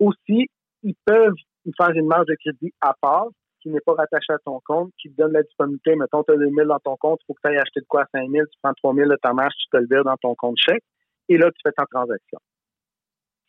Aussi, 0.00 0.48
ils 0.82 0.94
peuvent 1.04 1.34
faire 1.76 1.90
une 1.90 2.06
marge 2.06 2.26
de 2.26 2.34
crédit 2.34 2.72
à 2.80 2.94
part, 3.00 3.28
qui 3.60 3.70
n'est 3.70 3.80
pas 3.80 3.94
rattachée 3.94 4.32
à 4.32 4.38
ton 4.38 4.60
compte, 4.64 4.92
qui 5.00 5.10
te 5.10 5.16
donne 5.16 5.32
la 5.32 5.42
disponibilité. 5.42 5.96
Mettons, 5.96 6.22
tu 6.22 6.32
as 6.32 6.36
2000 6.36 6.66
dans 6.66 6.78
ton 6.78 6.96
compte, 6.96 7.18
il 7.22 7.26
faut 7.26 7.34
que 7.34 7.40
tu 7.44 7.48
ailles 7.48 7.58
acheter 7.58 7.80
de 7.80 7.86
quoi 7.86 8.02
à 8.02 8.06
5000, 8.12 8.42
tu 8.50 8.58
prends 8.62 8.72
3000 8.74 9.08
de 9.08 9.16
ta 9.16 9.32
marge, 9.32 9.54
tu 9.58 9.68
te 9.70 9.76
le 9.76 9.86
vires 9.90 10.04
dans 10.04 10.16
ton 10.16 10.34
compte 10.34 10.56
chèque, 10.58 10.84
et 11.28 11.36
là, 11.36 11.50
tu 11.50 11.58
fais 11.64 11.72
ta 11.72 11.84
transaction 11.86 12.38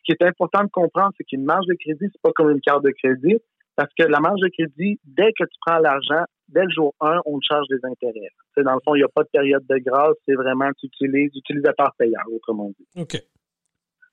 qui 0.08 0.16
est 0.18 0.26
important 0.26 0.64
de 0.64 0.70
comprendre, 0.70 1.12
c'est 1.18 1.24
qu'une 1.24 1.44
marge 1.44 1.66
de 1.66 1.74
crédit, 1.74 2.06
c'est 2.10 2.22
pas 2.22 2.32
comme 2.32 2.50
une 2.50 2.62
carte 2.62 2.82
de 2.82 2.90
crédit, 2.90 3.38
parce 3.76 3.92
que 3.98 4.04
la 4.04 4.20
marge 4.20 4.40
de 4.40 4.48
crédit, 4.48 4.98
dès 5.04 5.32
que 5.38 5.44
tu 5.44 5.58
prends 5.66 5.78
l'argent, 5.78 6.24
dès 6.48 6.64
le 6.64 6.70
jour 6.70 6.94
1, 7.00 7.20
on 7.26 7.38
te 7.38 7.44
charge 7.46 7.66
des 7.68 7.84
intérêts. 7.84 8.30
C'est 8.54 8.64
dans 8.64 8.72
le 8.72 8.80
fond, 8.84 8.94
il 8.94 9.00
n'y 9.00 9.04
a 9.04 9.08
pas 9.14 9.22
de 9.22 9.28
période 9.30 9.64
de 9.68 9.76
grâce, 9.78 10.16
c'est 10.26 10.34
vraiment 10.34 10.70
tu 10.78 10.86
utilises 10.86 11.30
utilisateur 11.36 11.92
payant, 11.98 12.22
autrement 12.32 12.70
dit. 12.70 12.86
OK. 12.96 13.22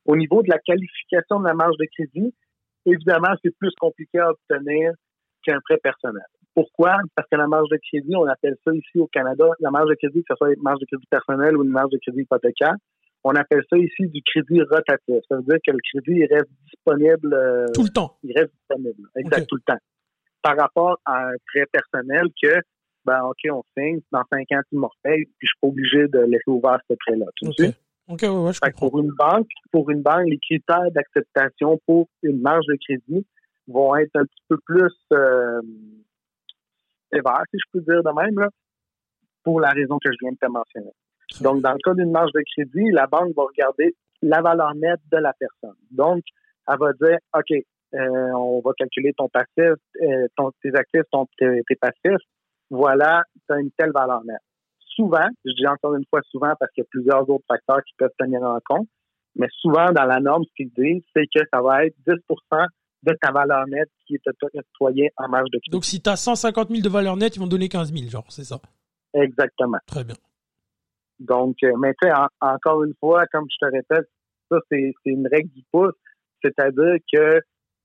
Au 0.06 0.18
niveau 0.18 0.44
de 0.44 0.50
la 0.50 0.60
qualification 0.60 1.40
de 1.40 1.46
la 1.46 1.54
marge 1.54 1.78
de 1.78 1.86
crédit, 1.86 2.36
évidemment, 2.86 3.34
c'est 3.42 3.56
plus 3.58 3.72
compliqué 3.80 4.20
à 4.20 4.32
obtenir 4.32 4.92
qu'un 5.44 5.60
prêt 5.62 5.78
personnel. 5.78 6.26
Pourquoi? 6.54 6.98
Parce 7.16 7.28
que 7.30 7.38
la 7.38 7.48
marge 7.48 7.70
de 7.70 7.80
crédit, 7.90 8.16
on 8.16 8.28
appelle 8.28 8.56
ça 8.66 8.72
ici 8.74 9.00
au 9.00 9.08
Canada, 9.08 9.46
la 9.62 9.72
marge 9.72 9.90
de 9.90 9.96
crédit, 9.96 10.20
que 10.24 10.34
ce 10.34 10.36
soit 10.36 10.54
une 10.54 10.62
marge 10.62 10.80
de 10.80 10.86
crédit 10.86 11.08
personnelle 11.10 11.56
ou 11.56 11.64
une 11.64 11.72
marge 11.72 11.90
de 11.92 11.98
crédit 11.98 12.22
hypothécaire, 12.22 12.76
on 13.26 13.34
appelle 13.36 13.64
ça 13.70 13.78
ici 13.78 14.08
du 14.08 14.22
crédit 14.22 14.62
rotatif. 14.62 15.24
Ça 15.28 15.36
veut 15.36 15.44
dire 15.44 15.58
que 15.66 15.72
le 15.72 15.80
crédit 15.92 16.20
il 16.22 16.28
reste 16.32 16.50
disponible. 16.72 17.34
Euh, 17.34 17.66
tout 17.74 17.84
le 17.84 17.90
temps. 17.90 18.16
Il 18.24 18.32
reste 18.38 18.54
disponible. 18.54 19.10
Exact, 19.16 19.48
tout 19.48 19.56
le 19.56 19.64
temps. 19.66 19.80
Par 20.44 20.56
rapport 20.56 21.00
à 21.06 21.30
un 21.30 21.36
prêt 21.48 21.66
personnel 21.72 22.28
que, 22.42 22.54
ben, 23.04 23.24
OK, 23.24 23.52
on 23.52 23.64
signe, 23.76 24.00
dans 24.12 24.22
cinq 24.32 24.46
ans, 24.52 24.62
tu 24.70 24.78
me 24.78 24.88
puis 25.04 25.26
je 25.42 25.48
suis 25.48 25.58
pas 25.60 25.68
obligé 25.68 26.08
de 26.08 26.20
laisser 26.20 26.48
ouvert 26.48 26.78
ce 26.88 26.96
prêt-là. 27.00 27.26
Tu 27.36 27.48
OK. 27.48 27.74
OK, 28.08 28.22
ouais, 28.22 28.54
je 28.54 28.60
comprends. 28.60 28.90
Pour 28.90 29.00
une 29.00 29.12
banque, 29.18 29.50
pour 29.72 29.90
une 29.90 30.04
banque, 30.04 30.28
les 30.28 30.38
critères 30.38 30.92
d'acceptation 30.92 31.80
pour 31.88 32.08
une 32.22 32.40
marge 32.40 32.66
de 32.68 32.78
crédit 32.88 33.26
vont 33.68 33.96
être 33.96 34.16
un 34.16 34.26
petit 34.26 34.44
peu 34.48 34.58
plus 34.64 34.94
euh, 35.14 35.62
sévères, 37.12 37.44
si 37.50 37.58
je 37.58 37.72
peux 37.72 37.82
dire 37.92 38.04
de 38.04 38.22
même, 38.22 38.40
là, 38.40 38.50
pour 39.44 39.60
la 39.60 39.70
raison 39.70 39.98
que 39.98 40.12
je 40.12 40.18
viens 40.22 40.32
de 40.32 40.38
te 40.38 40.46
mentionner. 40.46 40.92
Donc, 41.42 41.62
dans 41.62 41.74
le 41.74 41.80
cas 41.84 41.94
d'une 41.94 42.12
marge 42.12 42.32
de 42.34 42.42
crédit, 42.56 42.92
la 42.92 43.08
banque 43.08 43.36
va 43.36 43.44
regarder 43.44 43.96
la 44.22 44.42
valeur 44.42 44.74
nette 44.76 45.02
de 45.12 45.18
la 45.18 45.34
personne. 45.34 45.78
Donc, 45.92 46.24
elle 46.68 46.80
va 46.80 46.94
dire, 46.94 47.18
OK, 47.34 47.52
euh, 47.52 48.32
on 48.34 48.62
va 48.62 48.72
calculer 48.78 49.14
ton 49.14 49.30
passif, 49.30 49.74
euh, 50.02 50.28
ton, 50.36 50.52
tes 50.62 50.76
actifs, 50.76 51.04
ton, 51.12 51.28
tes, 51.38 51.76
passifs. 51.80 52.24
Voilà, 52.70 53.24
tu 53.48 53.54
as 53.54 53.60
une 53.60 53.72
telle 53.78 53.92
valeur 53.94 54.24
nette. 54.26 54.42
Souvent, 54.96 55.28
je 55.44 55.52
dis 55.52 55.68
encore 55.68 55.96
une 55.96 56.06
fois 56.10 56.22
souvent 56.32 56.54
parce 56.60 56.72
qu'il 56.72 56.84
y 56.84 56.86
a 56.86 56.90
plusieurs 56.90 57.30
autres 57.30 57.46
facteurs 57.48 57.84
qui 57.84 57.94
peuvent 57.98 58.14
tenir 58.18 58.42
en 58.44 58.60
compte, 58.66 58.88
mais 59.36 59.48
souvent 59.60 59.92
dans 59.92 60.06
la 60.06 60.20
norme, 60.20 60.44
ce 60.46 60.54
qu'ils 60.56 60.72
disent, 60.72 61.04
c'est 61.16 61.26
que 61.26 61.44
ça 61.54 61.62
va 61.62 61.86
être 61.86 61.96
10% 62.08 62.68
de 63.04 63.18
ta 63.22 63.32
valeur 63.32 63.68
nette 63.68 63.90
qui 64.08 64.16
est 64.16 64.22
octroyée 64.54 65.12
en 65.18 65.28
marge 65.30 65.50
de 65.52 65.60
crédit. 65.60 65.72
Donc, 65.72 65.86
si 65.86 66.02
tu 66.02 66.10
as 66.10 66.16
150 66.16 66.70
000 66.70 66.82
de 66.82 66.90
valeur 66.90 67.18
nette, 67.18 67.36
ils 67.36 67.40
vont 67.40 67.48
donner 67.48 67.70
15 67.70 67.94
000, 67.94 68.10
genre, 68.10 68.26
c'est 68.30 68.46
ça? 68.46 68.60
Exactement. 69.14 69.78
Très 69.86 70.04
bien. 70.04 70.16
Donc, 71.20 71.58
euh, 71.64 71.74
mais 71.80 71.94
tu 72.02 72.08
sais, 72.08 72.14
encore 72.42 72.84
une 72.84 72.94
fois, 73.00 73.26
comme 73.32 73.46
je 73.50 73.66
te 73.66 73.72
répète, 73.72 74.10
ça, 74.52 74.58
c'est 74.70 74.94
une 75.06 75.28
règle 75.28 75.50
du 75.50 75.64
pouce. 75.72 75.94
C'est-à-dire 76.42 76.98
que 77.12 77.42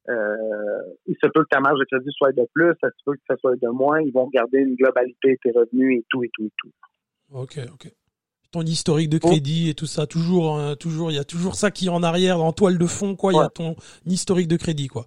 euh, 0.08 0.82
il 1.06 1.14
se 1.22 1.28
peut 1.28 1.42
que 1.42 1.48
ta 1.50 1.60
marge 1.60 1.78
de 1.78 1.84
crédit 1.84 2.10
soit 2.16 2.32
de 2.32 2.46
plus, 2.52 2.72
ça 2.80 2.88
se 2.88 3.04
peut 3.04 3.14
que 3.14 3.22
ça 3.28 3.36
soit 3.36 3.56
de 3.56 3.68
moins. 3.68 4.00
Ils 4.00 4.12
vont 4.12 4.28
garder 4.28 4.58
une 4.58 4.74
globalité 4.74 5.32
de 5.32 5.38
tes 5.42 5.50
revenus 5.56 6.00
et 6.00 6.04
tout, 6.08 6.24
et 6.24 6.30
tout, 6.32 6.46
et 6.46 6.52
tout. 6.56 6.70
OK, 7.32 7.58
OK. 7.72 7.92
Ton 8.50 8.62
historique 8.62 9.08
de 9.08 9.18
crédit 9.18 9.70
et 9.70 9.74
tout 9.74 9.86
ça, 9.86 10.06
toujours, 10.08 10.58
hein, 10.58 10.74
toujours, 10.74 11.12
il 11.12 11.14
y 11.14 11.20
a 11.20 11.24
toujours 11.24 11.54
ça 11.54 11.70
qui 11.70 11.86
est 11.86 11.90
en 11.90 12.02
arrière, 12.02 12.42
en 12.42 12.52
toile 12.52 12.78
de 12.78 12.86
fond, 12.86 13.14
quoi. 13.14 13.32
Il 13.32 13.36
y 13.36 13.40
a 13.40 13.48
ton 13.48 13.76
historique 14.06 14.48
de 14.48 14.56
crédit, 14.56 14.88
quoi. 14.88 15.06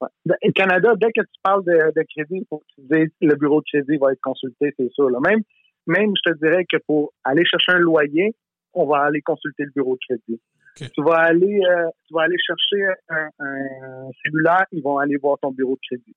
Ouais. 0.00 0.36
Au 0.44 0.52
Canada, 0.52 0.92
dès 1.00 1.08
que 1.08 1.22
tu 1.22 1.40
parles 1.42 1.64
de, 1.64 1.72
de 1.72 2.04
crédit, 2.14 2.42
il 2.42 2.46
faut 2.48 2.58
que 2.58 2.64
tu 2.76 2.82
dises 2.82 3.10
le 3.20 3.34
bureau 3.34 3.60
de 3.60 3.64
crédit 3.64 3.96
va 3.96 4.12
être 4.12 4.20
consulté, 4.20 4.72
c'est 4.78 4.92
sûr. 4.92 5.10
Là. 5.10 5.18
Même, 5.26 5.40
même, 5.86 6.12
je 6.16 6.32
te 6.32 6.38
dirais 6.38 6.64
que 6.70 6.76
pour 6.86 7.12
aller 7.24 7.44
chercher 7.44 7.72
un 7.72 7.78
loyer, 7.78 8.34
on 8.74 8.86
va 8.86 9.04
aller 9.04 9.22
consulter 9.22 9.64
le 9.64 9.70
bureau 9.74 9.94
de 9.94 10.00
crédit. 10.06 10.40
Tu 10.76 11.02
vas 11.02 11.20
aller, 11.20 11.60
euh, 11.64 11.88
tu 12.06 12.12
vas 12.14 12.22
aller 12.22 12.36
chercher 12.38 12.84
un, 13.08 13.28
un, 13.38 14.10
cellulaire, 14.22 14.66
ils 14.72 14.82
vont 14.82 14.98
aller 14.98 15.16
voir 15.16 15.38
ton 15.40 15.50
bureau 15.50 15.74
de 15.74 15.80
crédit. 15.86 16.14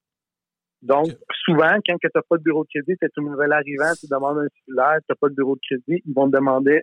Donc, 0.81 1.07
souvent, 1.45 1.75
quand 1.87 1.97
tu 1.97 2.07
n'as 2.13 2.21
pas 2.27 2.37
de 2.37 2.43
bureau 2.43 2.63
de 2.63 2.69
crédit, 2.69 2.97
c'est 3.01 3.11
une 3.17 3.29
nouvelle 3.31 3.53
arrivant, 3.53 3.91
tu 3.97 4.07
demandes 4.07 4.39
un 4.39 4.47
cellulaire, 4.65 4.97
tu 4.99 5.05
n'as 5.09 5.15
pas 5.15 5.29
de 5.29 5.35
bureau 5.35 5.55
de 5.55 5.61
crédit, 5.65 6.01
ils 6.05 6.13
vont 6.13 6.29
te 6.29 6.35
demander 6.35 6.81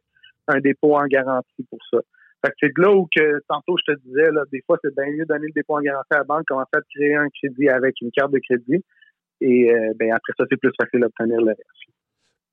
un 0.49 0.61
dépôt 0.61 0.97
en 0.97 1.07
garantie 1.07 1.67
pour 1.69 1.79
ça. 1.91 1.99
Fait 2.45 2.51
que 2.51 2.57
c'est 2.61 2.79
là 2.79 2.93
où 2.93 3.09
que, 3.15 3.41
tantôt, 3.49 3.77
je 3.79 3.93
te 3.93 3.99
disais, 4.01 4.31
là, 4.31 4.45
des 4.53 4.63
fois, 4.67 4.79
c'est 4.83 4.95
bien 4.95 5.07
mieux 5.13 5.25
de 5.25 5.29
donner 5.29 5.47
le 5.47 5.53
dépôt 5.53 5.77
en 5.77 5.81
garantie 5.81 6.13
à 6.13 6.19
la 6.19 6.25
banque, 6.25 6.47
commencer 6.47 6.71
à 6.75 6.81
créer 6.95 7.15
un 7.15 7.29
crédit 7.29 7.69
avec 7.69 8.01
une 8.01 8.11
carte 8.11 8.33
de 8.33 8.39
crédit. 8.39 8.85
Et, 9.43 9.71
euh, 9.71 9.93
ben, 9.97 10.13
après 10.13 10.33
ça, 10.39 10.45
c'est 10.49 10.57
plus 10.57 10.73
facile 10.79 11.01
d'obtenir 11.01 11.41
le 11.41 11.49
reste 11.49 11.96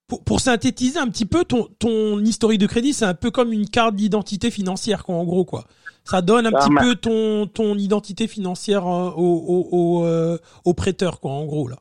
pour, 0.08 0.39
synthétiser 0.39 1.00
un 1.00 1.08
petit 1.08 1.26
peu, 1.26 1.44
ton, 1.44 1.68
ton 1.80 2.20
historique 2.20 2.60
de 2.60 2.68
crédit, 2.68 2.94
c'est 2.94 3.06
un 3.06 3.13
peu 3.13 3.32
comme 3.32 3.52
une 3.54 3.68
carte 3.68 3.96
d'identité 3.96 4.52
financière, 4.52 5.04
quoi, 5.04 5.16
en 5.16 5.24
gros, 5.24 5.46
quoi. 5.46 5.63
Ça 6.04 6.22
donne 6.22 6.46
un 6.46 6.52
petit 6.52 6.76
peu 6.76 6.96
ton, 6.96 7.48
ton 7.48 7.76
identité 7.76 8.28
financière 8.28 8.86
euh, 8.86 9.12
au, 9.16 9.68
au, 9.72 10.06
euh, 10.06 10.38
au, 10.66 10.74
prêteur, 10.74 11.20
quoi, 11.20 11.32
en 11.32 11.46
gros, 11.46 11.68
là. 11.68 11.78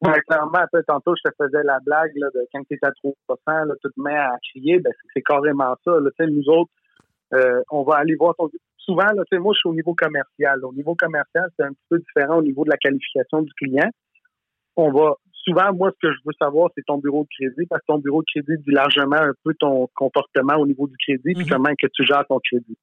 Ouais, 0.00 0.20
clairement, 0.28 0.64
tantôt, 0.86 1.14
je 1.16 1.28
te 1.28 1.34
faisais 1.36 1.62
la 1.64 1.78
blague, 1.80 2.12
là, 2.16 2.28
de 2.34 2.46
quand 2.52 2.62
tu 2.68 2.74
es 2.74 2.86
à 2.86 2.90
3%, 2.90 3.66
là, 3.66 3.74
tu 3.82 3.90
te 3.90 4.00
mets 4.00 4.16
à 4.16 4.32
crier, 4.50 4.78
ben, 4.78 4.92
c'est 5.14 5.22
carrément 5.22 5.74
ça, 5.84 5.92
là. 5.92 6.10
Tu 6.18 6.24
sais, 6.24 6.30
nous 6.30 6.48
autres, 6.48 6.70
euh, 7.34 7.62
on 7.70 7.82
va 7.82 7.96
aller 7.96 8.14
voir 8.14 8.34
ton, 8.36 8.48
souvent, 8.88 9.06
là, 9.06 9.22
tu 9.30 9.36
sais, 9.36 9.38
moi, 9.38 9.52
je 9.54 9.58
suis 9.58 9.68
au 9.68 9.74
niveau 9.74 9.94
commercial. 9.94 10.64
Au 10.64 10.72
niveau 10.72 10.94
commercial, 10.94 11.48
c'est 11.56 11.64
un 11.64 11.70
petit 11.70 11.86
peu 11.90 11.98
différent 11.98 12.38
au 12.38 12.42
niveau 12.42 12.64
de 12.64 12.70
la 12.70 12.76
qualification 12.76 13.42
du 13.42 13.52
client. 13.54 13.90
On 14.76 14.90
va 14.90 15.14
souvent, 15.44 15.72
moi, 15.72 15.90
ce 15.92 16.08
que 16.08 16.12
je 16.12 16.18
veux 16.24 16.32
savoir, 16.40 16.70
c'est 16.74 16.84
ton 16.86 16.98
bureau 16.98 17.24
de 17.24 17.28
crédit, 17.36 17.66
parce 17.68 17.80
que 17.82 17.86
ton 17.86 17.98
bureau 17.98 18.22
de 18.22 18.26
crédit 18.26 18.62
dit 18.62 18.70
largement 18.70 19.16
un 19.16 19.32
peu 19.44 19.54
ton 19.58 19.88
comportement 19.94 20.56
au 20.56 20.66
niveau 20.66 20.86
du 20.86 20.96
crédit, 20.96 21.34
puis 21.34 21.44
mhm. 21.44 21.48
comment 21.48 21.70
que 21.80 21.86
tu 21.92 22.04
gères 22.06 22.26
ton 22.28 22.38
crédit. 22.40 22.76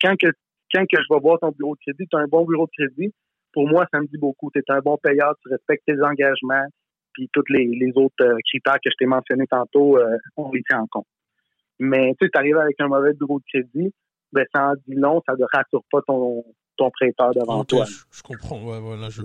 quand 0.00 0.16
que, 0.16 0.28
quand 0.72 0.82
que 0.82 0.98
je 1.00 1.14
vais 1.14 1.20
voir 1.20 1.38
ton 1.40 1.50
bureau 1.50 1.74
de 1.74 1.80
crédit, 1.80 2.08
tu 2.08 2.16
as 2.16 2.20
un 2.20 2.28
bon 2.28 2.44
bureau 2.44 2.66
de 2.66 2.84
crédit, 2.84 3.12
pour 3.52 3.68
moi, 3.68 3.86
ça 3.92 4.00
me 4.00 4.06
dit 4.06 4.18
beaucoup. 4.18 4.50
Tu 4.50 4.60
es 4.60 4.72
un 4.72 4.80
bon 4.80 4.96
payeur, 4.96 5.34
tu 5.42 5.48
respectes 5.50 5.84
tes 5.86 6.00
engagements, 6.02 6.66
puis 7.12 7.28
tous 7.32 7.44
les, 7.50 7.66
les 7.66 7.92
autres 7.96 8.22
euh, 8.22 8.38
critères 8.46 8.76
que 8.82 8.90
je 8.90 8.96
t'ai 8.98 9.06
mentionnés 9.06 9.46
tantôt, 9.46 9.98
euh, 9.98 10.16
on 10.36 10.50
les 10.52 10.62
tient 10.62 10.80
en 10.80 10.86
compte. 10.86 11.06
Mais 11.78 12.14
tu 12.18 12.28
arrives 12.34 12.56
avec 12.56 12.80
un 12.80 12.88
mauvais 12.88 13.12
bureau 13.12 13.40
de 13.40 13.44
crédit, 13.52 13.92
ben 14.32 14.46
ça 14.54 14.70
en 14.70 14.74
dit 14.86 14.94
long, 14.94 15.20
ça 15.26 15.34
ne 15.36 15.44
rassure 15.52 15.82
pas 15.90 16.00
ton, 16.06 16.44
ton 16.76 16.90
prêteur 16.90 17.32
devant 17.34 17.64
toi. 17.64 17.84
Je, 17.84 18.22
comprends, 18.22 18.62
ouais, 18.62 18.80
voilà, 18.80 19.10
je, 19.10 19.22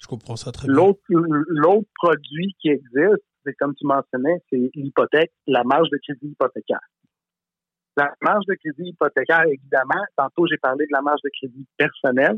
je 0.00 0.06
comprends 0.06 0.36
ça 0.36 0.50
très 0.50 0.66
bien. 0.66 0.76
L'autre 0.76 1.88
produit 1.94 2.54
qui 2.60 2.68
existe, 2.68 3.24
c'est 3.44 3.54
comme 3.54 3.74
tu 3.74 3.86
mentionnais, 3.86 4.42
c'est 4.48 4.70
l'hypothèque, 4.74 5.30
la 5.46 5.62
marge 5.64 5.88
de 5.90 5.98
crédit 5.98 6.28
hypothécaire. 6.28 6.80
La 7.96 8.14
marge 8.22 8.46
de 8.46 8.54
crédit 8.54 8.90
hypothécaire, 8.90 9.44
évidemment, 9.46 10.02
tantôt 10.16 10.46
j'ai 10.46 10.56
parlé 10.56 10.86
de 10.86 10.92
la 10.92 11.02
marge 11.02 11.20
de 11.22 11.30
crédit 11.38 11.66
personnelle. 11.76 12.36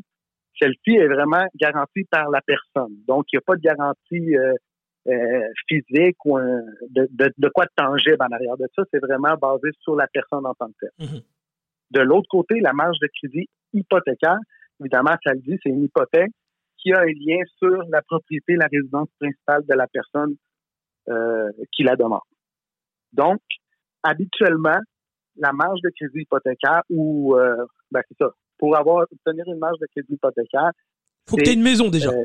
Celle-ci 0.61 0.97
est 0.97 1.07
vraiment 1.07 1.45
garantie 1.55 2.05
par 2.11 2.31
la 2.31 2.41
personne. 2.41 2.95
Donc, 3.07 3.27
il 3.33 3.37
n'y 3.37 3.39
a 3.39 3.43
pas 3.47 3.57
de 3.57 3.61
garantie 3.61 4.37
euh, 4.37 4.55
euh, 5.09 5.49
physique 5.69 6.17
ou 6.25 6.39
de, 6.39 7.09
de, 7.11 7.49
quoi 7.49 7.65
de 7.65 7.71
tangible 7.77 8.19
en 8.21 8.35
arrière 8.35 8.57
de 8.57 8.67
ça. 8.75 8.83
C'est 8.91 9.01
vraiment 9.01 9.35
basé 9.41 9.71
sur 9.81 9.97
la 9.97 10.07
personne 10.09 10.47
en 10.47 10.55
tant 10.55 10.69
que 10.69 10.73
telle. 10.81 11.07
Mm-hmm. 11.07 11.23
De 11.93 12.01
l'autre 12.01 12.29
côté, 12.29 12.61
la 12.61 12.73
marge 12.73 12.99
de 13.01 13.09
crédit 13.19 13.49
hypothécaire, 13.73 14.39
évidemment, 14.81 15.15
ça 15.25 15.33
le 15.33 15.41
dit, 15.41 15.59
c'est 15.63 15.71
une 15.71 15.85
hypothèque 15.85 16.33
qui 16.83 16.93
a 16.93 17.01
un 17.01 17.07
lien 17.07 17.43
sur 17.59 17.83
la 17.89 18.03
propriété, 18.03 18.57
la 18.57 18.67
résidence 18.71 19.09
principale 19.19 19.63
de 19.69 19.75
la 19.75 19.87
personne 19.87 20.35
euh, 21.09 21.51
qui 21.73 21.83
la 21.85 21.97
demande. 21.97 22.21
Donc, 23.13 23.41
habituellement, 24.03 24.79
la 25.37 25.53
marge 25.53 25.81
de 25.83 25.91
crédit 25.91 26.23
hypothécaire 26.23 26.83
ou 26.91 27.37
euh, 27.37 27.65
ben 27.91 28.03
c'est 28.09 28.17
ça, 28.19 28.31
pour 28.59 28.77
avoir 28.77 29.07
obtenir 29.11 29.45
une 29.47 29.59
marge 29.59 29.79
de 29.81 29.87
crédit 29.95 30.15
hypothécaire, 30.15 30.73
faut 31.29 31.37
que 31.37 31.43
tu 31.43 31.51
aies 31.51 31.55
une 31.55 31.63
maison 31.63 31.89
déjà. 31.89 32.11
Euh, 32.11 32.25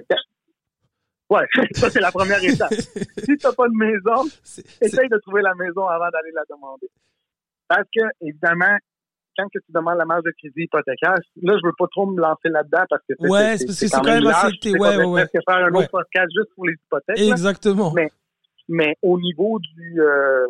ouais, 1.30 1.46
ça 1.74 1.90
c'est 1.90 2.02
la 2.02 2.12
première 2.12 2.44
étape. 2.44 2.74
si 2.74 3.38
tu 3.38 3.38
n'as 3.44 3.54
pas 3.54 3.68
de 3.68 3.78
maison, 3.78 4.26
essaye 4.82 5.10
de 5.10 5.18
trouver 5.20 5.42
la 5.42 5.54
maison 5.56 5.86
avant 5.86 6.10
d'aller 6.10 6.32
la 6.34 6.44
demander. 6.50 6.90
Parce 7.68 7.88
que, 7.94 8.02
évidemment, 8.22 8.78
quand 9.38 9.48
que 9.50 9.60
tu 9.60 9.72
demandes 9.72 9.98
la 9.98 10.06
marge 10.06 10.24
de 10.24 10.32
crédit 10.32 10.64
hypothécaire, 10.64 11.16
là, 11.42 11.54
je 11.62 11.66
veux 11.66 11.74
pas 11.78 11.88
trop 11.92 12.06
me 12.06 12.20
lancer 12.20 12.50
là-dedans 12.50 12.84
parce 12.90 13.02
que 13.08 13.14
c'est 13.20 13.30
ouais, 13.30 13.58
c'est 13.58 13.90
quand, 13.90 14.04
même 14.04 14.28
assez... 14.28 14.72
Ouais, 14.72 14.98
ouais, 14.98 15.06
ouais. 15.06 15.28
faire 15.28 15.58
un 15.58 15.74
autre 15.74 15.90
podcast 15.90 16.28
juste 16.36 16.54
pour 16.56 16.66
les 16.66 16.74
hypothèques. 16.74 17.20
Exactement. 17.20 17.94
Mais, 17.94 18.10
mais 18.68 18.96
au 19.02 19.20
niveau 19.20 19.60
du, 19.60 20.02
euh, 20.02 20.48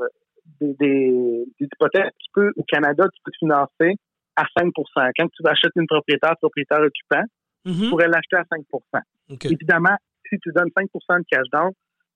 des, 0.62 0.74
des, 0.80 1.46
hypothèques, 1.60 2.14
tu 2.20 2.32
peux, 2.34 2.52
au 2.56 2.64
Canada, 2.64 3.06
tu 3.14 3.22
peux 3.24 3.32
te 3.32 3.38
financer 3.38 4.00
à 4.36 4.44
5% 4.58 4.72
Quand 5.18 5.28
tu 5.28 5.44
achètes 5.48 5.74
une 5.76 5.88
propriétaire, 5.88 6.36
propriétaire 6.40 6.80
occupant, 6.80 7.24
tu 7.66 7.72
mm-hmm. 7.72 7.90
pourrais 7.90 8.08
l'acheter 8.08 8.38
à 8.38 8.44
5% 8.44 9.52
Évidemment, 9.52 9.98
si 10.30 10.38
tu 10.40 10.52
donnes 10.54 10.70
5% 10.70 11.20
de 11.20 11.26
cash 11.30 11.48
down, 11.52 11.72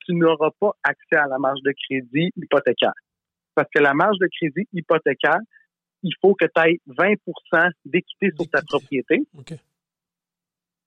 tu 0.06 0.14
n'auras 0.14 0.50
pas 0.60 0.72
accès 0.84 1.18
à 1.18 1.28
la 1.28 1.38
marge 1.38 1.60
de 1.64 1.74
crédit 1.88 2.32
hypothécaire. 2.36 2.94
Parce 3.56 3.68
que 3.74 3.82
la 3.82 3.94
marge 3.94 4.18
de 4.20 4.28
crédit 4.28 4.68
hypothécaire, 4.74 5.40
il 6.04 6.14
faut 6.22 6.36
que 6.36 6.46
tu 6.46 6.62
aies 6.62 6.80
20 6.88 7.14
d'équité 7.86 8.32
sur 8.36 8.50
ta 8.50 8.62
propriété. 8.62 9.24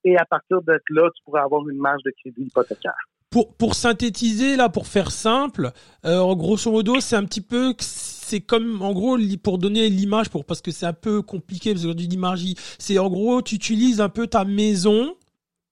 Et 0.05 0.17
à 0.17 0.25
partir 0.25 0.61
de 0.63 0.73
là, 0.91 1.11
tu 1.15 1.23
pourrais 1.25 1.41
avoir 1.41 1.67
une 1.69 1.79
marge 1.79 2.03
de 2.05 2.13
crédit 2.21 2.43
hypothécaire. 2.43 2.95
Pour, 3.31 3.57
pour 3.57 3.75
synthétiser, 3.75 4.55
là, 4.57 4.69
pour 4.69 4.87
faire 4.87 5.11
simple, 5.11 5.73
euh, 6.05 6.35
grosso 6.35 6.71
modo, 6.71 7.01
c'est 7.01 7.17
un 7.17 7.25
petit 7.25 7.41
peu, 7.41 7.75
c'est 7.79 8.41
comme, 8.41 8.81
en 8.83 8.93
gros, 8.93 9.19
pour 9.43 9.59
donner 9.59 9.89
l'image, 9.89 10.29
pour, 10.31 10.45
parce 10.45 10.61
que 10.61 10.71
c'est 10.71 10.87
un 10.87 10.93
peu 10.93 11.23
compliqué, 11.23 11.73
parce 11.73 11.85
que 11.85 11.93
du 11.93 12.07
l'image, 12.07 12.45
c'est 12.79 12.99
en 12.99 13.09
gros, 13.09 13.43
tu 13.43 13.57
utilises 13.57 14.01
un 14.01 14.09
peu 14.09 14.27
ta 14.27 14.45
maison 14.45 15.17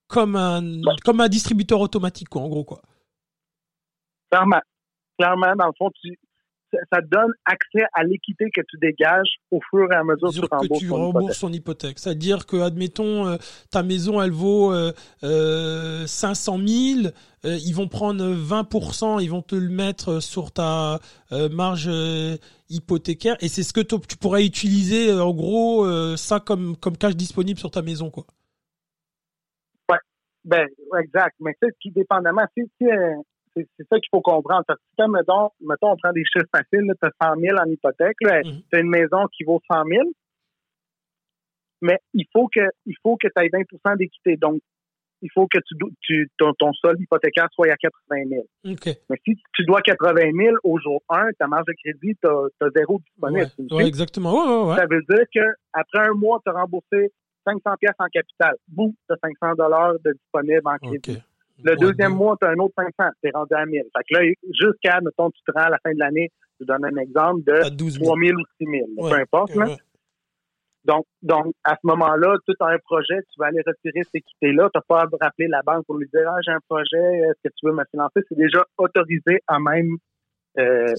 comme 0.08 0.34
un, 0.34 0.62
comme 1.04 1.20
un 1.20 1.28
distributeur 1.28 1.80
automatique, 1.80 2.28
quoi, 2.28 2.42
en 2.42 2.48
gros, 2.48 2.64
quoi. 2.64 2.82
Clairement. 4.30 4.60
Clairement, 5.18 5.54
dans 5.56 5.66
le 5.66 5.72
fond, 5.78 5.90
tu, 6.02 6.18
ça 6.92 7.00
donne 7.00 7.32
accès 7.44 7.84
à 7.92 8.04
l'équité 8.04 8.50
que 8.54 8.60
tu 8.68 8.76
dégages 8.78 9.36
au 9.50 9.60
fur 9.70 9.90
et 9.92 9.94
à 9.94 10.04
mesure 10.04 10.28
que 10.28 10.34
tu 10.34 10.46
rembourses, 10.50 10.80
tu 10.80 10.90
rembourses 10.90 11.40
ton 11.40 11.52
hypothèque. 11.52 11.98
C'est-à-dire 11.98 12.46
que, 12.46 12.56
admettons, 12.56 13.26
euh, 13.26 13.36
ta 13.70 13.82
maison, 13.82 14.20
elle 14.22 14.30
vaut 14.30 14.72
euh, 14.72 14.92
euh, 15.22 16.06
500 16.06 16.58
000, 16.66 17.06
euh, 17.44 17.58
ils 17.64 17.74
vont 17.74 17.88
prendre 17.88 18.24
20%, 18.24 19.22
ils 19.22 19.30
vont 19.30 19.42
te 19.42 19.54
le 19.54 19.68
mettre 19.68 20.20
sur 20.20 20.52
ta 20.52 20.98
marge 21.30 21.90
hypothécaire, 22.68 23.36
et 23.40 23.48
c'est 23.48 23.62
ce 23.62 23.72
que 23.72 23.80
tu 23.80 24.16
pourrais 24.16 24.44
utiliser, 24.44 25.12
en 25.12 25.32
gros, 25.32 25.86
ça 26.16 26.40
comme, 26.40 26.76
comme 26.76 26.96
cash 26.96 27.16
disponible 27.16 27.58
sur 27.58 27.70
ta 27.70 27.82
maison, 27.82 28.10
quoi. 28.10 28.24
Ben, 30.44 30.66
exact. 31.00 31.36
Mais 31.38 31.52
tu 31.62 31.68
sais, 31.68 31.74
qui 31.80 31.92
dépendamment, 31.92 32.42
si, 32.58 32.64
si 32.76 32.88
c'est 33.54 33.86
ça 33.88 33.96
qu'il 33.98 34.08
faut 34.10 34.20
comprendre. 34.20 34.64
Parce 34.66 34.80
que, 34.80 35.10
mettons, 35.10 35.50
mettons, 35.60 35.92
on 35.92 35.96
prend 35.96 36.12
des 36.12 36.24
chiffres 36.24 36.48
faciles, 36.54 36.92
tu 37.00 37.06
as 37.06 37.28
100 37.34 37.40
000 37.40 37.56
en 37.58 37.66
hypothèque, 37.66 38.16
mm-hmm. 38.22 38.62
tu 38.70 38.76
as 38.76 38.80
une 38.80 38.88
maison 38.88 39.26
qui 39.36 39.44
vaut 39.44 39.60
100 39.70 39.84
000, 39.84 40.02
mais 41.82 41.98
il 42.14 42.26
faut 42.32 42.48
que, 42.48 42.60
il 42.86 42.94
faut 43.02 43.16
que 43.16 43.28
tu 43.28 43.44
aies 43.44 43.50
20 43.84 43.96
d'équité. 43.96 44.36
Donc, 44.36 44.60
il 45.22 45.30
faut 45.32 45.46
que 45.46 45.58
tu, 45.58 45.76
tu 46.00 46.30
ton, 46.36 46.52
ton, 46.58 46.72
sol 46.72 46.96
hypothécaire 47.00 47.46
soit 47.52 47.70
à 47.70 47.76
80 47.76 48.24
000. 48.28 48.42
Mais 49.08 49.16
si 49.24 49.36
tu 49.54 49.64
dois 49.64 49.80
80 49.80 50.32
000 50.36 50.56
au 50.64 50.78
jour 50.80 51.00
1, 51.08 51.30
ta 51.38 51.46
marge 51.46 51.66
de 51.66 51.74
crédit, 51.82 52.16
tu 52.20 52.28
as, 52.28 52.70
zéro 52.76 53.00
disponible. 53.00 53.50
Ouais, 53.70 53.86
exactement. 53.86 54.74
ça 54.74 54.86
veut 54.90 55.02
dire 55.08 55.24
qu'après 55.32 56.08
un 56.08 56.14
mois, 56.14 56.40
tu 56.44 56.50
as 56.50 56.54
remboursé 56.54 57.12
500 57.46 57.60
pièces 57.80 57.94
en 57.98 58.06
capital. 58.06 58.56
Boum, 58.68 58.92
tu 59.08 59.14
as 59.14 59.16
500 59.40 59.54
dollars 59.56 59.94
de 60.04 60.12
disponible 60.12 60.62
en 60.64 60.78
crédit. 60.78 61.22
Le 61.64 61.76
deuxième 61.76 62.14
mois, 62.14 62.36
tu 62.40 62.46
as 62.46 62.50
un 62.50 62.58
autre 62.58 62.74
500, 62.76 63.10
c'est 63.22 63.30
rendu 63.34 63.54
à 63.54 63.64
1000. 63.64 63.82
Fait 63.82 64.02
que 64.08 64.18
là, 64.18 64.32
jusqu'à, 64.52 65.00
mettons, 65.00 65.30
tu 65.30 65.40
te 65.46 65.52
rends 65.52 65.66
à 65.66 65.70
la 65.70 65.78
fin 65.82 65.92
de 65.92 65.98
l'année, 65.98 66.30
je 66.60 66.66
donne 66.66 66.84
un 66.84 66.96
exemple 66.96 67.42
de 67.44 67.98
3 67.98 68.16
000 68.18 68.38
ou 68.38 68.44
6 68.60 68.66
000, 68.96 69.10
peu 69.10 69.20
importe. 69.20 69.54
là. 69.54 69.76
Donc, 70.84 71.06
donc 71.22 71.54
à 71.62 71.76
ce 71.80 71.86
moment-là, 71.86 72.36
tu 72.46 72.54
as 72.58 72.66
un 72.66 72.78
projet, 72.78 73.22
tu 73.32 73.38
vas 73.38 73.46
aller 73.46 73.62
retirer 73.64 74.02
ces 74.12 74.20
quittés-là. 74.20 74.68
Tu 74.74 74.78
n'as 74.78 74.82
pas 74.88 75.02
à 75.02 75.24
rappeler 75.24 75.46
la 75.46 75.62
banque 75.62 75.86
pour 75.86 75.96
lui 75.96 76.08
dire 76.12 76.28
Ah, 76.28 76.40
j'ai 76.44 76.50
un 76.50 76.60
projet, 76.68 76.98
est-ce 76.98 77.48
que 77.48 77.54
tu 77.56 77.66
veux 77.66 77.72
me 77.72 77.84
financer? 77.90 78.20
C'est 78.28 78.36
déjà 78.36 78.64
autorisé 78.76 79.40
à 79.46 79.60
même 79.60 79.96
euh, 80.58 80.92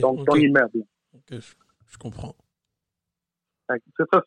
donc 0.00 0.24
ton 0.24 0.36
immeuble. 0.36 0.84
je, 1.30 1.98
comprends. 1.98 2.34
Ça, 3.68 3.76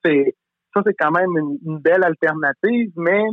c'est 0.03 0.35
ça, 0.73 0.81
c'est 0.85 0.93
quand 0.99 1.11
même 1.11 1.31
une, 1.63 1.79
belle 1.79 2.03
alternative, 2.03 2.91
mais 2.97 3.23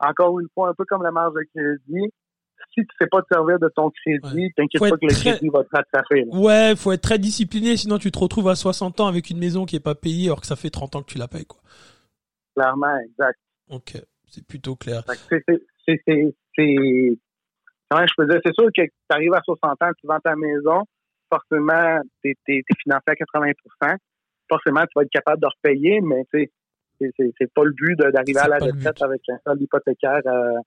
encore 0.00 0.40
une 0.40 0.48
fois, 0.54 0.70
un 0.70 0.74
peu 0.74 0.84
comme 0.84 1.02
la 1.02 1.10
marge 1.10 1.34
de 1.34 1.42
crédit, 1.54 2.12
si 2.74 2.80
tu 2.82 2.96
sais 3.00 3.06
pas 3.06 3.22
te 3.22 3.26
servir 3.32 3.58
de 3.58 3.68
ton 3.74 3.90
crédit, 3.90 4.52
t'inquiète 4.56 4.80
pas 4.80 4.90
que 4.90 5.06
le 5.06 5.14
crédit 5.14 5.48
va 5.48 5.64
te 5.64 5.68
rattraper. 5.72 6.24
Ouais, 6.32 6.72
il 6.72 6.76
faut 6.76 6.92
être 6.92 7.02
très 7.02 7.18
discipliné, 7.18 7.76
sinon 7.76 7.98
tu 7.98 8.10
te 8.10 8.18
retrouves 8.18 8.48
à 8.48 8.54
60 8.54 9.00
ans 9.00 9.06
avec 9.06 9.30
une 9.30 9.38
maison 9.38 9.64
qui 9.64 9.76
est 9.76 9.80
pas 9.80 9.94
payée 9.94 10.26
alors 10.26 10.40
que 10.40 10.46
ça 10.46 10.56
fait 10.56 10.70
30 10.70 10.96
ans 10.96 11.02
que 11.02 11.10
tu 11.10 11.18
la 11.18 11.28
payes, 11.28 11.46
quoi. 11.46 11.60
Clairement, 12.54 12.96
exact. 12.98 13.38
Ok, 13.70 13.96
c'est 14.28 14.46
plutôt 14.46 14.76
clair. 14.76 15.02
C'est, 15.28 15.44
c'est, 15.86 16.34
c'est, 16.56 17.18
comment 17.88 18.06
je 18.06 18.12
peux 18.16 18.26
dire, 18.26 18.40
c'est 18.44 18.54
sûr 18.54 18.66
que 18.66 18.82
tu 18.82 18.90
arrives 19.10 19.34
à 19.34 19.42
60 19.44 19.82
ans, 19.82 19.90
tu 20.00 20.06
vends 20.06 20.20
ta 20.20 20.36
maison, 20.36 20.82
forcément, 21.30 22.00
tu 22.22 22.30
es, 22.48 22.62
financé 22.82 23.04
à 23.06 23.12
80% 23.12 23.96
Forcément, 24.48 24.82
tu 24.82 24.92
vas 24.94 25.02
être 25.02 25.10
capable 25.10 25.42
de 25.42 25.46
repayer, 25.46 26.00
mais 26.00 26.24
c'est, 26.32 26.52
c'est 27.00 27.52
pas 27.54 27.64
le 27.64 27.72
but 27.72 27.98
d'arriver 27.98 28.40
à 28.40 28.48
la 28.48 28.58
retraite 28.58 29.02
avec 29.02 29.22
un 29.28 29.38
sol 29.44 29.60
hypothécaire 29.60 30.20
euh, 30.26 30.58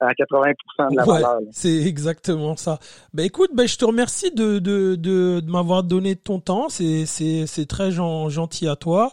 à 0.00 0.12
80% 0.12 0.90
de 0.90 0.96
la 0.96 1.04
valeur. 1.04 1.40
C'est 1.50 1.86
exactement 1.86 2.56
ça. 2.56 2.78
Ben 3.12 3.24
écoute, 3.24 3.50
ben 3.54 3.66
je 3.66 3.76
te 3.76 3.84
remercie 3.84 4.30
de 4.30 4.58
de 4.58 4.94
de, 4.94 5.40
de 5.40 5.50
m'avoir 5.50 5.82
donné 5.82 6.16
ton 6.16 6.40
temps. 6.40 6.68
C'est 6.68 7.06
c'est 7.06 7.46
c'est 7.46 7.66
très 7.66 7.90
gentil 7.90 8.68
à 8.68 8.76
toi. 8.76 9.12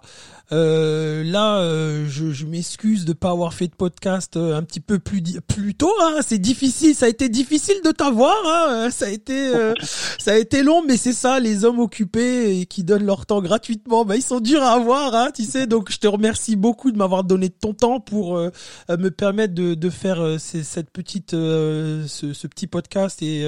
Euh, 0.52 1.24
là, 1.24 1.60
euh, 1.60 2.06
je, 2.08 2.32
je 2.32 2.46
m'excuse 2.46 3.06
de 3.06 3.14
pas 3.14 3.32
avoir 3.32 3.54
fait 3.54 3.68
de 3.68 3.74
podcast 3.74 4.38
euh, 4.38 4.56
un 4.56 4.62
petit 4.62 4.80
peu 4.80 5.00
plus 5.00 5.24
plus 5.48 5.74
tôt. 5.74 5.92
Hein. 6.02 6.20
C'est 6.22 6.38
difficile, 6.38 6.94
ça 6.94 7.08
a 7.08 7.10
été 7.10 7.30
difficile 7.30 7.78
de 7.84 7.92
t'avoir. 7.92 8.36
Hein. 8.46 8.90
Ça 8.92 9.06
a 9.06 9.10
été 9.10 9.52
ça 10.20 10.34
a 10.34 10.38
été 10.38 10.62
long, 10.62 10.84
mais 10.86 10.98
c'est 10.98 11.14
ça, 11.14 11.40
les 11.40 11.66
hommes 11.66 11.80
occupés 11.80 12.60
et 12.60 12.66
qui 12.68 12.84
donnent 12.84 13.06
leur 13.06 13.26
temps 13.26 13.42
gratuitement, 13.42 14.06
ben 14.06 14.16
ils 14.16 14.22
sont 14.22 14.40
durs 14.40 14.62
à 14.62 14.74
avoir, 14.74 15.16
hein, 15.16 15.30
tu 15.34 15.44
sais. 15.44 15.66
Donc 15.66 15.92
je 15.92 15.98
te 15.98 16.08
remercie 16.08 16.56
beaucoup 16.56 16.92
de 16.92 16.98
m'avoir 16.98 17.24
donné 17.24 17.50
ton 17.50 17.74
temps 17.74 18.00
pour 18.00 18.38
me 18.38 19.10
permettre 19.10 19.54
de 19.54 19.74
de 19.74 19.90
faire 19.90 20.38
cette 20.40 20.92
petite 20.92 21.32
ce, 21.32 22.06
ce, 22.08 22.48
petit 22.48 22.68
podcast 22.68 23.22
et 23.22 23.46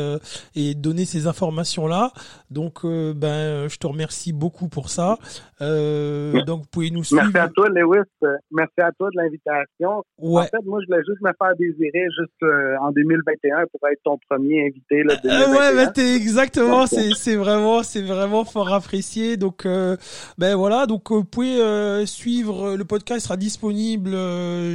et 0.55 0.73
donner 0.73 1.05
ces 1.05 1.27
informations 1.27 1.85
là. 1.85 2.11
Donc 2.49 2.83
ben 2.83 3.67
je 3.67 3.77
te 3.77 3.85
remercie 3.85 4.33
beaucoup 4.33 4.67
pour 4.67 4.89
ça. 4.89 5.19
donc 5.59 6.61
vous 6.61 6.67
pouvez 6.71 6.86
Merci 6.91 7.37
à 7.37 7.47
toi, 7.49 7.69
Lewis. 7.69 8.03
Merci 8.51 8.81
à 8.81 8.91
toi 8.91 9.09
de 9.11 9.17
l'invitation. 9.17 10.03
En 10.21 10.43
fait, 10.43 10.65
moi, 10.65 10.79
je 10.81 10.87
voulais 10.87 11.03
juste 11.07 11.21
me 11.21 11.31
faire 11.37 11.55
désirer 11.57 12.05
juste 12.17 12.43
euh, 12.43 12.75
en 12.81 12.91
2021 12.91 13.65
pour 13.71 13.87
être 13.89 14.01
ton 14.03 14.17
premier 14.29 14.67
invité. 14.67 15.03
Là, 15.03 15.15
euh, 15.25 15.51
ouais, 15.51 15.75
ben, 15.75 15.91
t'es 15.91 16.15
exactement. 16.15 16.87
C'est, 16.87 17.13
c'est 17.15 17.35
vraiment, 17.35 17.83
c'est 17.83 18.01
vraiment 18.01 18.45
fort 18.45 18.73
apprécié. 18.73 19.37
Donc, 19.37 19.65
euh, 19.65 19.95
ben 20.37 20.55
voilà. 20.55 20.85
Donc, 20.85 21.11
vous 21.11 21.23
pouvez 21.23 22.05
suivre 22.05 22.75
le 22.75 22.85
podcast 22.85 23.25
sera 23.25 23.37
disponible 23.37 24.11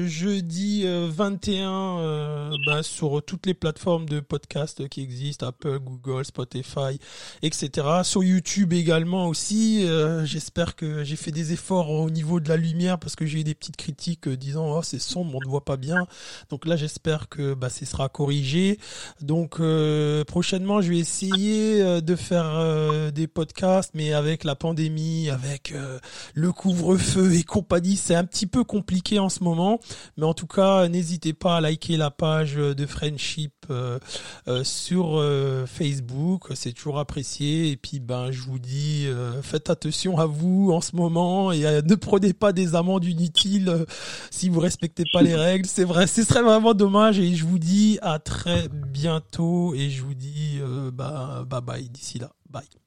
jeudi 0.06 0.86
21 0.86 2.50
ben, 2.66 2.82
sur 2.82 3.22
toutes 3.24 3.46
les 3.46 3.54
plateformes 3.54 4.06
de 4.06 4.20
podcast 4.20 4.88
qui 4.88 5.02
existent, 5.02 5.46
Apple, 5.48 5.78
Google, 5.78 6.24
Spotify, 6.24 6.98
etc. 7.42 7.86
Sur 8.02 8.22
YouTube 8.22 8.72
également 8.72 9.28
aussi. 9.28 9.86
j'espère 10.24 10.76
que 10.76 11.04
j'ai 11.04 11.16
fait 11.16 11.30
des 11.30 11.52
efforts 11.52 11.90
au 12.02 12.10
niveau 12.10 12.40
de 12.40 12.48
la 12.48 12.56
lumière 12.56 12.98
parce 12.98 13.16
que 13.16 13.26
j'ai 13.26 13.40
eu 13.40 13.44
des 13.44 13.54
petites 13.54 13.76
critiques 13.76 14.28
euh, 14.28 14.36
disant 14.36 14.76
oh 14.76 14.82
c'est 14.82 14.98
sombre 14.98 15.36
on 15.36 15.44
ne 15.44 15.50
voit 15.50 15.64
pas 15.64 15.76
bien. 15.76 16.06
Donc 16.50 16.66
là 16.66 16.76
j'espère 16.76 17.28
que 17.28 17.54
bah 17.54 17.70
ce 17.70 17.84
sera 17.84 18.08
corrigé. 18.08 18.78
Donc 19.20 19.60
euh, 19.60 20.24
prochainement 20.24 20.80
je 20.80 20.90
vais 20.90 20.98
essayer 20.98 21.82
euh, 21.82 22.00
de 22.00 22.16
faire 22.16 23.12
des 23.12 23.26
podcasts 23.26 23.92
mais 23.94 24.12
avec 24.12 24.44
la 24.44 24.54
pandémie 24.54 25.30
avec 25.30 25.74
le 26.34 26.52
couvre-feu 26.52 27.34
et 27.34 27.42
compagnie 27.44 27.96
c'est 27.96 28.14
un 28.14 28.24
petit 28.24 28.46
peu 28.46 28.64
compliqué 28.64 29.18
en 29.18 29.28
ce 29.28 29.44
moment. 29.44 29.80
Mais 30.16 30.24
en 30.24 30.34
tout 30.34 30.46
cas 30.46 30.88
n'hésitez 30.88 31.32
pas 31.32 31.56
à 31.56 31.60
liker 31.60 31.96
la 31.96 32.10
page 32.10 32.54
de 32.54 32.86
Friendship 32.86 33.52
sur 34.62 35.24
Facebook 35.66 36.48
c'est 36.54 36.72
toujours 36.72 36.98
apprécié. 36.98 37.70
Et 37.70 37.76
puis 37.76 38.00
ben 38.00 38.30
je 38.30 38.40
vous 38.42 38.58
dis 38.58 39.06
faites 39.42 39.70
attention 39.70 40.18
à 40.18 40.26
vous 40.26 40.70
en 40.72 40.80
ce 40.80 40.96
moment 40.96 41.52
et 41.52 41.82
ne 41.92 41.98
prenez 41.98 42.32
pas 42.32 42.52
des 42.52 42.74
amendes 42.74 43.04
inutiles 43.04 43.68
euh, 43.68 43.84
si 44.30 44.48
vous 44.48 44.60
respectez 44.60 45.04
pas 45.12 45.22
les 45.22 45.34
règles. 45.34 45.66
C'est 45.66 45.84
vrai, 45.84 46.06
ce 46.06 46.22
serait 46.22 46.42
vraiment 46.42 46.74
dommage 46.74 47.18
et 47.18 47.34
je 47.34 47.44
vous 47.44 47.58
dis 47.58 47.98
à 48.02 48.18
très 48.18 48.68
bientôt 48.68 49.74
et 49.74 49.90
je 49.90 50.02
vous 50.02 50.14
dis 50.14 50.58
euh, 50.60 50.90
bah, 50.90 51.44
bye 51.48 51.60
bye 51.60 51.88
d'ici 51.88 52.18
là. 52.18 52.30
Bye. 52.50 52.81